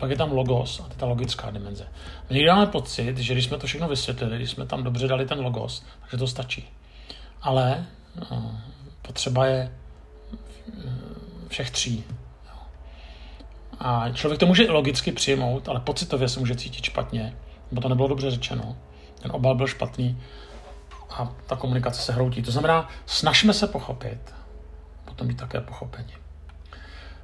Pak 0.00 0.10
je 0.10 0.16
tam 0.16 0.32
logos 0.32 0.80
a 0.80 0.82
to 0.82 0.90
je 0.90 0.96
ta 0.96 1.06
logická 1.06 1.50
dimenze. 1.50 1.88
My 2.30 2.34
někdy 2.34 2.50
máme 2.50 2.66
pocit, 2.66 3.18
že 3.18 3.32
když 3.32 3.44
jsme 3.44 3.58
to 3.58 3.66
všechno 3.66 3.88
vysvětlili, 3.88 4.36
když 4.36 4.50
jsme 4.50 4.66
tam 4.66 4.84
dobře 4.84 5.08
dali 5.08 5.26
ten 5.26 5.40
logos, 5.40 5.84
takže 6.00 6.16
to 6.16 6.26
stačí. 6.26 6.68
Ale 7.42 7.86
no, 8.30 8.60
potřeba 9.02 9.46
je 9.46 9.72
eh, 10.68 10.90
všech 11.48 11.70
tří. 11.70 12.04
A 13.78 14.10
člověk 14.10 14.40
to 14.40 14.46
může 14.46 14.70
logicky 14.70 15.12
přijmout, 15.12 15.68
ale 15.68 15.80
pocitově 15.80 16.28
se 16.28 16.40
může 16.40 16.54
cítit 16.54 16.84
špatně, 16.84 17.36
nebo 17.70 17.82
to 17.82 17.88
nebylo 17.88 18.08
dobře 18.08 18.30
řečeno. 18.30 18.76
Ten 19.22 19.30
obal 19.32 19.54
byl 19.54 19.66
špatný 19.66 20.22
a 21.10 21.32
ta 21.46 21.56
komunikace 21.56 22.02
se 22.02 22.12
hroutí. 22.12 22.42
To 22.42 22.50
znamená, 22.50 22.88
snažme 23.06 23.52
se 23.52 23.66
pochopit, 23.66 24.34
potom 25.04 25.28
být 25.28 25.38
také 25.38 25.60
pochopení. 25.60 26.12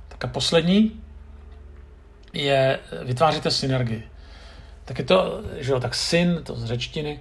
Tak 0.08 0.24
a 0.24 0.28
poslední 0.28 1.05
je 2.32 2.78
vytváříte 3.02 3.50
synergii. 3.50 4.02
Tak 4.84 4.98
je 4.98 5.04
to, 5.04 5.40
že 5.56 5.72
jo, 5.72 5.80
tak 5.80 5.94
syn, 5.94 6.40
to 6.42 6.56
z 6.56 6.64
řečtiny, 6.64 7.20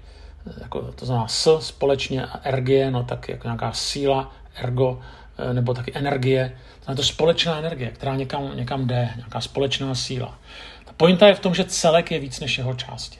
jako, 0.62 0.82
to 0.82 1.06
znamená 1.06 1.28
s 1.28 1.60
společně 1.60 2.26
a 2.26 2.40
ergie, 2.44 2.92
no 2.92 3.04
tak 3.04 3.30
jako 3.30 3.48
nějaká 3.48 3.72
síla, 3.72 4.36
ergo, 4.56 5.02
eh, 5.38 5.54
nebo 5.54 5.74
taky 5.74 5.92
energie. 5.96 6.58
To 6.86 6.92
je 6.92 6.96
to 6.96 7.04
společná 7.04 7.58
energie, 7.58 7.92
která 7.92 8.16
někam, 8.16 8.58
někam 8.58 8.88
jde, 8.88 9.10
nějaká 9.16 9.42
společná 9.42 9.96
síla. 9.96 10.40
Ta 10.86 10.94
pointa 10.98 11.28
je 11.28 11.36
v 11.36 11.40
tom, 11.40 11.56
že 11.56 11.64
celek 11.64 12.12
je 12.12 12.20
víc 12.20 12.40
než 12.40 12.58
jeho 12.58 12.74
části. 12.74 13.20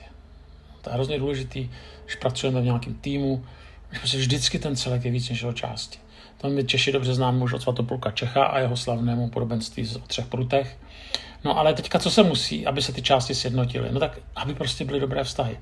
To 0.82 0.90
je 0.90 0.94
hrozně 0.94 1.18
důležitý, 1.18 1.70
když 2.04 2.16
pracujeme 2.16 2.60
v 2.60 2.64
nějakém 2.64 2.94
týmu, 2.94 3.44
že 3.92 3.98
prostě 3.98 4.18
vždycky 4.18 4.58
ten 4.58 4.76
celek 4.76 5.04
je 5.04 5.10
víc 5.10 5.28
než 5.28 5.40
jeho 5.40 5.52
části. 5.52 5.98
To 6.38 6.48
my 6.48 6.64
Češi 6.64 6.92
dobře 6.92 7.14
známe 7.14 7.44
už 7.44 7.52
od 7.52 7.62
Svatopulka 7.62 8.10
Čecha 8.10 8.44
a 8.44 8.58
jeho 8.58 8.76
slavnému 8.76 9.30
podobenství 9.30 9.88
o 9.96 9.98
třech 9.98 10.26
prutech. 10.26 10.78
No 11.46 11.58
ale 11.58 11.74
teďka 11.74 11.98
co 11.98 12.10
se 12.10 12.22
musí, 12.22 12.66
aby 12.66 12.82
se 12.82 12.92
ty 12.92 13.02
části 13.02 13.34
sjednotily? 13.34 13.88
No 13.92 14.00
tak, 14.00 14.18
aby 14.36 14.54
prostě 14.54 14.84
byly 14.84 15.00
dobré 15.00 15.24
vztahy. 15.24 15.58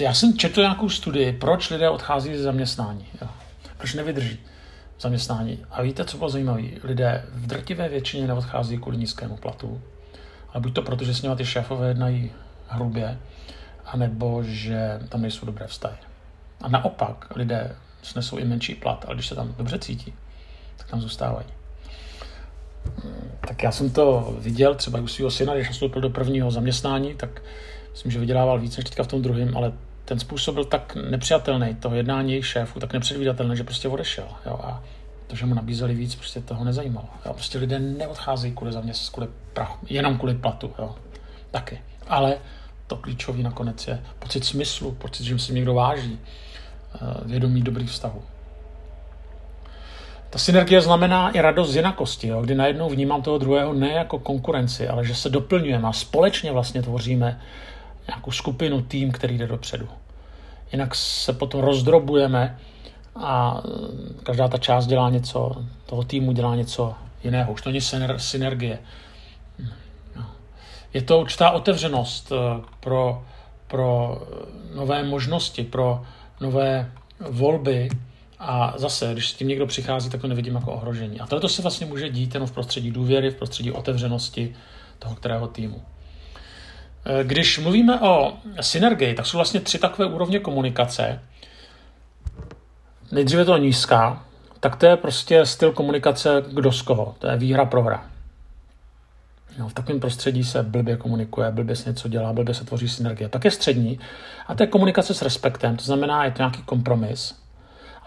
Já 0.00 0.14
jsem 0.14 0.38
četl 0.38 0.60
nějakou 0.60 0.88
studii, 0.88 1.32
proč 1.32 1.70
lidé 1.70 1.88
odchází 1.88 2.36
ze 2.36 2.42
zaměstnání. 2.42 3.06
Jo. 3.22 3.28
Proč 3.76 3.94
nevydrží 3.94 4.38
zaměstnání. 5.00 5.64
A 5.70 5.82
víte, 5.82 6.04
co 6.04 6.16
bylo 6.18 6.30
zajímavé? 6.30 6.62
Lidé 6.82 7.24
v 7.32 7.46
drtivé 7.46 7.88
většině 7.88 8.26
neodchází 8.26 8.78
kvůli 8.78 8.96
nízkému 8.96 9.36
platu. 9.36 9.80
Ale 10.52 10.60
buď 10.60 10.74
to 10.74 10.82
proto, 10.82 11.04
že 11.04 11.14
s 11.14 11.22
nimi 11.22 11.36
ty 11.36 11.46
šéfové 11.46 11.88
jednají 11.88 12.32
hrubě, 12.68 13.18
anebo 13.84 14.42
že 14.42 15.00
tam 15.08 15.22
nejsou 15.22 15.46
dobré 15.46 15.66
vztahy. 15.66 15.96
A 16.60 16.68
naopak, 16.68 17.36
lidé 17.36 17.76
snesou 18.02 18.36
i 18.36 18.44
menší 18.44 18.74
plat, 18.74 19.04
ale 19.06 19.14
když 19.14 19.26
se 19.26 19.34
tam 19.34 19.54
dobře 19.58 19.78
cítí, 19.78 20.14
tak 20.76 20.90
tam 20.90 21.00
zůstávají. 21.00 21.57
Tak 23.40 23.62
já 23.62 23.72
jsem 23.72 23.90
to 23.90 24.36
viděl 24.38 24.74
třeba 24.74 25.00
u 25.00 25.06
svého 25.06 25.30
syna, 25.30 25.54
když 25.54 25.68
nastoupil 25.68 26.02
do 26.02 26.10
prvního 26.10 26.50
zaměstnání, 26.50 27.14
tak 27.14 27.42
myslím, 27.92 28.12
že 28.12 28.18
vydělával 28.18 28.60
víc 28.60 28.76
než 28.76 28.84
teďka 28.84 29.02
v 29.02 29.06
tom 29.06 29.22
druhém, 29.22 29.56
ale 29.56 29.72
ten 30.04 30.18
způsob 30.18 30.54
byl 30.54 30.64
tak 30.64 30.96
nepřijatelný, 31.10 31.74
toho 31.74 31.94
jednání 31.94 32.32
jejich 32.32 32.46
šéfů, 32.46 32.80
tak 32.80 32.92
nepředvídatelný, 32.92 33.56
že 33.56 33.64
prostě 33.64 33.88
odešel. 33.88 34.28
Jo, 34.46 34.60
a 34.62 34.82
to, 35.26 35.36
že 35.36 35.46
mu 35.46 35.54
nabízeli 35.54 35.94
víc, 35.94 36.14
prostě 36.14 36.40
toho 36.40 36.64
nezajímalo. 36.64 37.08
Jo, 37.26 37.32
prostě 37.32 37.58
lidé 37.58 37.78
neodcházejí 37.78 38.54
kvůli 38.54 38.72
zaměstnání, 38.72 39.12
kvůli 39.12 39.28
prachu, 39.52 39.86
jenom 39.90 40.18
kvůli 40.18 40.34
platu. 40.34 40.72
Jo. 40.78 40.94
Taky. 41.50 41.80
Ale 42.08 42.36
to 42.86 42.96
klíčové 42.96 43.42
nakonec 43.42 43.86
je 43.86 44.02
pocit 44.18 44.44
smyslu, 44.44 44.92
pocit, 44.92 45.24
že 45.24 45.38
si 45.38 45.52
někdo 45.52 45.74
váží, 45.74 46.18
eh, 46.94 46.98
vědomí 47.24 47.62
dobrých 47.62 47.90
vztahů. 47.90 48.22
Ta 50.30 50.38
synergie 50.38 50.80
znamená 50.80 51.30
i 51.30 51.40
radost 51.40 51.70
z 51.70 51.76
jinakosti, 51.76 52.28
jo, 52.28 52.42
kdy 52.42 52.54
najednou 52.54 52.88
vnímám 52.88 53.22
toho 53.22 53.38
druhého 53.38 53.72
ne 53.72 53.92
jako 53.92 54.18
konkurenci, 54.18 54.88
ale 54.88 55.04
že 55.04 55.14
se 55.14 55.28
doplňujeme 55.28 55.88
a 55.88 55.92
společně 55.92 56.52
vlastně 56.52 56.82
tvoříme 56.82 57.40
nějakou 58.08 58.30
skupinu, 58.30 58.82
tým, 58.82 59.12
který 59.12 59.38
jde 59.38 59.46
dopředu. 59.46 59.88
Jinak 60.72 60.94
se 60.94 61.32
potom 61.32 61.60
rozdrobujeme 61.60 62.58
a 63.16 63.62
eh, 63.64 64.22
každá 64.22 64.48
ta 64.48 64.58
část 64.58 64.86
dělá 64.86 65.10
něco, 65.10 65.56
toho 65.86 66.04
týmu 66.04 66.32
dělá 66.32 66.54
něco 66.54 66.94
jiného. 67.24 67.52
Už 67.52 67.62
to 67.62 67.68
není 67.68 67.80
synergie. 68.16 68.78
Je 70.94 71.02
to 71.02 71.20
určitá 71.20 71.50
otevřenost 71.50 72.32
eh, 72.32 72.60
pro, 72.80 73.22
pro 73.66 74.22
nové 74.74 75.04
možnosti, 75.04 75.64
pro 75.64 76.02
nové 76.40 76.92
volby, 77.30 77.88
a 78.40 78.74
zase, 78.76 79.12
když 79.12 79.30
s 79.30 79.34
tím 79.34 79.48
někdo 79.48 79.66
přichází, 79.66 80.10
tak 80.10 80.20
to 80.20 80.28
nevidím 80.28 80.54
jako 80.54 80.72
ohrožení. 80.72 81.20
A 81.20 81.26
to 81.26 81.48
se 81.48 81.62
vlastně 81.62 81.86
může 81.86 82.08
dít 82.08 82.34
jenom 82.34 82.48
v 82.48 82.52
prostředí 82.52 82.90
důvěry, 82.90 83.30
v 83.30 83.34
prostředí 83.34 83.72
otevřenosti 83.72 84.56
toho 84.98 85.14
kterého 85.14 85.48
týmu. 85.48 85.82
E, 87.04 87.24
když 87.24 87.58
mluvíme 87.58 88.00
o 88.00 88.32
synergii, 88.60 89.14
tak 89.14 89.26
jsou 89.26 89.38
vlastně 89.38 89.60
tři 89.60 89.78
takové 89.78 90.08
úrovně 90.08 90.38
komunikace. 90.38 91.20
Nejdříve 93.12 93.44
to 93.44 93.56
nízká, 93.56 94.24
tak 94.60 94.76
to 94.76 94.86
je 94.86 94.96
prostě 94.96 95.46
styl 95.46 95.72
komunikace 95.72 96.44
kdo 96.52 96.72
z 96.72 96.82
koho. 96.82 97.14
To 97.18 97.26
je 97.26 97.36
výhra, 97.36 97.64
prohra. 97.64 98.06
No, 99.58 99.68
v 99.68 99.72
takovém 99.72 100.00
prostředí 100.00 100.44
se 100.44 100.62
blbě 100.62 100.96
komunikuje, 100.96 101.50
blbě 101.50 101.76
se 101.76 101.88
něco 101.88 102.08
dělá, 102.08 102.32
blbě 102.32 102.54
se 102.54 102.64
tvoří 102.64 102.88
synergie. 102.88 103.28
Pak 103.28 103.44
je 103.44 103.50
střední 103.50 104.00
a 104.46 104.54
to 104.54 104.62
je 104.62 104.66
komunikace 104.66 105.14
s 105.14 105.22
respektem, 105.22 105.76
to 105.76 105.84
znamená, 105.84 106.24
je 106.24 106.30
to 106.30 106.42
nějaký 106.42 106.62
kompromis. 106.62 107.34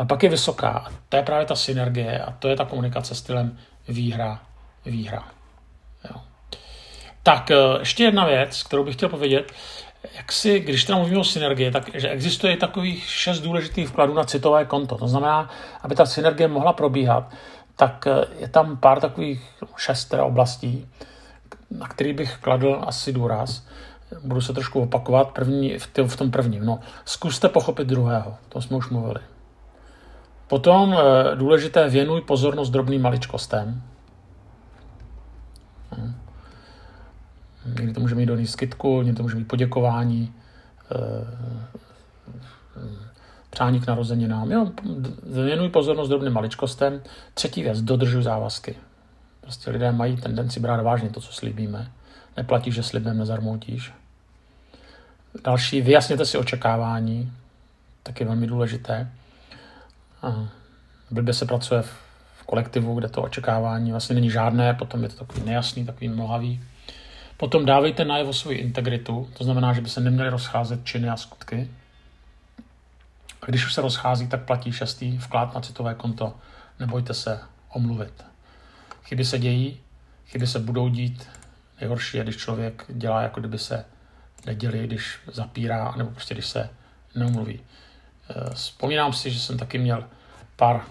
A 0.01 0.05
pak 0.05 0.23
je 0.23 0.29
vysoká. 0.29 0.69
A 0.69 0.89
to 1.09 1.17
je 1.17 1.23
právě 1.23 1.45
ta 1.45 1.55
synergie 1.55 2.19
a 2.19 2.31
to 2.31 2.47
je 2.47 2.55
ta 2.55 2.65
komunikace 2.65 3.15
stylem 3.15 3.57
výhra, 3.87 4.39
výhra. 4.85 5.23
Jo. 6.09 6.21
Tak 7.23 7.51
e, 7.51 7.55
ještě 7.79 8.03
jedna 8.03 8.25
věc, 8.25 8.63
kterou 8.63 8.83
bych 8.83 8.95
chtěl 8.95 9.09
povědět. 9.09 9.51
Jak 10.17 10.31
si, 10.31 10.59
když 10.59 10.83
teda 10.85 10.97
mluvíme 10.97 11.19
o 11.19 11.23
synergii, 11.23 11.71
tak 11.71 11.89
že 11.93 12.09
existuje 12.09 12.57
takových 12.57 13.09
šest 13.09 13.39
důležitých 13.39 13.87
vkladů 13.87 14.13
na 14.13 14.23
citové 14.23 14.65
konto. 14.65 14.97
To 14.97 15.07
znamená, 15.07 15.49
aby 15.81 15.95
ta 15.95 16.05
synergie 16.05 16.47
mohla 16.47 16.73
probíhat, 16.73 17.31
tak 17.75 18.07
e, 18.07 18.25
je 18.39 18.47
tam 18.47 18.77
pár 18.77 18.99
takových 18.99 19.49
šest 19.77 20.05
teda 20.05 20.25
oblastí, 20.25 20.87
na 21.71 21.87
který 21.87 22.13
bych 22.13 22.37
kladl 22.37 22.81
asi 22.87 23.13
důraz. 23.13 23.67
Budu 24.23 24.41
se 24.41 24.53
trošku 24.53 24.81
opakovat 24.81 25.31
první, 25.31 25.77
v 26.07 26.15
tom 26.15 26.31
prvním. 26.31 26.65
No, 26.65 26.79
zkuste 27.05 27.49
pochopit 27.49 27.87
druhého, 27.87 28.35
to 28.49 28.61
jsme 28.61 28.77
už 28.77 28.89
mluvili. 28.89 29.19
Potom 30.51 30.93
eh, 30.93 31.35
důležité 31.35 31.89
věnuj 31.89 32.21
pozornost 32.21 32.69
drobným 32.69 33.01
maličkostem. 33.01 33.81
Hm. 35.97 36.15
Někdy 37.65 37.93
to 37.93 37.99
může 37.99 38.15
mít 38.15 38.25
do 38.25 38.45
skytku, 38.45 39.01
někdy 39.01 39.17
to 39.17 39.23
může 39.23 39.35
mít 39.35 39.47
poděkování, 39.47 40.33
eh, 40.91 41.27
přání 43.49 43.79
k 43.79 43.87
narozeninám. 43.87 44.51
Jo, 44.51 44.71
věnuj 45.23 45.69
pozornost 45.69 46.09
drobným 46.09 46.33
maličkostem. 46.33 47.01
Třetí 47.33 47.63
věc, 47.63 47.81
dodržuj 47.81 48.23
závazky. 48.23 48.75
Prostě 49.41 49.71
lidé 49.71 49.91
mají 49.91 50.17
tendenci 50.17 50.59
brát 50.59 50.81
vážně 50.81 51.09
to, 51.09 51.21
co 51.21 51.33
slíbíme. 51.33 51.91
Neplatíš, 52.37 52.75
že 52.75 52.83
slibem 52.83 53.17
nezarmoutíš. 53.17 53.93
Další, 55.43 55.81
vyjasněte 55.81 56.25
si 56.25 56.37
očekávání, 56.37 57.31
tak 58.03 58.19
je 58.19 58.25
velmi 58.25 58.47
důležité. 58.47 59.11
Blbě 61.11 61.33
se 61.33 61.45
pracuje 61.45 61.81
v 61.81 62.43
kolektivu, 62.45 62.95
kde 62.95 63.07
to 63.07 63.21
očekávání 63.21 63.91
vlastně 63.91 64.15
není 64.15 64.29
žádné, 64.29 64.73
potom 64.73 65.03
je 65.03 65.09
to 65.09 65.15
takový 65.15 65.45
nejasný, 65.45 65.85
takový 65.85 66.09
mlhavý. 66.09 66.63
Potom 67.37 67.65
dávejte 67.65 68.05
najevo 68.05 68.33
svoji 68.33 68.57
integritu, 68.57 69.29
to 69.37 69.43
znamená, 69.43 69.73
že 69.73 69.81
by 69.81 69.89
se 69.89 70.01
neměly 70.01 70.29
rozcházet 70.29 70.85
činy 70.85 71.09
a 71.09 71.17
skutky. 71.17 71.69
A 73.41 73.45
když 73.45 73.65
už 73.65 73.73
se 73.73 73.81
rozchází, 73.81 74.27
tak 74.27 74.45
platí 74.45 74.71
šestý 74.71 75.17
vklad 75.17 75.55
na 75.55 75.61
citové 75.61 75.95
konto. 75.95 76.33
Nebojte 76.79 77.13
se 77.13 77.39
omluvit. 77.73 78.25
Chyby 79.03 79.25
se 79.25 79.39
dějí, 79.39 79.79
chyby 80.27 80.47
se 80.47 80.59
budou 80.59 80.89
dít. 80.89 81.27
Nejhorší 81.81 82.17
je, 82.17 82.23
když 82.23 82.37
člověk 82.37 82.85
dělá, 82.89 83.21
jako 83.21 83.39
kdyby 83.39 83.57
se 83.57 83.85
neděli, 84.45 84.87
když 84.87 85.19
zapírá, 85.27 85.93
nebo 85.97 86.09
prostě 86.09 86.33
když 86.33 86.45
se 86.45 86.69
neumluví. 87.15 87.59
Eh, 88.29 88.53
vzpomínám 88.53 89.13
si, 89.13 89.31
že 89.31 89.39
jsem 89.39 89.57
taky 89.57 89.77
měl 89.77 90.03
pár 90.55 90.81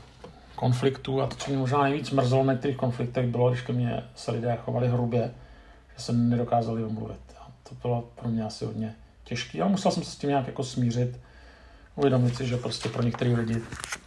konfliktů 0.55 1.22
a 1.22 1.26
to, 1.26 1.37
co 1.37 1.51
mě 1.51 1.59
možná 1.59 1.83
nejvíc 1.83 2.11
mrzelo 2.11 2.45
na 2.45 2.53
některých 2.53 2.76
konfliktech, 2.76 3.26
bylo, 3.26 3.51
když 3.51 3.62
ke 3.62 3.72
mně 3.72 4.05
se 4.14 4.31
lidé 4.31 4.59
chovali 4.64 4.89
hrubě, 4.89 5.31
že 5.97 6.03
se 6.03 6.12
nedokázali 6.12 6.85
omluvit. 6.85 7.20
A 7.41 7.47
to 7.68 7.74
bylo 7.83 8.09
pro 8.14 8.28
mě 8.28 8.45
asi 8.45 8.64
hodně 8.64 8.95
těžké, 9.24 9.62
ale 9.62 9.70
musel 9.70 9.93
jsem 9.93 10.05
se 10.05 10.11
s 10.11 10.16
tím 10.16 10.31
nějak 10.31 10.47
jako 10.47 10.64
smířit, 10.64 11.20
uvědomit 11.97 12.37
si, 12.37 12.47
že 12.47 12.57
prostě 12.57 12.89
pro 12.89 13.03
některé 13.03 13.31
lidi 13.31 13.62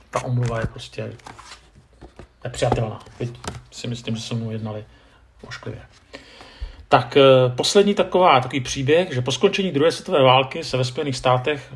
ta 0.09 0.23
omluva 0.23 0.59
je 0.59 0.65
prostě 0.65 1.13
nepřijatelná. 2.43 2.99
Teď 3.17 3.29
si 3.71 3.87
myslím, 3.87 4.15
že 4.15 4.21
se 4.21 4.35
mnou 4.35 4.51
jednali 4.51 4.85
ošklivě. 5.47 5.81
Tak 6.87 7.17
eh, 7.17 7.23
poslední 7.55 7.93
taková, 7.93 8.39
takový 8.39 8.61
příběh, 8.61 9.13
že 9.13 9.21
po 9.21 9.31
skončení 9.31 9.71
druhé 9.71 9.91
světové 9.91 10.23
války 10.23 10.63
se 10.63 10.77
ve 10.77 10.83
Spojených 10.83 11.17
státech 11.17 11.73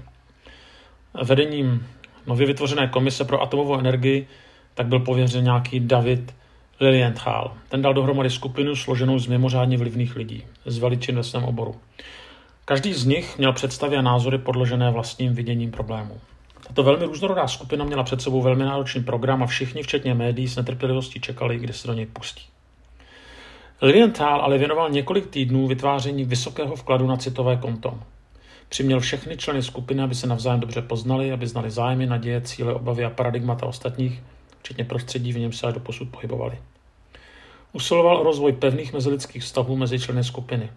vedením 1.24 1.88
nově 2.28 2.48
vytvořené 2.48 2.88
komise 2.88 3.26
pro 3.26 3.42
atomovou 3.42 3.80
energii 3.80 4.28
tak 4.74 4.88
byl 4.88 5.00
pověřen 5.00 5.44
nějaký 5.44 5.80
David 5.80 6.36
Lilienthal. 6.80 7.54
Ten 7.70 7.82
dal 7.82 7.94
dohromady 7.94 8.30
skupinu 8.30 8.76
složenou 8.76 9.20
z 9.20 9.28
mimořádně 9.28 9.78
vlivných 9.78 10.16
lidí, 10.16 10.44
z 10.66 10.78
veličin 10.78 11.16
ve 11.16 11.24
svém 11.24 11.44
oboru. 11.44 11.76
Každý 12.66 12.94
z 12.94 13.06
nich 13.06 13.38
měl 13.38 13.54
představy 13.54 13.98
a 13.98 14.02
názory 14.02 14.38
podložené 14.38 14.92
vlastním 14.92 15.34
viděním 15.34 15.72
problému. 15.72 16.20
Tato 16.68 16.84
velmi 16.84 17.06
různorodá 17.06 17.48
skupina 17.48 17.86
měla 17.86 18.04
před 18.04 18.22
sebou 18.22 18.42
velmi 18.42 18.64
náročný 18.64 19.04
program 19.04 19.44
a 19.44 19.46
všichni, 19.46 19.84
včetně 19.84 20.14
médií, 20.14 20.48
s 20.48 20.56
netrpělivostí 20.56 21.22
čekali, 21.22 21.58
kdy 21.58 21.74
se 21.74 21.88
do 21.88 21.94
něj 21.94 22.06
pustí. 22.06 22.44
Lilienthal 23.82 24.42
ale 24.42 24.58
věnoval 24.58 24.90
několik 24.90 25.28
týdnů 25.28 25.68
vytváření 25.68 26.26
vysokého 26.26 26.76
vkladu 26.76 27.08
na 27.08 27.18
citové 27.18 27.58
konto. 27.58 28.00
Přiměl 28.70 29.00
všechny 29.00 29.38
členy 29.38 29.64
skupiny, 29.64 30.02
aby 30.02 30.16
se 30.16 30.28
navzájem 30.28 30.60
dobře 30.60 30.82
poznali, 30.82 31.32
aby 31.32 31.48
znali 31.48 31.72
zájmy, 31.72 32.06
naděje, 32.06 32.42
cíle, 32.42 32.74
obavy 32.74 33.06
a 33.06 33.10
paradigmata 33.10 33.66
ostatních, 33.66 34.24
včetně 34.60 34.84
prostředí, 34.84 35.34
v 35.34 35.40
něm 35.40 35.52
se 35.52 35.72
do 35.72 35.80
posud 35.80 36.10
pohybovali. 36.10 36.58
Usiloval 37.74 38.18
o 38.18 38.24
rozvoj 38.24 38.54
pevných 38.54 38.94
mezilidských 38.94 39.44
vztahů 39.44 39.76
mezi 39.76 40.00
členy 40.00 40.24
skupiny. 40.24 40.70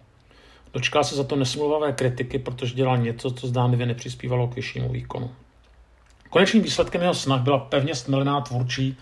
Dočkal 0.75 1.05
se 1.05 1.17
za 1.17 1.25
to 1.25 1.37
nesmluvavé 1.37 1.93
kritiky, 1.93 2.39
protože 2.39 2.75
dělal 2.75 2.99
něco, 2.99 3.31
co 3.31 3.47
zdánlivě 3.47 3.87
nepřispívalo 3.87 4.49
k 4.49 4.55
vyššímu 4.55 4.89
výkonu. 4.89 5.31
Konečným 6.31 6.63
výsledkem 6.63 7.03
jeho 7.03 7.15
snah 7.15 7.43
byla 7.43 7.59
pevně 7.59 7.95
stmelená 7.95 8.41
tvůrčí 8.41 8.97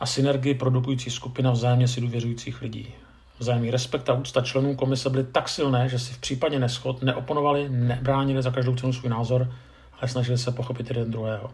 a 0.00 0.06
synergii 0.06 0.54
produkující 0.54 1.10
skupina 1.10 1.50
vzájemně 1.50 1.88
si 1.88 2.00
důvěřujících 2.00 2.62
lidí. 2.62 2.94
Vzájemný 3.40 3.70
respekt 3.70 4.10
a 4.10 4.14
úcta 4.14 4.40
členů 4.40 4.76
komise 4.76 5.10
byly 5.10 5.24
tak 5.24 5.48
silné, 5.48 5.88
že 5.88 5.98
si 5.98 6.12
v 6.12 6.18
případě 6.18 6.58
neschod 6.58 7.02
neoponovali, 7.02 7.68
nebránili 7.68 8.42
za 8.42 8.50
každou 8.50 8.76
cenu 8.76 8.92
svůj 8.92 9.10
názor, 9.10 9.52
ale 10.00 10.08
snažili 10.08 10.38
se 10.38 10.52
pochopit 10.52 10.88
jeden 10.88 11.10
druhého. 11.10 11.50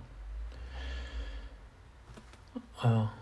A 2.82 3.14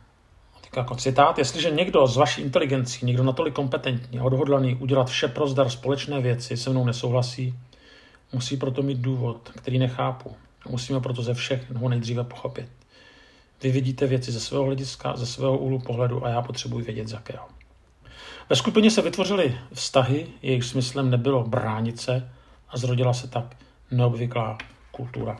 tak 0.60 0.76
jako 0.76 0.94
citát, 0.94 1.38
jestliže 1.38 1.70
někdo 1.70 2.06
z 2.06 2.16
vaší 2.16 2.42
inteligencí, 2.42 3.06
někdo 3.06 3.22
natolik 3.24 3.54
kompetentní 3.54 4.18
a 4.18 4.24
odhodlaný 4.24 4.74
udělat 4.74 5.08
vše 5.08 5.28
pro 5.28 5.48
zdar 5.48 5.70
společné 5.70 6.20
věci 6.20 6.56
se 6.56 6.70
mnou 6.70 6.84
nesouhlasí, 6.84 7.54
musí 8.32 8.56
proto 8.56 8.82
mít 8.82 8.98
důvod, 8.98 9.50
který 9.56 9.78
nechápu. 9.78 10.36
Musíme 10.68 11.00
proto 11.00 11.22
ze 11.22 11.34
všech 11.34 11.70
nejdříve 11.70 12.24
pochopit. 12.24 12.68
Vy 13.62 13.72
vidíte 13.72 14.06
věci 14.06 14.32
ze 14.32 14.40
svého 14.40 14.64
hlediska, 14.64 15.16
ze 15.16 15.26
svého 15.26 15.58
úhlu 15.58 15.78
pohledu 15.78 16.26
a 16.26 16.28
já 16.28 16.42
potřebuji 16.42 16.84
vědět 16.84 17.08
z 17.08 17.12
jakého. 17.12 17.44
Ve 18.50 18.56
skupině 18.56 18.90
se 18.90 19.02
vytvořily 19.02 19.58
vztahy, 19.72 20.26
jejich 20.42 20.64
smyslem 20.64 21.10
nebylo 21.10 21.44
bránit 21.44 22.00
se 22.00 22.32
a 22.68 22.78
zrodila 22.78 23.12
se 23.12 23.28
tak 23.28 23.44
neobvyklá 23.90 24.58
kultura. 24.90 25.36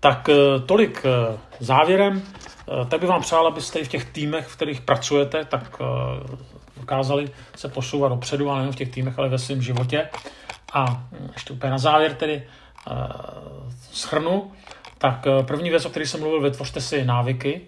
Tak 0.00 0.28
eh, 0.28 0.60
tolik 0.66 1.02
eh, 1.04 1.38
závěrem. 1.60 2.22
Eh, 2.22 2.84
tak 2.84 3.00
bych 3.00 3.08
vám 3.08 3.22
přál, 3.22 3.46
abyste 3.46 3.78
i 3.78 3.84
v 3.84 3.88
těch 3.88 4.04
týmech, 4.04 4.46
v 4.46 4.56
kterých 4.56 4.80
pracujete, 4.80 5.44
tak 5.44 5.82
dokázali 6.76 7.30
se 7.56 7.68
posouvat 7.68 8.12
dopředu, 8.12 8.50
ale 8.50 8.58
nejen 8.58 8.72
v 8.72 8.76
těch 8.76 8.90
týmech, 8.90 9.18
ale 9.18 9.28
ve 9.28 9.38
svém 9.38 9.62
životě. 9.62 10.08
A 10.72 10.84
hm, 10.84 11.30
ještě 11.32 11.52
úplně 11.52 11.70
na 11.70 11.78
závěr 11.78 12.14
tedy 12.14 12.42
schrnu. 13.92 14.52
Tak 14.98 15.26
první 15.46 15.70
věc, 15.70 15.84
o 15.84 15.90
které 15.90 16.06
jsem 16.06 16.20
mluvil, 16.20 16.40
vytvořte 16.40 16.80
si 16.80 17.04
návyky. 17.04 17.60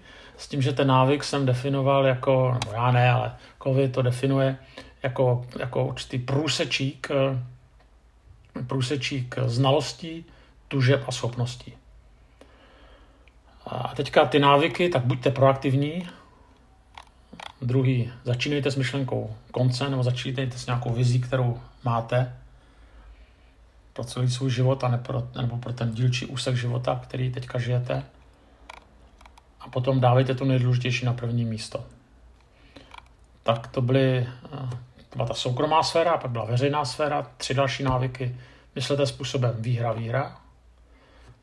S 0.43 0.49
tím, 0.49 0.63
že 0.63 0.73
ten 0.73 0.89
návyk 0.89 1.25
jsem 1.25 1.47
definoval 1.47 2.07
jako, 2.07 2.53
nebo 2.53 2.73
já 2.73 2.91
ne, 2.91 3.11
ale 3.11 3.37
COVID 3.63 3.93
to 3.93 4.03
definuje 4.03 4.57
jako, 5.03 5.47
jako 5.59 5.87
určitý 5.87 6.19
průsečík, 6.19 7.09
průsečík 8.67 9.35
znalostí, 9.47 10.25
tužeb 10.69 11.05
a 11.07 11.13
schopností. 11.13 11.75
A 13.67 13.93
teďka 13.97 14.27
ty 14.27 14.39
návyky, 14.39 14.89
tak 14.89 15.05
buďte 15.05 15.31
proaktivní. 15.31 16.09
Druhý, 17.61 18.13
začínejte 18.25 18.71
s 18.71 18.77
myšlenkou 18.77 19.37
konce, 19.51 19.89
nebo 19.89 20.03
začínejte 20.03 20.59
s 20.59 20.67
nějakou 20.67 20.93
vizí, 20.93 21.21
kterou 21.21 21.61
máte 21.85 22.37
pro 23.93 24.05
celý 24.05 24.31
svůj 24.31 24.51
život, 24.51 24.85
a 24.85 24.89
ne 24.89 24.99
pro, 24.99 25.29
nebo 25.41 25.57
pro 25.57 25.73
ten 25.73 25.95
dílčí 25.95 26.27
úsek 26.27 26.57
života, 26.57 27.01
který 27.05 27.33
teďka 27.33 27.59
žijete. 27.59 28.03
A 29.65 29.69
potom 29.69 30.01
dávejte 30.01 30.35
to 30.35 30.45
nejdůležitější 30.45 31.07
na 31.07 31.13
první 31.13 31.45
místo. 31.45 31.85
Tak 33.43 33.67
to 33.67 33.83
byly, 33.83 34.29
eh, 34.45 34.69
to 35.11 35.17
byla 35.17 35.29
ta 35.29 35.35
soukromá 35.35 35.83
sféra, 35.83 36.17
pak 36.17 36.31
byla 36.31 36.45
veřejná 36.45 36.85
sféra, 36.85 37.31
tři 37.37 37.55
další 37.55 37.83
návyky. 37.83 38.37
Myslete 38.75 39.07
způsobem 39.07 39.55
výhra, 39.59 39.93
výhra, 39.93 40.43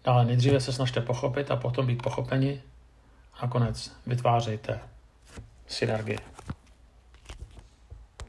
Dále 0.04 0.26
nejdříve 0.26 0.60
se 0.60 0.74
snažte 0.74 1.02
pochopit 1.02 1.52
a 1.52 1.56
potom 1.56 1.88
být 1.88 2.04
pochopeni 2.04 2.62
a 3.34 3.46
nakonec 3.46 3.92
vytvářejte 4.06 4.80
synergii. 5.68 6.18